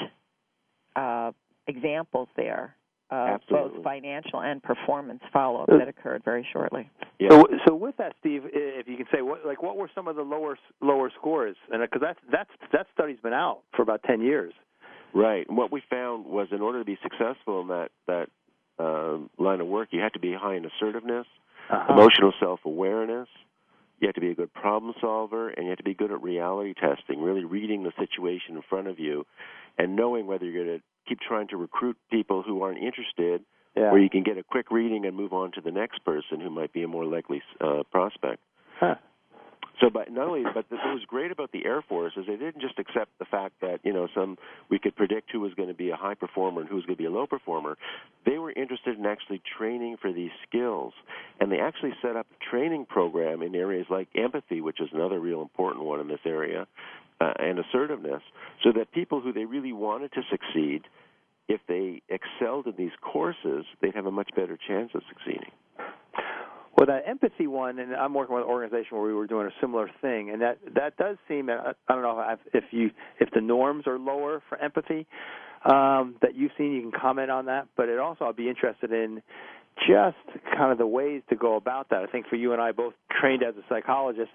uh, 0.96 1.30
examples 1.68 2.28
there 2.36 2.74
of 3.10 3.40
Absolutely. 3.40 3.76
both 3.76 3.84
financial 3.84 4.40
and 4.40 4.62
performance 4.62 5.20
follow 5.32 5.62
up 5.62 5.68
Uh, 5.70 5.78
that 5.78 5.88
occurred 5.88 6.22
very 6.24 6.46
shortly. 6.52 6.90
Yeah. 7.18 7.30
So, 7.30 7.44
so 7.66 7.74
with 7.74 7.96
that, 7.96 8.14
Steve, 8.20 8.42
if 8.52 8.86
you 8.86 8.96
can 8.96 9.06
say, 9.12 9.22
what 9.22 9.46
like 9.46 9.62
what 9.62 9.76
were 9.76 9.90
some 9.94 10.08
of 10.08 10.16
the 10.16 10.22
lower 10.22 10.58
lower 10.82 11.10
scores? 11.18 11.56
And 11.70 11.80
because 11.80 12.02
that's 12.02 12.18
that's 12.30 12.50
that 12.72 12.86
study's 12.92 13.20
been 13.20 13.32
out 13.32 13.62
for 13.74 13.82
about 13.82 14.02
ten 14.02 14.20
years. 14.20 14.52
Right. 15.14 15.48
And 15.48 15.56
what 15.56 15.72
we 15.72 15.82
found 15.88 16.26
was 16.26 16.48
in 16.52 16.60
order 16.60 16.80
to 16.80 16.84
be 16.84 16.98
successful 17.02 17.62
in 17.62 17.68
that 17.68 17.90
that 18.06 18.28
um, 18.78 19.30
line 19.38 19.60
of 19.60 19.66
work, 19.66 19.88
you 19.92 20.00
have 20.00 20.12
to 20.12 20.18
be 20.20 20.32
high 20.32 20.54
in 20.56 20.64
assertiveness, 20.64 21.26
Uh-huh. 21.70 21.92
emotional 21.92 22.32
self 22.40 22.60
awareness. 22.64 23.28
You 24.00 24.06
have 24.06 24.14
to 24.14 24.20
be 24.20 24.30
a 24.30 24.34
good 24.34 24.52
problem 24.54 24.94
solver, 25.00 25.48
and 25.48 25.64
you 25.64 25.70
have 25.70 25.78
to 25.78 25.84
be 25.84 25.94
good 25.94 26.12
at 26.12 26.22
reality 26.22 26.72
testing, 26.72 27.20
really 27.20 27.44
reading 27.44 27.82
the 27.82 27.92
situation 27.98 28.54
in 28.56 28.62
front 28.62 28.86
of 28.86 28.98
you, 29.00 29.26
and 29.76 29.96
knowing 29.96 30.26
whether 30.28 30.44
you're 30.44 30.64
going 30.64 30.78
to 30.78 30.84
keep 31.08 31.18
trying 31.20 31.48
to 31.48 31.56
recruit 31.56 31.96
people 32.10 32.42
who 32.42 32.62
aren't 32.62 32.78
interested, 32.78 33.42
Yeah. 33.76 33.90
or 33.90 33.98
you 33.98 34.08
can 34.08 34.22
get 34.22 34.38
a 34.38 34.42
quick 34.44 34.70
reading 34.70 35.04
and 35.06 35.16
move 35.16 35.32
on 35.32 35.50
to 35.52 35.60
the 35.60 35.70
next 35.72 36.04
person 36.04 36.40
who 36.40 36.48
might 36.50 36.72
be 36.72 36.82
a 36.84 36.88
more 36.88 37.04
likely 37.04 37.42
uh, 37.60 37.82
prospect. 37.90 38.40
Huh. 38.78 38.94
So, 39.80 39.90
but 39.90 40.10
not 40.10 40.26
only, 40.26 40.42
but 40.42 40.64
what 40.70 40.92
was 40.92 41.02
great 41.06 41.30
about 41.30 41.52
the 41.52 41.64
Air 41.64 41.82
Force 41.88 42.12
is 42.16 42.26
they 42.26 42.36
didn't 42.36 42.60
just 42.60 42.78
accept 42.78 43.16
the 43.20 43.24
fact 43.24 43.54
that 43.60 43.78
you 43.84 43.92
know 43.92 44.08
some 44.14 44.36
we 44.68 44.78
could 44.78 44.96
predict 44.96 45.30
who 45.30 45.40
was 45.40 45.54
going 45.54 45.68
to 45.68 45.74
be 45.74 45.90
a 45.90 45.96
high 45.96 46.14
performer 46.14 46.62
and 46.62 46.68
who 46.68 46.74
was 46.74 46.84
going 46.84 46.96
to 46.96 47.02
be 47.02 47.06
a 47.06 47.10
low 47.10 47.26
performer. 47.26 47.76
They 48.26 48.38
were 48.38 48.50
interested 48.50 48.98
in 48.98 49.06
actually 49.06 49.40
training 49.56 49.96
for 50.00 50.12
these 50.12 50.30
skills, 50.48 50.94
and 51.38 51.52
they 51.52 51.60
actually 51.60 51.92
set 52.02 52.16
up 52.16 52.26
a 52.30 52.50
training 52.50 52.86
program 52.86 53.42
in 53.42 53.54
areas 53.54 53.86
like 53.88 54.08
empathy, 54.16 54.60
which 54.60 54.80
is 54.80 54.88
another 54.92 55.20
real 55.20 55.42
important 55.42 55.84
one 55.84 56.00
in 56.00 56.08
this 56.08 56.20
area, 56.26 56.66
uh, 57.20 57.32
and 57.38 57.60
assertiveness, 57.60 58.22
so 58.64 58.72
that 58.72 58.90
people 58.92 59.20
who 59.20 59.32
they 59.32 59.44
really 59.44 59.72
wanted 59.72 60.12
to 60.12 60.22
succeed, 60.28 60.82
if 61.48 61.60
they 61.68 62.02
excelled 62.08 62.66
in 62.66 62.74
these 62.76 62.92
courses, 63.00 63.64
they'd 63.80 63.94
have 63.94 64.06
a 64.06 64.10
much 64.10 64.30
better 64.34 64.58
chance 64.66 64.90
of 64.94 65.02
succeeding. 65.08 65.52
Well, 66.78 66.86
that 66.86 67.08
empathy 67.08 67.48
one, 67.48 67.80
and 67.80 67.92
I'm 67.92 68.14
working 68.14 68.36
with 68.36 68.44
an 68.44 68.50
organization 68.50 68.96
where 68.96 69.04
we 69.04 69.12
were 69.12 69.26
doing 69.26 69.48
a 69.48 69.60
similar 69.60 69.90
thing, 70.00 70.30
and 70.30 70.40
that 70.42 70.58
that 70.76 70.96
does 70.96 71.16
seem. 71.26 71.50
I 71.50 71.72
don't 71.88 72.02
know 72.02 72.24
if, 72.30 72.38
if 72.54 72.64
you 72.70 72.92
if 73.18 73.28
the 73.32 73.40
norms 73.40 73.88
are 73.88 73.98
lower 73.98 74.40
for 74.48 74.56
empathy, 74.58 75.04
um, 75.64 76.14
that 76.22 76.36
you've 76.36 76.52
seen. 76.56 76.70
You 76.70 76.82
can 76.82 76.92
comment 76.92 77.32
on 77.32 77.46
that, 77.46 77.66
but 77.76 77.88
it 77.88 77.98
also 77.98 78.26
I'd 78.26 78.36
be 78.36 78.48
interested 78.48 78.92
in 78.92 79.20
just 79.88 80.16
kind 80.56 80.70
of 80.70 80.78
the 80.78 80.86
ways 80.86 81.22
to 81.30 81.36
go 81.36 81.56
about 81.56 81.88
that. 81.90 82.04
I 82.04 82.06
think 82.06 82.28
for 82.28 82.36
you 82.36 82.52
and 82.52 82.62
I 82.62 82.70
both 82.70 82.94
trained 83.20 83.42
as 83.42 83.56
a 83.56 83.62
psychologist, 83.68 84.30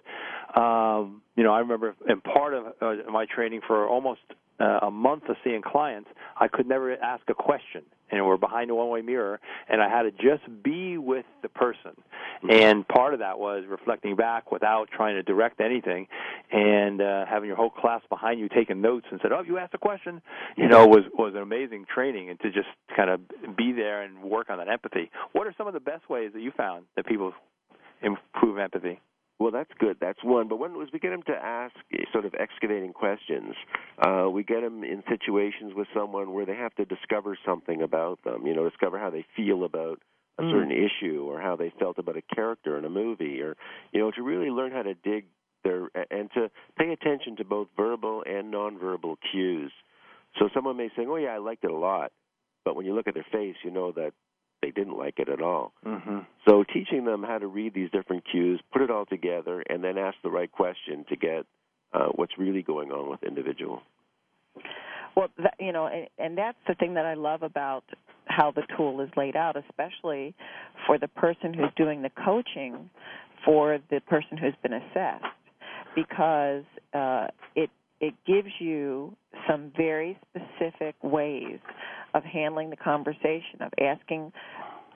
um, 0.57 1.21
you 1.35 1.43
know, 1.43 1.53
I 1.53 1.59
remember 1.59 1.95
in 2.07 2.21
part 2.21 2.53
of 2.53 2.65
uh, 2.81 3.11
my 3.11 3.25
training 3.25 3.61
for 3.65 3.87
almost 3.87 4.21
uh, 4.59 4.79
a 4.83 4.91
month 4.91 5.23
of 5.29 5.35
seeing 5.43 5.61
clients, 5.61 6.09
I 6.39 6.47
could 6.47 6.67
never 6.67 6.93
ask 6.93 7.23
a 7.27 7.33
question, 7.33 7.81
and 8.11 8.25
we're 8.25 8.37
behind 8.37 8.69
a 8.69 8.75
one-way 8.75 9.01
mirror, 9.01 9.39
and 9.67 9.81
I 9.81 9.89
had 9.89 10.03
to 10.03 10.11
just 10.11 10.43
be 10.63 10.97
with 10.97 11.25
the 11.41 11.49
person. 11.49 11.91
And 12.49 12.87
part 12.87 13.13
of 13.13 13.19
that 13.21 13.39
was 13.39 13.63
reflecting 13.67 14.15
back 14.15 14.51
without 14.51 14.89
trying 14.95 15.15
to 15.15 15.23
direct 15.23 15.59
anything, 15.59 16.07
and 16.51 17.01
uh, 17.01 17.25
having 17.25 17.47
your 17.47 17.55
whole 17.55 17.71
class 17.71 18.01
behind 18.09 18.39
you 18.39 18.47
taking 18.49 18.81
notes 18.81 19.07
and 19.09 19.19
said, 19.21 19.31
"Oh, 19.31 19.41
you 19.41 19.57
asked 19.57 19.73
a 19.73 19.79
question," 19.79 20.21
you 20.57 20.67
know, 20.67 20.85
was 20.85 21.03
was 21.17 21.33
an 21.35 21.41
amazing 21.41 21.85
training, 21.91 22.29
and 22.29 22.39
to 22.41 22.51
just 22.51 22.67
kind 22.95 23.09
of 23.09 23.21
be 23.55 23.71
there 23.71 24.03
and 24.03 24.21
work 24.21 24.49
on 24.49 24.57
that 24.57 24.67
empathy. 24.67 25.09
What 25.31 25.47
are 25.47 25.53
some 25.57 25.67
of 25.67 25.73
the 25.73 25.79
best 25.79 26.09
ways 26.09 26.31
that 26.33 26.41
you 26.41 26.51
found 26.51 26.85
that 26.95 27.05
people 27.05 27.33
improve 28.01 28.57
empathy? 28.57 28.99
Well, 29.43 29.51
that's 29.51 29.71
good. 29.77 29.97
That's 29.99 30.23
one. 30.23 30.47
But 30.47 30.55
when 30.55 30.77
was 30.77 30.87
we 30.93 30.99
get 30.99 31.09
them 31.09 31.23
to 31.23 31.33
ask 31.33 31.75
sort 32.13 32.23
of 32.23 32.33
excavating 32.33 32.93
questions, 32.93 33.53
uh, 34.01 34.29
we 34.31 34.41
get 34.41 34.61
them 34.61 34.85
in 34.85 35.03
situations 35.09 35.73
with 35.75 35.89
someone 35.93 36.31
where 36.31 36.45
they 36.45 36.55
have 36.55 36.73
to 36.75 36.85
discover 36.85 37.37
something 37.45 37.81
about 37.81 38.23
them. 38.23 38.47
You 38.47 38.55
know, 38.55 38.69
discover 38.69 38.97
how 38.97 39.09
they 39.09 39.25
feel 39.35 39.65
about 39.65 39.99
a 40.39 40.43
mm. 40.43 40.49
certain 40.49 40.71
issue 40.71 41.25
or 41.29 41.41
how 41.41 41.57
they 41.57 41.73
felt 41.77 41.99
about 41.99 42.15
a 42.15 42.21
character 42.33 42.77
in 42.77 42.85
a 42.85 42.89
movie, 42.89 43.41
or 43.41 43.57
you 43.91 43.99
know, 43.99 44.11
to 44.11 44.23
really 44.23 44.49
learn 44.49 44.71
how 44.71 44.83
to 44.83 44.93
dig 44.93 45.25
their 45.65 45.89
and 46.09 46.31
to 46.35 46.49
pay 46.77 46.93
attention 46.93 47.35
to 47.35 47.43
both 47.43 47.67
verbal 47.75 48.23
and 48.25 48.53
nonverbal 48.53 49.17
cues. 49.29 49.73
So 50.39 50.47
someone 50.53 50.77
may 50.77 50.87
say, 50.95 51.05
"Oh 51.05 51.17
yeah, 51.17 51.35
I 51.35 51.39
liked 51.39 51.65
it 51.65 51.71
a 51.71 51.75
lot," 51.77 52.13
but 52.63 52.77
when 52.77 52.85
you 52.85 52.95
look 52.95 53.09
at 53.09 53.13
their 53.13 53.27
face, 53.29 53.57
you 53.61 53.71
know 53.71 53.91
that 53.91 54.13
they 54.63 54.71
didn't 54.71 54.97
like 54.97 55.19
it 55.19 55.27
at 55.27 55.41
all. 55.41 55.73
Mm-hmm. 55.85 56.19
So 56.47 56.63
teaching 56.73 57.03
them 57.03 57.21
how 57.21 57.37
to 57.37 57.47
read 57.47 57.73
these 57.73 57.91
different 57.91 58.23
cues, 58.31 58.61
put 58.71 58.81
it 58.81 58.89
all 58.89 59.05
together, 59.05 59.61
and 59.69 59.83
then 59.83 59.97
ask 59.97 60.15
the 60.23 60.31
right 60.31 60.51
question 60.51 61.05
to 61.09 61.15
get 61.17 61.45
uh, 61.93 62.07
what's 62.15 62.37
really 62.37 62.63
going 62.63 62.89
on 62.91 63.09
with 63.11 63.19
the 63.21 63.27
individual. 63.27 63.81
Well, 65.15 65.27
that, 65.37 65.55
you 65.59 65.73
know, 65.73 65.87
and, 65.87 66.07
and 66.17 66.37
that's 66.37 66.57
the 66.67 66.75
thing 66.75 66.93
that 66.95 67.05
I 67.05 67.13
love 67.13 67.43
about 67.43 67.83
how 68.25 68.51
the 68.51 68.63
tool 68.77 69.01
is 69.01 69.09
laid 69.17 69.35
out, 69.35 69.55
especially 69.57 70.33
for 70.87 70.97
the 70.97 71.09
person 71.09 71.53
who's 71.53 71.73
doing 71.75 72.01
the 72.01 72.11
coaching 72.25 72.89
for 73.45 73.79
the 73.91 73.99
person 73.99 74.37
who's 74.37 74.55
been 74.63 74.73
assessed, 74.73 75.25
because 75.95 76.63
uh, 76.93 77.27
it 77.55 77.69
it 77.99 78.13
gives 78.25 78.49
you 78.59 79.15
some 79.47 79.71
very 79.77 80.17
specific 80.29 80.95
ways 81.03 81.59
of 82.13 82.23
handling 82.23 82.69
the 82.69 82.75
conversation, 82.75 83.61
of 83.61 83.71
asking 83.79 84.31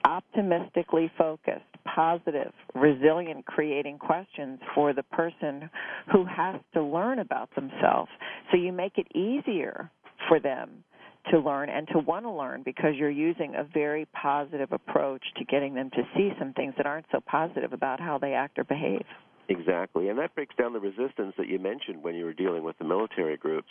optimistically 0.04 1.10
focused, 1.18 1.64
positive, 1.94 2.52
resilient, 2.74 3.44
creating 3.46 3.98
questions 3.98 4.58
for 4.74 4.92
the 4.92 5.02
person 5.02 5.68
who 6.12 6.24
has 6.24 6.56
to 6.72 6.82
learn 6.82 7.18
about 7.18 7.54
themselves. 7.54 8.10
So 8.50 8.56
you 8.56 8.72
make 8.72 8.96
it 8.96 9.06
easier 9.16 9.90
for 10.28 10.40
them 10.40 10.84
to 11.30 11.38
learn 11.38 11.68
and 11.68 11.86
to 11.88 11.98
want 11.98 12.24
to 12.24 12.30
learn 12.30 12.62
because 12.62 12.94
you're 12.94 13.10
using 13.10 13.54
a 13.54 13.64
very 13.74 14.06
positive 14.06 14.72
approach 14.72 15.22
to 15.36 15.44
getting 15.44 15.74
them 15.74 15.90
to 15.90 16.02
see 16.16 16.30
some 16.38 16.52
things 16.54 16.74
that 16.76 16.86
aren't 16.86 17.06
so 17.12 17.20
positive 17.26 17.72
about 17.72 18.00
how 18.00 18.18
they 18.18 18.32
act 18.32 18.58
or 18.58 18.64
behave. 18.64 19.04
Exactly. 19.48 20.08
And 20.08 20.18
that 20.18 20.34
breaks 20.34 20.54
down 20.56 20.74
the 20.74 20.80
resistance 20.80 21.34
that 21.38 21.48
you 21.48 21.58
mentioned 21.58 22.02
when 22.02 22.14
you 22.14 22.24
were 22.24 22.34
dealing 22.34 22.62
with 22.62 22.78
the 22.78 22.84
military 22.84 23.36
groups. 23.36 23.68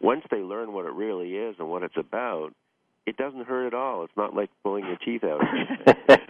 Once 0.00 0.22
they 0.30 0.38
learn 0.38 0.72
what 0.72 0.86
it 0.86 0.92
really 0.92 1.34
is 1.36 1.56
and 1.58 1.68
what 1.68 1.82
it's 1.82 1.96
about, 1.96 2.50
it 3.06 3.16
doesn't 3.16 3.46
hurt 3.46 3.66
at 3.66 3.74
all. 3.74 4.04
It's 4.04 4.16
not 4.16 4.34
like 4.34 4.50
pulling 4.62 4.84
your 4.84 4.96
teeth 4.96 5.24
out. 5.24 5.40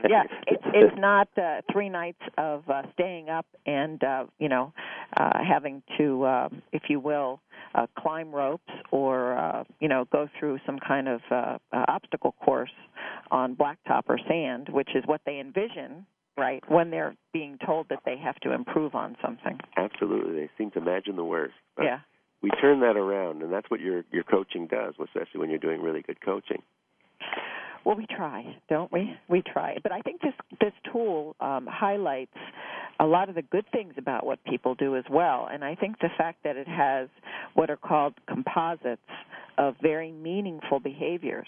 yeah, 0.08 0.22
it's 0.46 0.62
it's 0.66 0.96
not 0.98 1.28
uh, 1.36 1.60
three 1.72 1.88
nights 1.88 2.20
of 2.38 2.68
uh, 2.68 2.82
staying 2.94 3.28
up 3.28 3.46
and 3.66 4.02
uh, 4.02 4.24
you 4.38 4.48
know 4.48 4.72
uh, 5.16 5.38
having 5.46 5.82
to, 5.98 6.24
uh, 6.24 6.48
if 6.72 6.82
you 6.88 7.00
will, 7.00 7.40
uh, 7.74 7.86
climb 7.98 8.32
ropes 8.32 8.72
or 8.90 9.36
uh, 9.36 9.64
you 9.80 9.88
know 9.88 10.06
go 10.12 10.28
through 10.38 10.58
some 10.64 10.78
kind 10.78 11.08
of 11.08 11.20
uh, 11.30 11.58
uh, 11.72 11.84
obstacle 11.88 12.34
course 12.44 12.72
on 13.30 13.56
blacktop 13.56 14.02
or 14.08 14.18
sand, 14.28 14.68
which 14.70 14.90
is 14.94 15.02
what 15.06 15.20
they 15.26 15.40
envision 15.40 16.06
right 16.38 16.62
when 16.68 16.90
they're 16.90 17.14
being 17.32 17.58
told 17.66 17.86
that 17.90 17.98
they 18.06 18.16
have 18.16 18.36
to 18.36 18.52
improve 18.52 18.94
on 18.94 19.16
something. 19.22 19.58
Absolutely, 19.76 20.34
they 20.34 20.50
seem 20.56 20.70
to 20.70 20.78
imagine 20.78 21.16
the 21.16 21.24
worst. 21.24 21.54
But 21.76 21.84
yeah 21.84 21.98
we 22.42 22.50
turn 22.60 22.80
that 22.80 22.96
around, 22.96 23.42
and 23.42 23.52
that's 23.52 23.70
what 23.70 23.80
your 23.80 24.04
your 24.10 24.24
coaching 24.24 24.66
does, 24.66 24.94
especially 25.02 25.40
when 25.40 25.50
you're 25.50 25.58
doing 25.58 25.82
really 25.82 26.02
good 26.02 26.20
coaching. 26.20 26.62
Well, 27.84 27.96
we 27.96 28.06
try, 28.06 28.56
don't 28.68 28.92
we? 28.92 29.14
We 29.28 29.42
try, 29.42 29.78
but 29.82 29.92
I 29.92 30.00
think 30.00 30.20
this 30.20 30.34
this 30.60 30.72
tool 30.92 31.34
um, 31.40 31.66
highlights 31.70 32.36
a 32.98 33.06
lot 33.06 33.30
of 33.30 33.34
the 33.34 33.42
good 33.42 33.64
things 33.72 33.94
about 33.96 34.26
what 34.26 34.42
people 34.44 34.74
do 34.74 34.96
as 34.96 35.04
well. 35.10 35.48
And 35.50 35.64
I 35.64 35.74
think 35.74 35.98
the 36.00 36.10
fact 36.18 36.44
that 36.44 36.56
it 36.56 36.68
has 36.68 37.08
what 37.54 37.70
are 37.70 37.78
called 37.78 38.14
composites 38.28 39.00
of 39.60 39.76
very 39.80 40.10
meaningful 40.10 40.80
behaviors, 40.80 41.46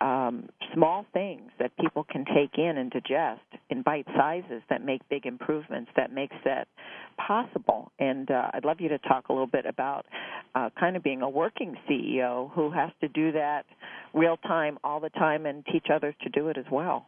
um, 0.00 0.48
small 0.74 1.04
things 1.12 1.50
that 1.58 1.70
people 1.76 2.04
can 2.10 2.24
take 2.24 2.58
in 2.58 2.78
and 2.78 2.90
digest 2.90 3.42
in 3.70 3.82
bite 3.82 4.06
sizes 4.16 4.62
that 4.70 4.84
make 4.84 5.06
big 5.08 5.26
improvements, 5.26 5.90
that 5.94 6.12
makes 6.12 6.34
that 6.44 6.66
possible. 7.24 7.92
And 7.98 8.30
uh, 8.30 8.50
I'd 8.54 8.64
love 8.64 8.80
you 8.80 8.88
to 8.88 8.98
talk 8.98 9.28
a 9.28 9.32
little 9.32 9.46
bit 9.46 9.66
about 9.66 10.06
uh, 10.54 10.70
kind 10.80 10.96
of 10.96 11.02
being 11.02 11.22
a 11.22 11.28
working 11.28 11.76
CEO 11.88 12.50
who 12.52 12.70
has 12.70 12.90
to 13.02 13.08
do 13.08 13.32
that 13.32 13.66
real 14.14 14.38
time 14.38 14.78
all 14.82 14.98
the 14.98 15.10
time 15.10 15.46
and 15.46 15.64
teach 15.66 15.86
others 15.94 16.14
to 16.22 16.30
do 16.30 16.48
it 16.48 16.56
as 16.56 16.66
well 16.72 17.04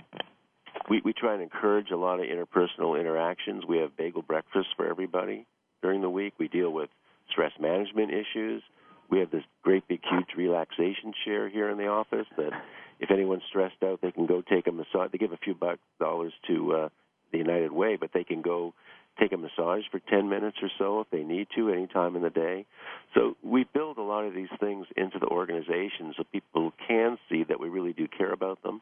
we, 0.90 1.00
we 1.04 1.12
try 1.12 1.34
and 1.34 1.42
encourage 1.42 1.90
a 1.90 1.96
lot 1.96 2.20
of 2.20 2.26
interpersonal 2.26 2.98
interactions. 2.98 3.64
We 3.66 3.78
have 3.78 3.96
bagel 3.96 4.22
breakfast 4.22 4.68
for 4.76 4.86
everybody 4.88 5.46
during 5.82 6.00
the 6.00 6.10
week. 6.10 6.34
We 6.38 6.48
deal 6.48 6.70
with 6.70 6.90
stress 7.30 7.52
management 7.60 8.10
issues. 8.10 8.62
We 9.10 9.20
have 9.20 9.30
this 9.30 9.44
great 9.62 9.86
big 9.88 10.00
huge 10.08 10.28
relaxation 10.36 11.12
chair 11.24 11.48
here 11.48 11.70
in 11.70 11.78
the 11.78 11.86
office 11.86 12.26
that 12.36 12.50
if 13.00 13.10
anyone's 13.10 13.42
stressed 13.48 13.82
out, 13.84 14.00
they 14.00 14.12
can 14.12 14.26
go 14.26 14.42
take 14.42 14.66
a 14.66 14.72
massage. 14.72 15.10
They 15.12 15.18
give 15.18 15.32
a 15.32 15.38
few 15.38 15.54
bucks 15.54 15.80
dollars 15.98 16.32
to 16.48 16.72
uh, 16.72 16.88
the 17.32 17.38
United 17.38 17.72
Way, 17.72 17.96
but 17.96 18.10
they 18.12 18.24
can 18.24 18.42
go 18.42 18.74
take 19.20 19.32
a 19.32 19.36
massage 19.36 19.82
for 19.92 20.00
10 20.10 20.28
minutes 20.28 20.56
or 20.60 20.70
so 20.76 21.00
if 21.00 21.10
they 21.10 21.22
need 21.22 21.46
to 21.54 21.70
any 21.70 21.86
time 21.86 22.16
in 22.16 22.22
the 22.22 22.30
day. 22.30 22.66
So 23.14 23.36
we 23.44 23.64
build 23.72 23.98
a 23.98 24.02
lot 24.02 24.24
of 24.24 24.34
these 24.34 24.48
things 24.58 24.86
into 24.96 25.20
the 25.20 25.26
organization 25.26 26.14
so 26.16 26.24
people 26.32 26.72
can 26.88 27.16
see 27.30 27.44
that 27.44 27.60
we 27.60 27.68
really 27.68 27.92
do 27.92 28.08
care 28.08 28.32
about 28.32 28.62
them 28.64 28.80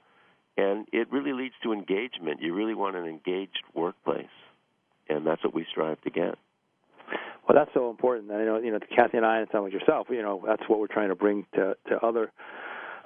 and 0.57 0.87
it 0.93 1.11
really 1.11 1.33
leads 1.33 1.55
to 1.63 1.73
engagement. 1.73 2.41
You 2.41 2.55
really 2.55 2.75
want 2.75 2.97
an 2.97 3.07
engaged 3.07 3.63
workplace, 3.75 4.27
and 5.09 5.27
that's 5.27 5.43
what 5.45 5.55
we 5.55 5.67
strive 5.71 6.01
to 6.03 6.11
get. 6.11 6.37
Well, 7.49 7.57
that's 7.57 7.71
so 7.75 7.91
important. 7.91 8.31
I 8.31 8.45
know, 8.45 8.59
you 8.59 8.71
know, 8.71 8.79
Kathy 8.95 9.17
and 9.17 9.27
I, 9.27 9.39
and 9.39 9.49
some 9.53 9.65
like 9.65 9.73
yourself, 9.73 10.07
you 10.11 10.23
know, 10.23 10.43
that's 10.47 10.63
what 10.69 10.79
we're 10.79 10.87
trying 10.87 11.09
to 11.09 11.15
bring 11.15 11.47
to 11.55 11.75
to 11.89 11.97
other 12.03 12.33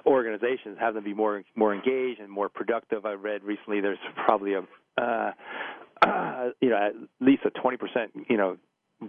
organizations, 0.05 0.77
have 0.79 0.93
them 0.93 1.03
be 1.03 1.13
more 1.13 1.43
more 1.55 1.73
engaged 1.73 2.19
and 2.19 2.29
more 2.29 2.49
productive. 2.49 3.05
I 3.05 3.13
read 3.13 3.43
recently 3.43 3.81
there's 3.81 3.97
probably 4.15 4.53
a 4.53 4.61
uh, 4.97 5.31
uh, 6.01 6.49
you 6.61 6.69
know 6.69 6.77
at 6.77 6.93
least 7.19 7.43
a 7.45 7.49
20 7.49 7.77
percent 7.77 8.11
you 8.29 8.37
know 8.37 8.57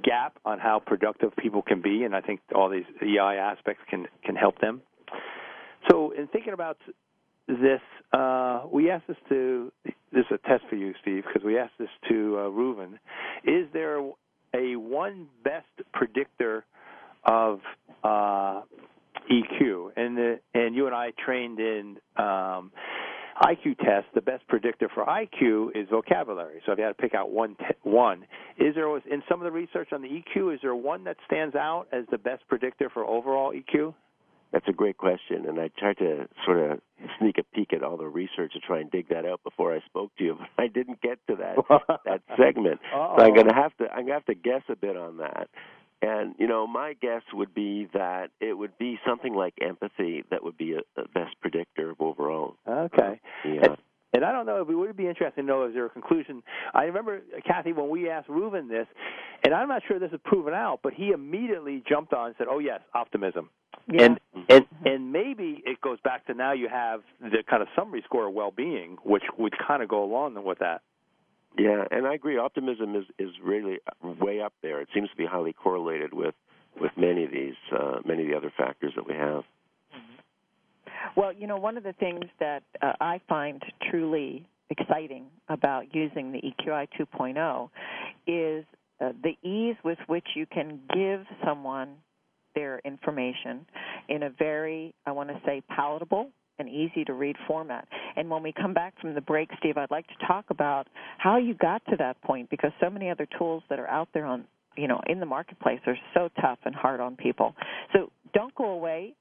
gap 0.03 0.39
on 0.45 0.59
how 0.59 0.81
productive 0.85 1.35
people 1.37 1.63
can 1.63 1.81
be, 1.81 2.05
and 2.05 2.15
I 2.15 2.21
think 2.21 2.41
all 2.55 2.69
these 2.69 2.85
EI 3.03 3.37
aspects 3.39 3.83
can 3.89 4.07
can 4.25 4.37
help 4.37 4.61
them. 4.61 4.83
So, 5.91 6.11
in 6.11 6.27
thinking 6.29 6.53
about 6.53 6.77
this, 7.47 7.81
uh, 8.13 8.63
we 8.71 8.91
asked 8.91 9.07
this 9.09 9.17
to, 9.31 9.73
this 9.85 10.25
is 10.31 10.39
a 10.45 10.49
test 10.49 10.65
for 10.69 10.77
you, 10.77 10.93
Steve, 11.01 11.25
because 11.27 11.45
we 11.45 11.59
asked 11.59 11.79
this 11.79 11.89
to 12.09 12.37
uh, 12.37 12.41
Reuven. 12.51 12.95
Is 13.45 13.67
there 13.73 14.01
a 14.55 14.77
one 14.77 15.27
best 15.45 15.67
predictor 15.93 16.65
of 17.25 17.61
uh, 18.05 18.63
EQ? 19.31 19.91
And, 19.97 20.17
the, 20.17 20.41
and 20.55 20.75
you 20.75 20.87
and 20.87 20.95
I 20.95 21.13
trained 21.25 21.61
in 21.61 21.99
um, 22.17 22.73
IQ 23.43 23.79
tests. 23.79 24.09
The 24.15 24.21
best 24.21 24.47
predictor 24.49 24.89
for 24.93 25.05
IQ 25.05 25.77
is 25.77 25.89
vocabulary. 25.91 26.61
So 26.67 26.73
if 26.73 26.79
you 26.79 26.85
had 26.85 26.97
to 26.97 27.03
pick 27.03 27.15
out 27.15 27.31
one, 27.31 27.57
one, 27.83 28.25
is 28.59 28.75
there 28.75 28.95
in 28.97 29.23
some 29.29 29.41
of 29.41 29.45
the 29.45 29.53
research 29.53 29.89
on 29.93 30.03
the 30.03 30.09
EQ, 30.09 30.55
is 30.55 30.61
there 30.63 30.75
one 30.75 31.05
that 31.05 31.17
stands 31.27 31.55
out 31.55 31.87
as 31.93 32.05
the 32.11 32.19
best 32.19 32.43
predictor 32.49 32.91
for 32.91 33.05
overall 33.05 33.53
EQ? 33.53 33.95
That's 34.53 34.67
a 34.67 34.73
great 34.73 34.97
question, 34.97 35.47
and 35.47 35.61
I 35.61 35.69
tried 35.79 35.99
to 35.99 36.27
sort 36.45 36.59
of 36.59 36.81
sneak 37.19 37.37
a 37.39 37.43
peek 37.55 37.73
at 37.75 37.83
all 37.83 37.97
the 37.97 38.07
research 38.07 38.55
to 38.55 38.61
try 38.61 38.81
and 38.81 38.91
dig 38.91 39.09
that 39.11 39.27
out 39.27 39.43
before 39.45 39.75
I 39.75 39.81
spoke 39.87 40.11
to 40.17 40.25
you, 40.25 40.39
but 40.57 40.63
I 40.63 40.69
didn't 40.69 41.01
get 41.03 41.19
to 41.29 41.37
that 41.37 41.57
that 42.05 42.23
segment. 42.37 42.81
Uh-oh. 42.95 43.17
So 43.19 43.25
I'm 43.25 43.35
gonna 43.35 43.55
have 43.55 43.77
to 43.79 43.91
I'm 43.91 44.03
gonna 44.03 44.15
have 44.15 44.27
to 44.27 44.35
guess 44.35 44.63
a 44.69 44.77
bit 44.77 44.97
on 44.97 45.19
that. 45.19 45.49
And 46.01 46.35
you 46.39 46.47
know, 46.47 46.67
my 46.67 46.95
guess 47.01 47.23
would 47.33 47.55
be 47.55 47.89
that 47.93 48.29
it 48.41 48.57
would 48.57 48.79
be 48.79 48.99
something 49.07 49.35
like 49.35 49.55
empathy 49.61 50.25
that 50.31 50.45
would 50.45 50.57
be 50.57 50.75
a, 50.75 51.01
a 51.01 51.09
best 51.09 51.35
predictor 51.41 51.91
of 51.91 52.01
overall. 52.01 52.57
Okay. 52.67 53.21
Yeah. 53.45 53.75
And, 54.13 54.23
and 54.23 54.25
I 54.25 54.33
don't 54.33 54.47
know, 54.47 54.61
it 54.61 54.67
would 54.67 54.97
be 54.97 55.07
interesting 55.07 55.45
to 55.45 55.47
know 55.47 55.67
is 55.67 55.75
there 55.75 55.87
a 55.87 55.91
conclusion. 55.91 56.43
I 56.75 56.85
remember, 56.85 57.21
Kathy, 57.47 57.73
when 57.73 57.89
we 57.89 58.09
asked 58.11 58.29
Reuven 58.29 58.69
this, 58.69 58.87
and 59.45 59.55
I'm 59.55 59.69
not 59.69 59.83
sure 59.87 59.99
this 59.99 60.13
is 60.13 60.21
proven 60.25 60.55
out, 60.55 60.81
but 60.83 60.93
he 60.95 61.11
immediately 61.11 61.83
jumped 61.89 62.13
on 62.13 62.29
and 62.29 62.35
said, 62.39 62.47
oh, 62.51 62.59
yes, 62.59 62.81
optimism. 62.95 63.51
Yeah. 63.91 64.03
And 64.03 64.21
And 64.49 64.67
and 64.85 65.13
maybe 65.13 65.63
it 65.67 65.81
goes 65.81 65.99
back 66.03 66.27
to 66.27 66.35
now 66.35 66.53
you 66.53 66.69
have 66.69 67.01
the 67.21 67.43
kind 67.49 67.63
of 67.63 67.69
summary 67.77 68.03
score 68.05 68.29
of 68.29 68.35
well-being, 68.35 68.97
which 69.05 69.25
would 69.39 69.55
kind 69.67 69.83
of 69.83 69.89
go 69.89 70.03
along 70.03 70.43
with 70.45 70.59
that. 70.61 70.83
Yeah, 71.59 71.85
and 71.91 72.07
I 72.07 72.15
agree. 72.15 72.39
Optimism 72.39 72.95
is 72.95 73.05
is 73.19 73.31
really 73.43 73.79
way 74.03 74.41
up 74.41 74.53
there. 74.63 74.81
It 74.81 74.89
seems 74.95 75.11
to 75.11 75.17
be 75.17 75.27
highly 75.27 75.53
correlated 75.53 76.13
with 76.15 76.35
with 76.81 76.93
many 76.97 77.25
of 77.25 77.31
these 77.31 77.55
uh, 77.73 78.01
many 78.05 78.23
of 78.23 78.29
the 78.29 78.37
other 78.37 78.53
factors 78.57 78.93
that 78.97 79.07
we 79.07 79.15
have. 79.15 79.45
Well, 81.17 81.33
you 81.33 81.47
know, 81.47 81.57
one 81.57 81.77
of 81.77 81.85
the 81.85 81.95
things 81.95 82.25
that 82.41 82.63
uh, 82.83 82.93
I 83.01 83.21
find 83.29 83.63
truly 83.91 84.47
exciting 84.71 85.27
about 85.49 85.95
using 85.95 86.33
the 86.33 86.41
EQI 86.41 86.87
2.0 86.99 87.71
is 88.27 88.65
uh, 89.01 89.13
the 89.23 89.49
ease 89.49 89.77
with 89.85 89.99
which 90.07 90.27
you 90.35 90.47
can 90.47 90.81
give 90.95 91.25
someone 91.45 91.95
their 92.55 92.81
information 92.85 93.65
in 94.09 94.25
a 94.25 94.31
very, 94.31 94.95
I 95.07 95.13
want 95.13 95.29
to 95.31 95.41
say, 95.47 95.63
palatable 95.75 96.31
and 96.59 96.69
easy 96.69 97.05
to 97.05 97.13
read 97.13 97.37
format. 97.47 97.87
And 98.17 98.29
when 98.29 98.43
we 98.43 98.53
come 98.53 98.75
back 98.75 99.01
from 99.01 99.15
the 99.15 99.21
break, 99.21 99.49
Steve, 99.59 99.77
I'd 99.77 99.91
like 99.91 100.07
to 100.09 100.27
talk 100.27 100.47
about 100.51 100.89
how 101.19 101.37
you 101.39 101.55
got 101.55 101.85
to 101.87 101.97
that 101.99 102.21
point 102.23 102.51
because 102.51 102.73
so 102.81 102.91
many 102.91 103.11
other 103.11 103.29
tools 103.39 103.63
that 103.71 103.79
are 103.79 103.89
out 103.89 104.09
there 104.13 104.27
on 104.27 104.45
you 104.77 104.87
know 104.87 105.01
in 105.09 105.19
the 105.19 105.27
marketplace 105.27 105.81
are 105.87 105.97
so 106.15 106.29
tough 106.41 106.59
and 106.65 106.75
hard 106.75 107.01
on 107.01 107.17
people. 107.17 107.55
So 107.93 108.11
don't 108.33 108.55
go 108.55 108.71
away. 108.71 109.15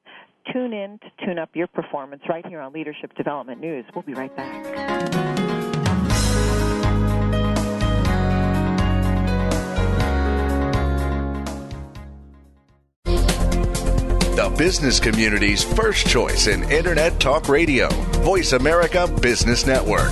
Tune 0.53 0.73
in 0.73 0.99
to 0.99 1.25
tune 1.25 1.39
up 1.39 1.49
your 1.53 1.67
performance 1.67 2.21
right 2.29 2.45
here 2.45 2.61
on 2.61 2.71
Leadership 2.73 3.13
Development 3.15 3.59
News. 3.59 3.85
We'll 3.93 4.03
be 4.03 4.13
right 4.13 4.33
back. 4.35 5.27
The 14.37 14.53
business 14.55 14.99
community's 14.99 15.63
first 15.63 16.07
choice 16.07 16.47
in 16.47 16.63
Internet 16.69 17.19
Talk 17.19 17.49
Radio. 17.49 17.89
Voice 18.21 18.53
America 18.53 19.07
Business 19.19 19.65
Network. 19.65 20.11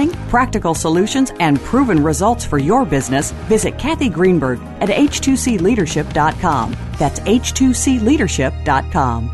practical 0.09 0.73
solutions, 0.73 1.31
and 1.39 1.59
proven 1.59 2.03
results 2.03 2.43
for 2.45 2.57
your 2.57 2.85
business, 2.85 3.31
visit 3.49 3.77
Kathy 3.77 4.09
Greenberg 4.09 4.59
at 4.79 4.89
h2cleadership.com. 4.89 6.75
That's 6.97 7.19
h2cleadership.com. 7.19 9.29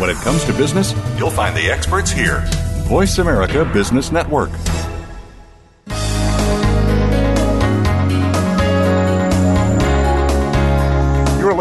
When 0.00 0.10
it 0.10 0.16
comes 0.16 0.44
to 0.44 0.52
business, 0.52 0.92
you'll 1.18 1.30
find 1.30 1.56
the 1.56 1.70
experts 1.70 2.10
here. 2.10 2.42
Voice 2.88 3.18
America 3.18 3.64
Business 3.72 4.10
Network. 4.10 4.50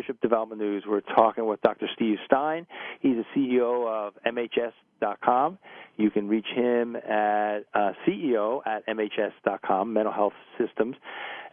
Leadership 0.00 0.22
Development 0.22 0.58
News. 0.58 0.82
We're 0.88 1.02
talking 1.02 1.44
with 1.44 1.60
Dr. 1.60 1.86
Steve 1.94 2.16
Stein. 2.24 2.66
He's 3.00 3.16
the 3.16 3.24
CEO 3.36 3.86
of 3.86 4.14
MHS.com. 4.26 5.58
You 5.98 6.10
can 6.10 6.26
reach 6.26 6.46
him 6.54 6.96
at 6.96 7.58
uh, 7.74 7.92
CEO 8.08 8.62
at 8.66 8.86
MHS.com, 8.86 9.92
Mental 9.92 10.10
Health 10.10 10.32
Systems, 10.58 10.96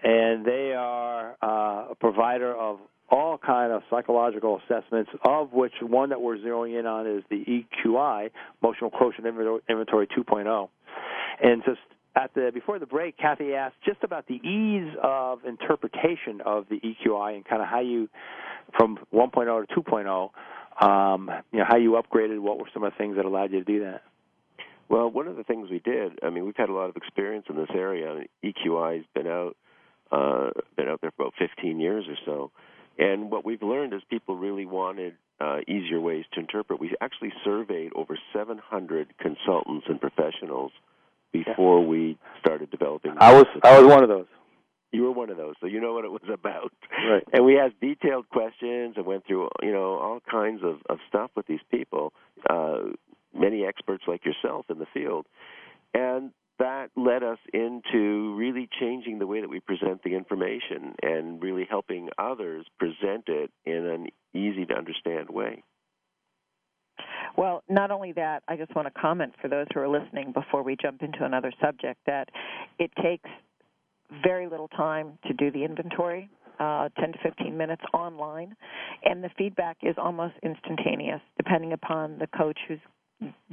and 0.01 0.45
they 0.45 0.73
are 0.77 1.35
uh, 1.41 1.91
a 1.91 1.95
provider 1.99 2.55
of 2.55 2.79
all 3.09 3.37
kind 3.37 3.73
of 3.73 3.81
psychological 3.89 4.61
assessments, 4.63 5.11
of 5.25 5.51
which 5.51 5.73
one 5.81 6.07
that 6.11 6.21
we're 6.21 6.37
zeroing 6.37 6.79
in 6.79 6.85
on 6.85 7.05
is 7.05 7.25
the 7.29 7.43
EQI, 7.85 8.29
Emotional 8.63 8.91
Quotient 8.91 9.27
Inventory 9.27 10.07
2.0. 10.07 10.69
And 11.43 11.63
so 11.65 11.75
at 12.17 12.33
the 12.33 12.51
before 12.53 12.79
the 12.79 12.85
break, 12.85 13.17
Kathy 13.17 13.53
asked 13.53 13.75
just 13.85 14.03
about 14.03 14.27
the 14.27 14.35
ease 14.35 14.93
of 15.03 15.45
interpretation 15.45 16.41
of 16.45 16.65
the 16.69 16.79
EQI 16.79 17.35
and 17.35 17.45
kind 17.45 17.61
of 17.61 17.67
how 17.67 17.79
you, 17.79 18.09
from 18.77 18.97
1.0 19.13 19.67
to 19.67 19.81
2.0, 19.81 20.85
um, 20.85 21.29
you 21.51 21.59
know, 21.59 21.65
how 21.67 21.77
you 21.77 21.91
upgraded. 22.01 22.39
What 22.39 22.57
were 22.57 22.69
some 22.73 22.83
of 22.83 22.91
the 22.91 22.97
things 22.97 23.15
that 23.17 23.25
allowed 23.25 23.51
you 23.51 23.59
to 23.59 23.65
do 23.65 23.79
that? 23.81 24.01
Well, 24.89 25.09
one 25.09 25.27
of 25.27 25.35
the 25.35 25.43
things 25.43 25.69
we 25.69 25.79
did, 25.79 26.19
I 26.23 26.29
mean, 26.29 26.45
we've 26.45 26.55
had 26.55 26.69
a 26.69 26.73
lot 26.73 26.89
of 26.89 26.95
experience 26.95 27.45
in 27.49 27.57
this 27.57 27.69
area. 27.75 28.09
I 28.09 28.15
mean, 28.15 28.27
EQI 28.43 28.97
has 28.97 29.05
been 29.13 29.27
out, 29.27 29.57
uh, 30.11 30.49
been 30.77 30.87
out 30.87 31.01
there 31.01 31.11
for 31.11 31.23
about 31.23 31.33
15 31.37 31.79
years 31.79 32.05
or 32.07 32.15
so. 32.25 32.51
And 32.97 33.29
what 33.29 33.45
we've 33.45 33.61
learned 33.61 33.93
is 33.93 34.01
people 34.09 34.37
really 34.37 34.65
wanted 34.65 35.15
uh, 35.39 35.57
easier 35.67 35.99
ways 35.99 36.25
to 36.33 36.39
interpret. 36.39 36.79
We 36.79 36.95
actually 37.01 37.33
surveyed 37.43 37.91
over 37.95 38.17
700 38.33 39.13
consultants 39.19 39.85
and 39.89 39.99
professionals 39.99 40.71
before 41.31 41.81
yeah. 41.81 41.87
we 41.87 42.17
started 42.39 42.71
developing. 42.71 43.13
I 43.17 43.33
was 43.33 43.45
I 43.63 43.79
was 43.79 43.89
one 43.89 44.03
of 44.03 44.09
those. 44.09 44.27
You 44.91 45.03
were 45.03 45.11
one 45.11 45.29
of 45.29 45.37
those, 45.37 45.55
so 45.59 45.67
you 45.67 45.81
know 45.81 45.93
what 45.93 46.05
it 46.05 46.11
was 46.11 46.21
about. 46.33 46.71
Right. 47.09 47.23
And 47.33 47.45
we 47.45 47.59
asked 47.59 47.79
detailed 47.81 48.29
questions 48.29 48.95
and 48.95 49.05
went 49.05 49.25
through, 49.27 49.49
you 49.61 49.71
know, 49.71 49.97
all 49.99 50.19
kinds 50.29 50.61
of, 50.63 50.77
of 50.89 50.99
stuff 51.09 51.31
with 51.35 51.45
these 51.47 51.59
people, 51.69 52.13
uh, 52.49 52.79
many 53.37 53.65
experts 53.65 54.03
like 54.07 54.25
yourself 54.25 54.65
in 54.69 54.79
the 54.79 54.87
field. 54.93 55.25
And 55.93 56.31
that 56.59 56.89
led 56.95 57.23
us 57.23 57.37
into 57.53 58.35
really 58.35 58.67
changing 58.79 59.19
the 59.19 59.27
way 59.27 59.41
that 59.41 59.49
we 59.49 59.59
present 59.59 60.03
the 60.03 60.15
information 60.15 60.95
and 61.03 61.41
really 61.41 61.67
helping 61.69 62.09
others 62.17 62.65
present 62.79 63.25
it 63.27 63.51
in 63.65 63.85
an 63.85 64.07
easy 64.33 64.65
to 64.65 64.73
understand 64.73 65.29
way. 65.29 65.63
Well, 67.37 67.63
not 67.69 67.91
only 67.91 68.11
that, 68.13 68.41
I 68.47 68.57
just 68.57 68.75
want 68.75 68.91
to 68.91 68.99
comment 68.99 69.33
for 69.39 69.47
those 69.47 69.67
who 69.73 69.79
are 69.79 69.87
listening 69.87 70.33
before 70.33 70.63
we 70.63 70.75
jump 70.75 71.03
into 71.03 71.23
another 71.23 71.53
subject 71.61 71.99
that 72.07 72.29
it 72.79 72.91
takes 73.01 73.29
very 74.23 74.47
little 74.47 74.67
time 74.69 75.19
to 75.27 75.33
do 75.33 75.51
the 75.51 75.63
inventory. 75.63 76.29
Uh, 76.59 76.89
10 76.99 77.11
to 77.11 77.19
15 77.21 77.55
minutes 77.55 77.83
online, 77.93 78.55
and 79.05 79.23
the 79.23 79.29
feedback 79.37 79.77
is 79.83 79.93
almost 79.95 80.33
instantaneous, 80.41 81.21
depending 81.37 81.71
upon 81.71 82.17
the 82.17 82.25
coach 82.35 82.57
who's 82.67 82.79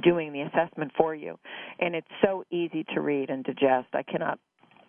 doing 0.01 0.33
the 0.33 0.41
assessment 0.41 0.91
for 0.97 1.13
you. 1.13 1.37
And 1.79 1.93
it's 1.93 2.07
so 2.23 2.45
easy 2.49 2.83
to 2.95 3.01
read 3.01 3.29
and 3.29 3.43
digest. 3.43 3.89
I 3.93 4.01
cannot 4.01 4.39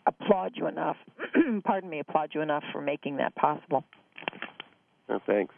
applaud 0.07 0.53
you 0.55 0.67
enough. 0.67 0.97
pardon 1.65 1.91
me, 1.91 2.01
applaud 2.01 2.31
you 2.33 2.41
enough 2.41 2.65
for 2.73 2.81
making 2.81 3.19
that 3.19 3.35
possible. 3.35 3.85
Thanks. 5.27 5.55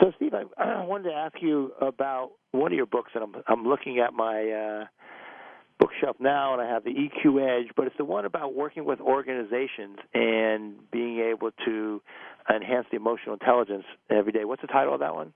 So, 0.00 0.12
Steve, 0.16 0.32
I, 0.34 0.44
I 0.62 0.84
wanted 0.84 1.10
to 1.10 1.14
ask 1.14 1.34
you 1.40 1.72
about 1.80 2.32
one 2.52 2.72
of 2.72 2.76
your 2.76 2.86
books, 2.86 3.12
and 3.14 3.24
I'm 3.24 3.34
I'm 3.46 3.64
looking 3.64 3.98
at 3.98 4.12
my 4.12 4.50
uh, 4.50 4.84
bookshelf 5.78 6.16
now, 6.20 6.52
and 6.52 6.62
I 6.62 6.68
have 6.68 6.84
the 6.84 6.90
EQ 6.90 7.60
Edge, 7.60 7.72
but 7.76 7.86
it's 7.86 7.96
the 7.98 8.04
one 8.04 8.24
about 8.24 8.54
working 8.54 8.84
with 8.84 9.00
organizations 9.00 9.98
and 10.14 10.74
being 10.90 11.20
able 11.20 11.50
to 11.64 12.00
enhance 12.54 12.86
the 12.90 12.96
emotional 12.96 13.34
intelligence 13.34 13.84
every 14.10 14.32
day. 14.32 14.44
What's 14.44 14.62
the 14.62 14.68
title 14.68 14.94
of 14.94 15.00
that 15.00 15.14
one? 15.14 15.32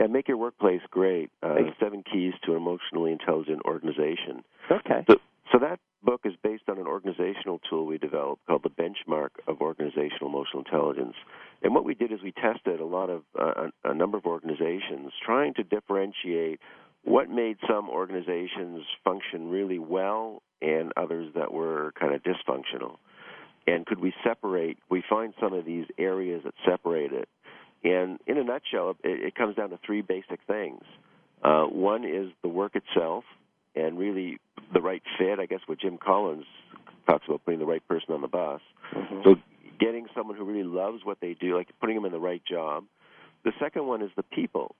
Yeah, 0.00 0.06
make 0.06 0.26
your 0.26 0.38
workplace 0.38 0.80
great. 0.90 1.30
Uh, 1.42 1.56
seven 1.78 2.02
keys 2.10 2.32
to 2.44 2.52
an 2.52 2.56
emotionally 2.56 3.12
intelligent 3.12 3.60
organization. 3.66 4.42
Okay. 4.70 5.04
So, 5.10 5.16
so 5.50 5.58
that 5.58 5.80
book 6.02 6.22
is 6.24 6.34
based 6.42 6.64
on 6.68 6.78
an 6.78 6.86
organizational 6.86 7.60
tool 7.68 7.86
we 7.86 7.98
developed 7.98 8.46
called 8.46 8.62
the 8.62 8.70
Benchmark 8.70 9.30
of 9.46 9.60
Organizational 9.60 10.28
Emotional 10.28 10.62
Intelligence. 10.64 11.14
And 11.62 11.74
what 11.74 11.84
we 11.84 11.94
did 11.94 12.12
is 12.12 12.20
we 12.22 12.32
tested 12.32 12.80
a 12.80 12.84
lot 12.84 13.10
of 13.10 13.22
uh, 13.38 13.68
a 13.84 13.94
number 13.94 14.18
of 14.18 14.26
organizations, 14.26 15.12
trying 15.24 15.54
to 15.54 15.62
differentiate 15.62 16.60
what 17.04 17.28
made 17.28 17.56
some 17.68 17.88
organizations 17.88 18.82
function 19.04 19.48
really 19.48 19.78
well 19.78 20.42
and 20.60 20.92
others 20.96 21.32
that 21.34 21.52
were 21.52 21.92
kind 21.98 22.14
of 22.14 22.22
dysfunctional. 22.22 22.96
And 23.66 23.86
could 23.86 24.00
we 24.00 24.12
separate, 24.24 24.78
we 24.90 25.02
find 25.08 25.34
some 25.40 25.52
of 25.52 25.64
these 25.64 25.86
areas 25.98 26.42
that 26.44 26.54
separate 26.64 27.12
it. 27.12 27.28
And 27.84 28.18
in 28.26 28.38
a 28.38 28.44
nutshell, 28.44 28.90
it, 28.90 28.98
it 29.04 29.34
comes 29.34 29.56
down 29.56 29.70
to 29.70 29.78
three 29.84 30.02
basic 30.02 30.40
things. 30.46 30.82
Uh, 31.42 31.64
one 31.64 32.04
is 32.04 32.30
the 32.42 32.48
work 32.48 32.76
itself 32.76 33.24
and 33.74 33.98
really 33.98 34.38
the 34.72 34.80
right 34.80 35.02
fit. 35.18 35.38
I 35.38 35.46
guess 35.46 35.60
what 35.66 35.80
Jim 35.80 35.98
Collins 35.98 36.44
talks 37.06 37.24
about 37.26 37.44
putting 37.44 37.60
the 37.60 37.66
right 37.66 37.86
person 37.88 38.14
on 38.14 38.20
the 38.20 38.28
bus. 38.28 38.60
Mm-hmm. 38.94 39.20
So 39.24 39.34
getting 39.80 40.06
someone 40.14 40.36
who 40.36 40.44
really 40.44 40.62
loves 40.62 41.04
what 41.04 41.18
they 41.20 41.34
do, 41.34 41.56
like 41.56 41.68
putting 41.80 41.96
them 41.96 42.04
in 42.04 42.12
the 42.12 42.20
right 42.20 42.42
job. 42.44 42.84
The 43.44 43.52
second 43.58 43.86
one 43.86 44.02
is 44.02 44.10
the 44.16 44.22
people 44.22 44.76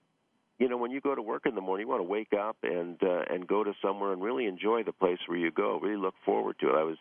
you 0.63 0.69
know, 0.69 0.77
when 0.77 0.93
you 0.93 1.01
go 1.01 1.13
to 1.13 1.23
work 1.23 1.43
in 1.45 1.57
the 1.57 1.61
morning, 1.61 1.87
you 1.87 1.91
want 1.91 2.01
to 2.01 2.09
wake 2.09 2.33
up 2.33 2.57
and 2.63 2.97
uh, 3.03 3.23
and 3.29 3.49
go 3.49 3.65
to 3.65 3.73
somewhere 3.83 4.13
and 4.13 4.23
really 4.23 4.47
enjoy 4.47 4.85
the 4.85 4.93
place 4.93 5.19
where 5.27 5.37
you 5.37 5.51
go. 5.51 5.81
Really 5.83 5.97
look 5.97 6.15
forward 6.25 6.55
to 6.61 6.69
it. 6.69 6.77
I 6.77 6.85
was 6.85 6.99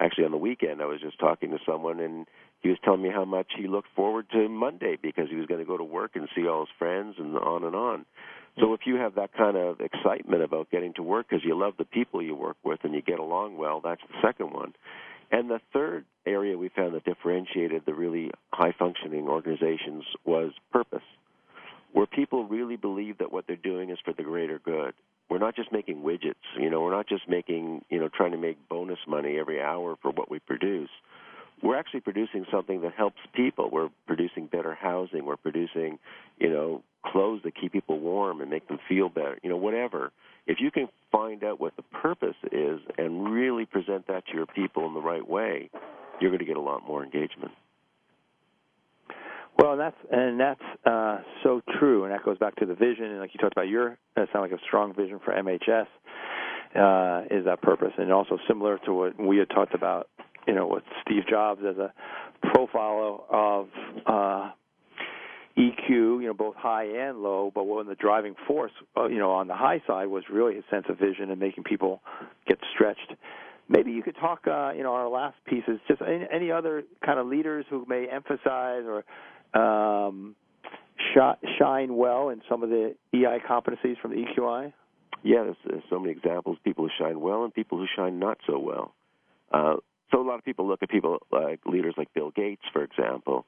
actually 0.00 0.24
on 0.24 0.32
the 0.32 0.36
weekend. 0.36 0.82
I 0.82 0.86
was 0.86 1.00
just 1.00 1.20
talking 1.20 1.50
to 1.50 1.58
someone, 1.64 2.00
and 2.00 2.26
he 2.60 2.70
was 2.70 2.78
telling 2.84 3.02
me 3.02 3.10
how 3.14 3.24
much 3.24 3.46
he 3.56 3.68
looked 3.68 3.86
forward 3.94 4.26
to 4.32 4.48
Monday 4.48 4.98
because 5.00 5.28
he 5.30 5.36
was 5.36 5.46
going 5.46 5.60
to 5.60 5.66
go 5.66 5.76
to 5.76 5.84
work 5.84 6.12
and 6.16 6.28
see 6.34 6.48
all 6.48 6.62
his 6.62 6.74
friends 6.76 7.14
and 7.18 7.36
on 7.38 7.62
and 7.62 7.76
on. 7.76 8.04
So 8.60 8.72
if 8.72 8.80
you 8.86 8.96
have 8.96 9.16
that 9.16 9.32
kind 9.32 9.56
of 9.56 9.80
excitement 9.80 10.42
about 10.42 10.70
getting 10.70 10.94
to 10.94 11.02
work 11.02 11.26
because 11.28 11.44
you 11.44 11.58
love 11.58 11.74
the 11.76 11.84
people 11.84 12.22
you 12.22 12.36
work 12.36 12.56
with 12.64 12.80
and 12.84 12.94
you 12.94 13.02
get 13.02 13.18
along 13.18 13.56
well, 13.56 13.80
that's 13.82 14.00
the 14.02 14.26
second 14.26 14.52
one. 14.52 14.74
And 15.32 15.50
the 15.50 15.60
third 15.72 16.04
area 16.26 16.56
we 16.56 16.68
found 16.68 16.94
that 16.94 17.04
differentiated 17.04 17.82
the 17.86 17.94
really 17.94 18.30
high 18.52 18.72
functioning 18.78 19.26
organizations 19.26 20.04
was 20.24 20.52
purpose 20.72 21.02
where 21.94 22.06
people 22.06 22.44
really 22.46 22.76
believe 22.76 23.18
that 23.18 23.32
what 23.32 23.46
they're 23.46 23.56
doing 23.56 23.88
is 23.88 23.98
for 24.04 24.12
the 24.12 24.22
greater 24.22 24.58
good. 24.58 24.92
We're 25.30 25.38
not 25.38 25.54
just 25.54 25.72
making 25.72 26.02
widgets, 26.02 26.34
you 26.60 26.68
know, 26.68 26.80
we're 26.82 26.90
not 26.90 27.08
just 27.08 27.28
making, 27.28 27.84
you 27.88 28.00
know, 28.00 28.08
trying 28.08 28.32
to 28.32 28.36
make 28.36 28.68
bonus 28.68 28.98
money 29.06 29.38
every 29.38 29.62
hour 29.62 29.96
for 30.02 30.10
what 30.10 30.28
we 30.28 30.40
produce. 30.40 30.90
We're 31.62 31.78
actually 31.78 32.00
producing 32.00 32.46
something 32.50 32.82
that 32.82 32.94
helps 32.94 33.20
people. 33.32 33.70
We're 33.70 33.90
producing 34.06 34.46
better 34.48 34.74
housing, 34.74 35.24
we're 35.24 35.36
producing, 35.36 35.98
you 36.38 36.50
know, 36.50 36.82
clothes 37.04 37.42
that 37.44 37.54
keep 37.60 37.72
people 37.72 37.98
warm 38.00 38.40
and 38.40 38.50
make 38.50 38.66
them 38.68 38.78
feel 38.88 39.08
better, 39.08 39.38
you 39.42 39.50
know, 39.50 39.56
whatever. 39.56 40.12
If 40.46 40.58
you 40.60 40.70
can 40.70 40.88
find 41.10 41.42
out 41.44 41.60
what 41.60 41.76
the 41.76 41.82
purpose 41.82 42.36
is 42.52 42.80
and 42.98 43.30
really 43.30 43.64
present 43.64 44.06
that 44.08 44.26
to 44.26 44.34
your 44.34 44.46
people 44.46 44.86
in 44.86 44.94
the 44.94 45.00
right 45.00 45.26
way, 45.26 45.70
you're 46.20 46.30
going 46.30 46.40
to 46.40 46.44
get 46.44 46.56
a 46.56 46.60
lot 46.60 46.86
more 46.86 47.02
engagement. 47.02 47.52
Well, 49.58 49.72
and 49.72 49.80
that's 49.80 49.96
and 50.10 50.40
that's 50.40 50.60
uh, 50.84 51.18
so 51.44 51.60
true, 51.78 52.04
and 52.04 52.12
that 52.12 52.24
goes 52.24 52.38
back 52.38 52.56
to 52.56 52.66
the 52.66 52.74
vision. 52.74 53.04
And 53.04 53.20
like 53.20 53.30
you 53.34 53.38
talked 53.38 53.52
about, 53.52 53.68
your 53.68 53.96
that 54.16 54.28
sounds 54.32 54.50
like 54.50 54.60
a 54.60 54.62
strong 54.66 54.92
vision 54.94 55.20
for 55.24 55.32
MHS 55.32 55.86
uh, 56.74 57.26
is 57.30 57.44
that 57.44 57.62
purpose, 57.62 57.92
and 57.96 58.12
also 58.12 58.38
similar 58.48 58.78
to 58.84 58.92
what 58.92 59.20
we 59.20 59.38
had 59.38 59.48
talked 59.50 59.74
about, 59.74 60.08
you 60.48 60.54
know, 60.54 60.66
with 60.66 60.82
Steve 61.02 61.22
Jobs 61.28 61.62
as 61.64 61.76
a 61.78 61.92
profile 62.52 63.26
of 63.30 63.68
uh, 64.06 64.50
EQ, 65.56 65.88
you 65.88 66.26
know, 66.26 66.34
both 66.34 66.56
high 66.56 66.84
and 66.84 67.18
low. 67.18 67.50
But 67.54 67.64
when 67.64 67.86
the 67.86 67.94
driving 67.94 68.34
force, 68.46 68.72
uh, 68.96 69.06
you 69.06 69.18
know, 69.18 69.30
on 69.30 69.46
the 69.46 69.54
high 69.54 69.82
side 69.86 70.06
was 70.06 70.24
really 70.30 70.56
his 70.56 70.64
sense 70.70 70.86
of 70.88 70.98
vision 70.98 71.30
and 71.30 71.38
making 71.38 71.64
people 71.64 72.00
get 72.46 72.58
stretched. 72.74 73.14
Maybe 73.68 73.92
you 73.92 74.02
could 74.02 74.16
talk, 74.16 74.46
uh, 74.46 74.72
you 74.76 74.82
know, 74.82 74.92
our 74.92 75.08
last 75.08 75.36
piece 75.46 75.64
is 75.68 75.78
just 75.88 76.02
any, 76.02 76.26
any 76.30 76.50
other 76.50 76.82
kind 77.04 77.18
of 77.18 77.26
leaders 77.26 77.64
who 77.70 77.86
may 77.88 78.06
emphasize 78.10 78.82
or 78.84 79.04
um, 79.58 80.34
shine 81.58 81.96
well 81.96 82.28
in 82.28 82.42
some 82.48 82.62
of 82.62 82.68
the 82.68 82.94
EI 83.14 83.38
competencies 83.48 83.98
from 84.00 84.10
the 84.10 84.24
EQI? 84.24 84.72
Yeah, 85.22 85.44
there's, 85.44 85.56
there's 85.66 85.82
so 85.88 85.98
many 85.98 86.12
examples. 86.12 86.58
People 86.64 86.84
who 86.84 86.90
shine 86.98 87.20
well 87.20 87.44
and 87.44 87.54
people 87.54 87.78
who 87.78 87.86
shine 87.96 88.18
not 88.18 88.38
so 88.46 88.58
well. 88.58 88.92
Uh, 89.52 89.76
so 90.10 90.20
a 90.20 90.26
lot 90.26 90.38
of 90.38 90.44
people 90.44 90.68
look 90.68 90.82
at 90.82 90.90
people 90.90 91.18
like 91.32 91.60
leaders 91.64 91.94
like 91.96 92.12
Bill 92.12 92.30
Gates, 92.30 92.62
for 92.72 92.82
example, 92.82 93.46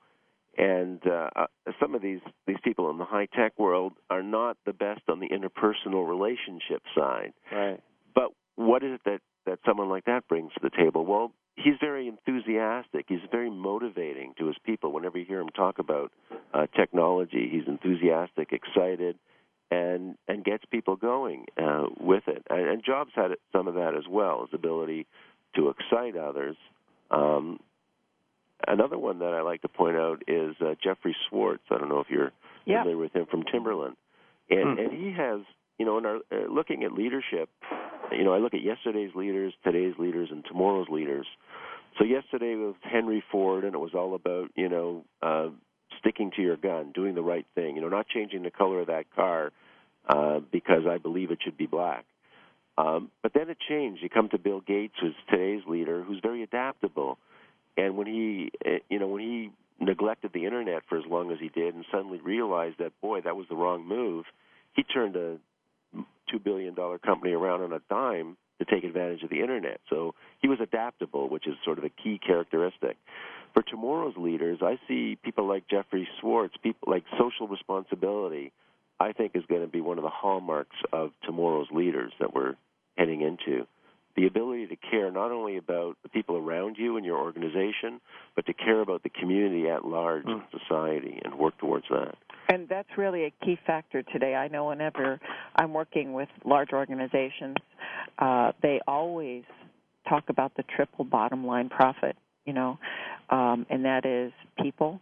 and 0.57 1.01
uh, 1.07 1.29
uh, 1.37 1.47
some 1.81 1.95
of 1.95 2.03
these 2.03 2.21
these 2.47 2.57
people 2.65 2.91
in 2.91 2.99
the 2.99 3.05
high 3.05 3.27
tech 3.27 3.59
world 3.59 3.93
are 4.11 4.23
not 4.23 4.57
the 4.65 4.73
best 4.73 5.03
on 5.09 5.21
the 5.21 5.29
interpersonal 5.29 6.09
relationship 6.09 6.83
side. 6.97 7.33
Right. 7.53 7.81
But 8.15 8.31
what 8.57 8.83
is 8.83 8.95
it 8.95 9.01
that 9.05 9.21
that 9.47 9.59
someone 9.67 9.89
like 9.89 10.05
that 10.07 10.27
brings 10.29 10.53
to 10.55 10.61
the 10.63 10.71
table? 10.71 11.05
Well, 11.05 11.33
he's 11.57 11.75
very 11.81 12.09
enthusiastic. 12.09 13.07
He's 13.09 13.21
very 13.31 13.51
motivating 13.51 14.35
to 14.39 14.47
his 14.47 14.57
people. 14.65 14.93
Whenever 14.93 15.19
you 15.19 15.25
hear 15.25 15.41
him 15.41 15.49
talk 15.51 15.79
about 15.79 16.13
uh, 16.55 16.67
technology, 16.75 17.49
he's 17.51 17.67
enthusiastic, 17.67 18.53
excited, 18.53 19.19
and 19.71 20.17
and 20.29 20.45
gets 20.45 20.65
people 20.71 20.97
going 20.97 21.47
uh, 21.63 21.85
with 22.01 22.25
it. 22.29 22.43
And, 22.49 22.69
and 22.69 22.85
Jobs 22.85 23.13
had 23.15 23.33
some 23.53 23.69
of 23.69 23.75
that 23.75 23.95
as 23.97 24.05
well, 24.09 24.43
his 24.43 24.55
ability 24.55 25.07
to 25.57 25.69
excite 25.69 26.17
others. 26.17 26.57
Um, 27.11 27.61
another 28.67 28.99
one 28.99 29.19
that 29.21 29.35
I 29.35 29.43
like 29.43 29.63
to 29.63 29.69
point 29.69 29.97
out 29.97 30.23
is 30.27 30.55
uh, 30.61 30.75
Jeffrey 30.83 31.17
Swartz. 31.29 31.63
I 31.71 31.79
don't 31.79 31.89
know 31.89 32.01
if 32.01 32.09
you're 32.11 32.33
yeah. 32.65 32.83
familiar 32.83 32.99
with 32.99 33.15
him 33.15 33.27
from 33.31 33.45
Timberland, 33.51 33.97
and 34.51 34.79
hmm. 34.79 34.85
and 34.85 34.93
he 34.93 35.13
has 35.13 35.41
you 35.79 35.87
know 35.87 35.99
in 35.99 36.07
our 36.07 36.17
uh, 36.17 36.51
looking 36.51 36.85
at 36.85 36.93
leadership 36.93 37.49
you 38.13 38.25
know, 38.25 38.33
I 38.33 38.39
look 38.39 38.55
at 38.55 38.63
yesterday's 38.63 39.15
leaders, 39.15 39.53
today's 39.65 39.95
leaders, 39.99 40.29
and 40.31 40.45
tomorrow's 40.45 40.89
leaders. 40.89 41.27
So 41.99 42.05
yesterday 42.05 42.55
was 42.55 42.75
Henry 42.83 43.23
Ford, 43.33 43.65
and 43.65 43.75
it 43.75 43.79
was 43.79 43.95
all 43.95 44.15
about 44.15 44.51
you 44.55 44.69
know 44.69 45.05
uh, 45.23 45.49
sticking 45.99 46.31
to 46.37 46.43
your 46.43 46.57
gun, 46.57 46.93
doing 46.93 47.15
the 47.15 47.23
right 47.23 47.47
thing. 47.55 47.77
You 47.77 47.83
know, 47.83 47.89
not 47.89 48.07
changing 48.09 48.43
the 48.43 48.51
color 48.51 48.81
of 48.81 48.89
that 48.89 49.05
car 49.15 49.53
uh, 50.09 50.41
because 50.53 50.83
I 50.89 50.99
believe 50.99 51.31
it 51.31 51.39
should 51.43 51.57
be 51.57 51.67
black. 51.67 52.05
Um, 52.79 53.11
but 53.23 53.33
then 53.33 53.49
it 53.49 53.57
changed. 53.67 54.03
You 54.03 54.11
come 54.11 54.29
to 54.31 54.39
Bill 54.39 54.61
Gates, 54.61 54.95
who's 55.01 55.15
today's 55.31 55.63
leader, 55.67 56.03
who's 56.03 56.21
very 56.23 56.43
adaptable. 56.43 57.19
And 57.77 57.97
when 57.97 58.07
he, 58.07 58.51
eh, 58.65 58.79
you 58.89 58.99
know, 58.99 59.09
when 59.09 59.23
he 59.23 59.51
neglected 59.79 60.33
the 60.33 60.45
internet 60.45 60.83
for 60.89 60.99
as 60.99 61.05
long 61.09 61.31
as 61.31 61.39
he 61.39 61.49
did, 61.49 61.75
and 61.75 61.85
suddenly 61.91 62.21
realized 62.21 62.79
that 62.79 62.93
boy, 63.01 63.21
that 63.23 63.37
was 63.37 63.47
the 63.49 63.57
wrong 63.57 63.87
move, 63.87 64.25
he 64.75 64.83
turned 64.83 65.17
a 65.17 65.37
two 66.31 66.39
billion 66.39 66.75
dollar 66.75 66.99
company 66.99 67.33
around 67.33 67.63
on 67.63 67.73
a 67.73 67.81
dime 67.89 68.37
to 68.59 68.65
take 68.65 68.85
advantage 68.85 69.23
of 69.23 69.31
the 69.31 69.41
internet. 69.41 69.81
So 69.91 70.15
he 70.41 70.49
was 70.49 70.59
adaptable, 70.61 71.29
which 71.29 71.47
is 71.47 71.55
sort 71.65 71.79
of 71.79 71.85
a 71.85 71.91
key 71.91 72.19
characteristic. 72.25 72.97
For 73.53 73.63
tomorrow's 73.63 74.17
leaders, 74.17 74.59
I 74.63 74.79
see 74.89 75.19
people 75.23 75.47
like 75.47 75.69
Jeffrey 75.69 76.09
Swartz, 76.21 76.55
people 76.63 76.91
like 76.91 77.05
social 77.19 77.49
responsibility. 77.49 78.53
I 78.99 79.13
think 79.13 79.33
is 79.35 79.45
going 79.47 79.61
to 79.61 79.67
be 79.67 79.83
one 79.83 79.99
of 79.99 80.05
the 80.05 80.11
hallmarks 80.11 80.77
of 80.93 81.11
tomorrow's 81.23 81.69
leaders 81.71 82.13
that 82.19 82.35
we're 82.35 82.55
heading 82.97 83.21
into. 83.21 83.67
The 84.17 84.27
ability 84.27 84.67
to 84.67 84.77
care 84.77 85.11
not 85.11 85.31
only 85.31 85.59
about 85.59 85.97
the 86.03 86.09
people 86.09 86.37
around 86.37 86.77
you 86.79 86.97
and 86.97 87.05
your 87.05 87.19
organization, 87.19 88.01
but 88.35 88.47
to 88.47 88.55
care 88.55 88.81
about 88.81 89.03
the 89.03 89.11
community 89.11 89.69
at 89.69 89.85
large 89.85 90.25
mm. 90.25 90.43
society 90.51 91.21
and 91.23 91.35
work 91.39 91.57
towards 91.59 91.85
that. 91.91 92.15
And 92.49 92.69
that's 92.69 92.89
really 92.97 93.25
a 93.25 93.33
key 93.45 93.59
factor 93.67 94.03
today. 94.03 94.35
I 94.35 94.49
know 94.49 94.69
whenever 94.69 95.21
I'm 95.57 95.73
working 95.75 96.13
with 96.13 96.29
large 96.45 96.73
organizations, 96.73 97.57
uh, 98.19 98.53
they 98.63 98.81
always 98.87 99.45
talk 100.09 100.25
about 100.29 100.53
the 100.57 100.65
triple 100.75 101.05
bottom 101.05 101.47
line 101.47 101.69
profit, 101.69 102.17
you 102.45 102.53
know, 102.53 102.79
um, 103.31 103.67
and 103.69 103.85
that 103.85 104.07
is 104.07 104.33
people, 104.63 105.01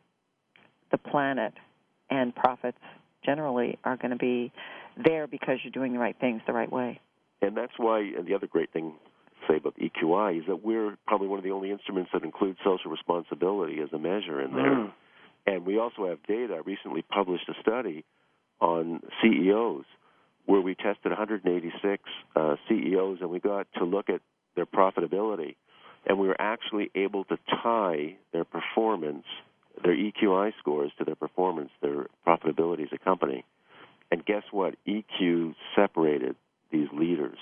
the 0.90 0.98
planet, 0.98 1.52
and 2.10 2.34
profits 2.34 2.78
generally 3.24 3.78
are 3.84 3.96
going 3.96 4.10
to 4.10 4.16
be 4.16 4.52
there 5.02 5.26
because 5.26 5.58
you're 5.62 5.72
doing 5.72 5.92
the 5.92 5.98
right 5.98 6.16
things 6.20 6.40
the 6.46 6.52
right 6.52 6.70
way. 6.70 7.00
And 7.42 7.56
that's 7.56 7.72
why, 7.76 8.00
and 8.00 8.26
the 8.26 8.34
other 8.34 8.46
great 8.46 8.72
thing 8.72 8.92
to 8.92 9.52
say 9.52 9.56
about 9.56 9.74
EQI 9.78 10.40
is 10.40 10.46
that 10.46 10.64
we're 10.64 10.96
probably 11.06 11.28
one 11.28 11.38
of 11.38 11.44
the 11.44 11.50
only 11.50 11.70
instruments 11.70 12.10
that 12.12 12.24
includes 12.24 12.58
social 12.64 12.90
responsibility 12.90 13.80
as 13.80 13.92
a 13.92 13.98
measure 13.98 14.40
in 14.40 14.54
there. 14.54 14.74
Mm. 14.74 14.92
And 15.46 15.66
we 15.66 15.78
also 15.78 16.08
have 16.08 16.22
data. 16.26 16.54
I 16.54 16.60
recently 16.64 17.02
published 17.02 17.48
a 17.48 17.54
study 17.60 18.04
on 18.60 19.00
CEOs 19.22 19.84
where 20.46 20.60
we 20.60 20.74
tested 20.74 21.06
186 21.06 22.02
uh, 22.36 22.56
CEOs 22.68 23.18
and 23.20 23.30
we 23.30 23.40
got 23.40 23.66
to 23.78 23.84
look 23.84 24.08
at 24.08 24.20
their 24.56 24.66
profitability. 24.66 25.56
And 26.06 26.18
we 26.18 26.28
were 26.28 26.40
actually 26.40 26.90
able 26.94 27.24
to 27.24 27.38
tie 27.62 28.16
their 28.32 28.44
performance, 28.44 29.24
their 29.82 29.96
EQI 29.96 30.52
scores, 30.58 30.92
to 30.98 31.04
their 31.04 31.14
performance, 31.14 31.70
their 31.80 32.06
profitability 32.26 32.82
as 32.82 32.90
a 32.92 32.98
company. 32.98 33.44
And 34.10 34.24
guess 34.24 34.42
what? 34.50 34.74
EQ 34.86 35.54
separated 35.74 36.36
these 36.74 36.88
leaders. 36.92 37.38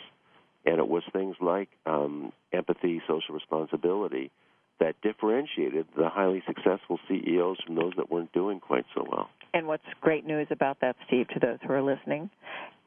And 0.64 0.78
it 0.78 0.86
was 0.86 1.02
things 1.12 1.36
like 1.40 1.68
um, 1.86 2.32
empathy, 2.52 3.02
social 3.08 3.34
responsibility 3.34 4.30
that 4.78 4.94
differentiated 5.02 5.86
the 5.96 6.08
highly 6.08 6.42
successful 6.46 6.98
CEOs 7.08 7.58
from 7.64 7.74
those 7.76 7.92
that 7.96 8.10
weren't 8.10 8.32
doing 8.32 8.60
quite 8.60 8.84
so 8.94 9.04
well. 9.10 9.28
And 9.54 9.66
what's 9.66 9.84
great 10.00 10.26
news 10.26 10.48
about 10.50 10.78
that, 10.80 10.96
Steve, 11.06 11.28
to 11.28 11.40
those 11.40 11.58
who 11.66 11.72
are 11.72 11.82
listening, 11.82 12.30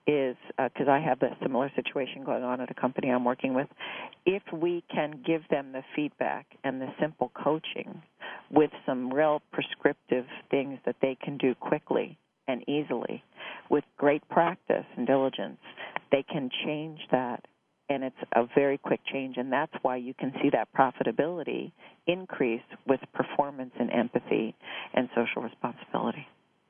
is 0.08 0.36
because 0.58 0.88
uh, 0.88 0.92
I 0.92 1.00
have 1.00 1.22
a 1.22 1.36
similar 1.42 1.72
situation 1.76 2.24
going 2.24 2.44
on 2.44 2.62
at 2.62 2.70
a 2.70 2.74
company 2.74 3.10
I'm 3.10 3.26
working 3.26 3.54
with. 3.54 3.68
If 4.26 4.44
we 4.54 4.84
can 4.94 5.24
give 5.26 5.42
them 5.50 5.72
the 5.72 5.84
feedback 5.96 6.46
and 6.64 6.80
the 6.80 6.88
simple 7.00 7.32
coaching 7.44 8.02
with 8.52 8.72
some 8.86 9.12
real 9.12 9.42
prescriptive 9.52 10.26
things 10.52 10.80
that 10.86 10.96
they 11.02 11.18
can 11.24 11.38
do 11.38 11.56
quickly 11.56 12.18
and 12.48 12.62
easily 12.70 13.24
with 13.70 13.84
great 13.98 14.28
practice 14.30 14.86
and 14.96 15.08
diligence, 15.08 15.58
they 16.12 16.24
can 16.24 16.50
change 16.66 17.00
that 17.12 17.46
and 17.90 18.04
it's 18.04 18.16
a 18.36 18.46
very 18.56 18.78
quick 18.78 19.00
change 19.12 19.38
and 19.38 19.52
that's 19.52 19.74
why 19.82 19.96
you 19.96 20.14
can 20.14 20.34
see 20.42 20.50
that 20.52 20.68
profitability 20.74 21.72
increase 22.08 22.62
with 22.88 23.00
performance 23.14 23.72
and 23.80 23.92
empathy 23.92 24.56
and 24.94 25.10
social 25.16 25.42
responsibility. 25.42 26.28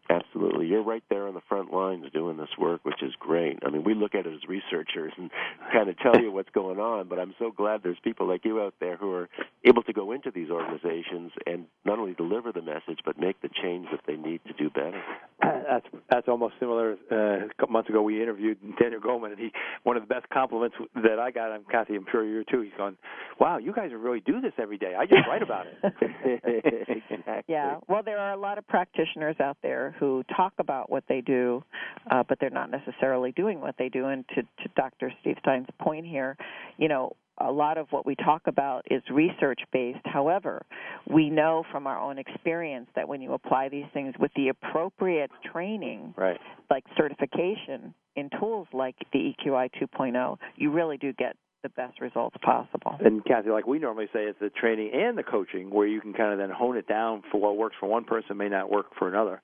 Absolutely. 0.10 0.68
You're 0.68 0.84
right 0.84 1.03
there 1.10 1.28
on 1.28 1.34
the 1.34 1.41
front 1.49 1.74
lines 1.74 2.06
doing 2.14 2.38
this 2.38 2.49
work, 2.60 2.82
which 2.84 3.01
is 3.01 3.14
great. 3.20 3.60
I 3.66 3.70
mean, 3.70 3.84
we 3.84 3.95
look 3.95 4.14
at 4.14 4.28
it 4.28 4.34
as 4.34 4.47
researchers 4.47 5.14
and 5.18 5.32
kind 5.74 5.89
of 5.89 5.97
tell 5.99 6.22
you 6.22 6.32
what's 6.32 6.49
going 6.51 6.80
on, 6.80 7.08
but 7.08 7.18
I'm 7.18 7.34
so 7.39 7.51
glad 7.51 7.82
there's 7.84 7.97
people 8.03 8.28
like 8.28 8.45
you 8.45 8.62
out 8.62 8.76
there 8.80 8.97
who 8.97 9.12
are 9.14 9.30
able 9.64 9.82
to 9.84 9.93
go 9.93 10.12
into 10.12 10.30
these 10.30 10.49
organizations 10.51 11.32
and 11.47 11.66
not 11.86 11.97
only 11.97 12.14
deliver 12.14 12.51
the 12.51 12.62
message, 12.62 12.99
but 13.03 13.20
make 13.20 13.41
the 13.41 13.49
change 13.64 13.88
that 13.91 14.01
they 14.06 14.16
need 14.16 14.41
to 14.45 14.53
do 14.53 14.70
better. 14.70 15.01
That's 15.41 15.86
that's 16.10 16.28
almost 16.28 16.56
similar. 16.60 16.97
Uh, 17.12 17.45
a 17.45 17.49
couple 17.60 17.74
months 17.74 17.89
ago, 17.89 18.01
we 18.01 18.22
interviewed 18.22 18.58
Daniel 18.80 19.01
Goleman, 19.01 19.32
and 19.32 19.39
he 19.39 19.51
one 19.84 19.97
of 19.97 20.03
the 20.03 20.08
best 20.08 20.28
compliments 20.30 20.76
that 20.95 21.20
I 21.20 21.32
got. 21.32 21.51
And 21.51 21.68
Kathy, 21.68 21.95
I'm 21.95 22.06
sure 22.12 22.26
you 22.26 22.39
are 22.39 22.43
too. 22.43 22.62
He's 22.62 22.74
going, 22.78 22.97
"Wow, 23.39 23.58
you 23.58 23.74
guys 23.74 23.91
really 23.93 24.22
do 24.22 24.39
this 24.41 24.53
every 24.58 24.78
day. 24.78 24.93
I 24.97 25.06
just 25.06 25.28
write 25.28 25.41
about 25.41 25.66
it." 25.68 25.76
exactly. 27.12 27.53
Yeah. 27.53 27.78
Well, 27.88 28.01
there 28.03 28.18
are 28.18 28.32
a 28.32 28.38
lot 28.38 28.58
of 28.58 28.68
practitioners 28.68 29.36
out 29.39 29.58
there 29.62 29.95
who 30.00 30.24
talk 30.36 30.54
about 30.60 30.89
what 30.89 31.04
they 31.08 31.22
do, 31.22 31.64
uh, 32.12 32.24
but 32.28 32.39
they're 32.39 32.50
not 32.50 32.72
necessarily 32.72 33.32
doing 33.32 33.62
what 33.62 33.76
they 33.78 33.89
do. 33.89 34.06
And 34.06 34.26
to, 34.30 34.41
to 34.41 34.70
Dr. 34.76 35.12
Steve 35.22 35.38
Stein's 35.41 35.68
point 35.80 36.06
here, 36.06 36.38
you 36.78 36.88
know, 36.88 37.16
a 37.39 37.52
lot 37.52 37.78
of 37.78 37.88
what 37.91 38.06
we 38.06 38.16
talk 38.16 38.43
about 38.46 38.86
is 38.89 39.02
research 39.12 39.60
based. 39.74 40.00
However, 40.06 40.66
we 41.10 41.30
know 41.30 41.64
from 41.72 41.86
our 41.86 42.00
own 42.00 42.18
experience 42.18 42.88
that 42.96 43.08
when 43.08 43.22
you 43.22 43.34
apply 43.34 43.70
these 43.70 43.86
things 43.93 44.14
with 44.20 44.32
the 44.36 44.50
appropriate 44.50 45.32
training, 45.52 46.14
right. 46.18 46.39
like 46.70 46.86
certification 46.98 47.93
in 48.16 48.30
tools 48.39 48.68
like 48.72 48.96
the 49.12 49.34
EQI 49.46 49.70
2.0, 49.82 50.38
you 50.56 50.72
really 50.72 50.98
do 50.98 51.12
get 51.14 51.36
the 51.66 51.70
best 51.70 51.99
results 51.99 52.36
possible. 52.43 52.95
And 53.03 53.26
Kathy, 53.26 53.49
like 53.49 53.66
we 53.66 53.80
normally 53.80 54.05
say, 54.13 54.26
it's 54.26 54.39
the 54.39 54.51
training 54.51 54.91
and 54.93 55.18
the 55.18 55.24
coaching 55.24 55.72
where 55.72 55.88
you 55.88 55.99
can 55.99 56.13
kind 56.13 56.32
of 56.32 56.38
then 56.38 56.51
hone 56.51 56.78
it 56.78 56.88
down 56.88 57.24
for 57.32 57.41
what 57.41 57.57
works 57.57 57.76
for 57.80 57.89
one 57.89 58.03
person 58.03 58.38
may 58.38 58.49
not 58.49 58.70
work 58.70 58.88
for 58.99 59.07
another. 59.07 59.41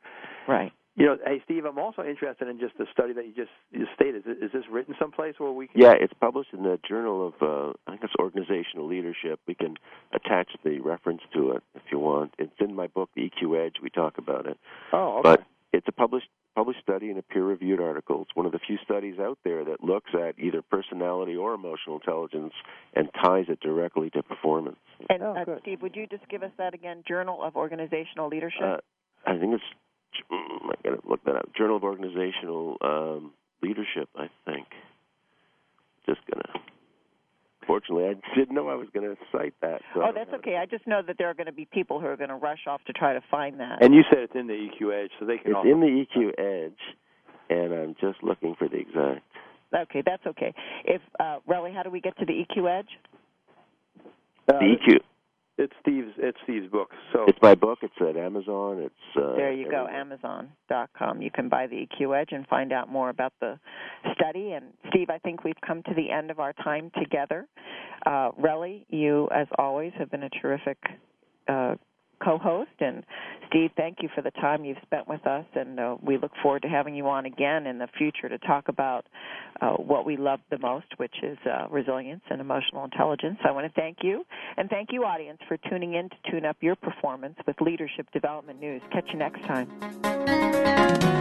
Right. 0.48 0.72
You 0.98 1.06
know, 1.06 1.18
hey 1.26 1.42
Steve, 1.46 1.66
I'm 1.66 1.80
also 1.80 2.04
interested 2.04 2.48
in 2.48 2.60
just 2.60 2.78
the 2.78 2.86
study 2.94 3.14
that 3.14 3.26
you 3.26 3.34
just 3.34 3.50
you 3.72 3.88
stated. 3.96 4.28
Is, 4.28 4.38
is 4.44 4.52
this 4.52 4.64
written 4.70 4.94
someplace 5.00 5.36
where 5.38 5.52
we 5.52 5.68
can? 5.68 5.82
Yeah, 5.82 5.94
it's 6.00 6.14
published 6.20 6.50
in 6.54 6.64
the 6.64 6.78
Journal 6.88 7.28
of 7.28 7.34
uh, 7.42 7.74
I 7.88 7.92
think 7.92 8.04
it's 8.04 8.14
Organizational 8.20 8.88
Leadership. 8.88 9.40
We 9.48 9.56
can 9.56 9.78
attach 10.14 10.50
the 10.66 10.80
reference 10.82 11.22
to 11.34 11.52
it 11.52 11.64
if 11.76 11.84
you 11.92 12.00
want. 12.00 12.34
It's 12.38 12.52
in 12.60 12.76
my 12.76 12.88
book, 12.88 13.10
The 13.16 13.32
EQ 13.32 13.66
Edge. 13.66 13.76
We 13.82 13.90
talk 13.90 14.18
about 14.18 14.46
it. 14.46 14.58
Oh, 14.92 15.20
okay. 15.20 15.22
But 15.24 15.44
it's 15.72 15.88
a 15.88 15.94
published 15.94 16.28
published 16.56 16.80
study 16.82 17.10
in 17.10 17.18
a 17.18 17.22
peer-reviewed 17.22 17.80
article. 17.80 18.22
It's 18.22 18.36
one 18.36 18.46
of 18.46 18.52
the 18.52 18.60
few 18.66 18.78
studies 18.84 19.20
out 19.20 19.38
there 19.44 19.64
that 19.66 19.84
looks 19.84 20.12
at 20.14 20.38
either 20.38 20.62
personality 20.62 21.36
or 21.36 21.54
emotional 21.54 21.98
intelligence 21.98 22.54
and 22.94 23.10
ties 23.24 23.46
it 23.48 23.60
directly 23.62 24.10
to 24.12 24.24
performance. 24.24 24.78
And 25.10 25.24
oh, 25.24 25.36
uh, 25.36 25.60
Steve, 25.62 25.82
would 25.82 25.96
you 25.96 26.08
just 26.08 26.28
give 26.30 26.44
us 26.44 26.52
that 26.58 26.74
again? 26.74 27.04
Journal 27.08 27.42
of 27.42 27.56
Organizational 27.56 28.28
Leadership. 28.28 28.62
Uh, 28.64 28.78
I 29.26 29.38
think 29.38 29.54
it's. 29.56 29.64
I 30.30 30.74
gotta 30.84 31.00
look 31.08 31.24
that 31.24 31.36
up. 31.36 31.50
Journal 31.58 31.78
of 31.78 31.84
Organizational 31.84 32.78
um, 32.82 33.32
Leadership. 33.64 34.10
I 34.16 34.28
think. 34.46 34.68
Just 36.06 36.20
gonna 36.30 36.62
Unfortunately, 37.62 38.06
I 38.06 38.38
didn't 38.38 38.56
know 38.56 38.70
I 38.70 38.76
was 38.76 38.88
going 38.94 39.08
to 39.08 39.16
cite 39.32 39.54
that. 39.62 39.82
So 39.94 40.02
oh, 40.02 40.12
that's 40.14 40.34
okay. 40.34 40.58
I 40.58 40.66
just 40.66 40.88
know 40.88 41.02
that 41.06 41.18
there 41.18 41.30
are 41.30 41.34
going 41.34 41.46
to 41.46 41.54
be 41.54 41.68
people 41.72 42.00
who 42.00 42.08
are 42.08 42.18
going 42.18 42.30
to 42.30 42.36
rush 42.36 42.66
off 42.68 42.82
to 42.88 42.94
try 42.94 43.14
to 43.14 43.22
find 43.30 43.60
that. 43.60 43.84
And 43.84 43.94
you 43.94 44.02
said 44.10 44.20
it's 44.20 44.34
in 44.36 44.48
the 44.48 44.54
EQ 44.54 45.04
Edge, 45.04 45.12
so 45.20 45.26
they 45.26 45.38
can. 45.38 45.54
It's 45.56 45.66
in 45.66 45.80
the 45.80 46.06
EQ 46.06 46.40
Edge, 46.40 46.80
and 47.50 47.74
I'm 47.74 47.96
just 48.02 48.24
looking 48.24 48.56
for 48.58 48.68
the 48.68 48.78
exact. 48.78 49.24
Okay, 49.74 50.04
that's 50.06 50.26
okay. 50.26 50.54
If 50.86 51.02
uh, 51.20 51.40
Relly, 51.48 51.74
how 51.74 51.84
do 51.84 51.90
we 51.90 52.02
get 52.02 52.18
to 52.18 52.26
the 52.26 52.34
EQ 52.34 52.80
Edge? 52.80 52.90
Uh, 54.50 54.60
the 54.60 54.76
EQ. 54.76 55.00
It's 55.62 55.74
Steve's. 55.80 56.14
It's 56.18 56.38
Steve's 56.44 56.72
book. 56.72 56.90
So 57.14 57.26
it's 57.28 57.38
my 57.40 57.54
book. 57.54 57.80
It's 57.84 57.94
at 58.02 58.18
Amazon. 58.18 58.80
It's 58.80 58.96
uh, 59.16 59.36
there. 59.36 59.54
You 59.54 59.70
go. 59.70 59.88
Amazon.com. 59.88 61.22
You 61.22 61.30
can 61.30 61.50
buy 61.50 61.68
the 61.68 61.88
EQ 61.88 62.20
Edge 62.20 62.30
and 62.32 62.48
find 62.48 62.74
out 62.74 62.90
more 62.90 63.10
about 63.10 63.34
the 63.40 63.60
study. 64.14 64.54
And 64.54 64.66
Steve, 64.90 65.12
I 65.12 65.20
think 65.20 65.44
we've 65.44 65.62
come 65.66 65.84
to 65.84 65.94
the 65.94 66.10
end 66.10 66.32
of 66.32 66.40
our 66.40 66.54
time 66.54 66.90
together. 66.98 67.48
Uh, 68.08 68.32
Relly, 68.42 68.86
you 68.90 69.30
as 69.32 69.46
always 69.60 69.92
have 70.00 70.10
been 70.10 70.24
a 70.24 70.30
terrific 70.42 70.80
uh, 71.48 71.76
co-host. 72.24 72.72
And 72.80 73.04
Steve, 73.50 73.72
thank 73.76 73.98
you 74.02 74.10
for 74.16 74.22
the 74.22 74.32
time 74.32 74.64
you've 74.64 74.78
spent 74.84 75.08
with 75.08 75.26
us, 75.28 75.46
and 75.56 75.80
uh, 75.80 75.98
we 76.02 76.18
look 76.18 76.32
forward 76.42 76.62
to 76.62 76.70
having 76.70 76.96
you 76.96 77.08
on 77.08 77.26
again 77.26 77.68
in 77.68 77.78
the 77.78 77.88
future 77.98 78.30
to 78.30 78.38
talk 78.40 78.68
about 78.68 79.06
uh, 79.62 79.72
what 79.74 80.06
we 80.06 80.18
love 80.18 80.40
the 80.50 80.58
most, 80.60 80.86
which 80.98 81.16
is 81.22 81.38
uh, 81.46 81.68
resilience 81.70 82.22
and 82.30 82.40
emotional 82.40 82.84
intelligence. 82.86 83.38
I 83.44 83.52
want 83.52 83.72
to 83.74 83.82
thank 83.82 83.98
you, 84.02 84.24
and 84.58 84.70
thank 84.70 84.90
you, 84.92 85.04
audience, 85.04 85.40
for 85.48 85.58
tuning 85.70 85.96
in 85.96 86.10
to 86.10 86.16
tune 86.32 86.46
up 86.46 86.58
your 86.62 86.76
performance 86.76 87.36
with 87.46 87.60
Leadership 87.60 88.08
Development 88.14 88.60
News. 88.60 88.82
Catch 88.92 89.10
you 89.12 89.20
next 89.20 89.42
time. 89.46 91.21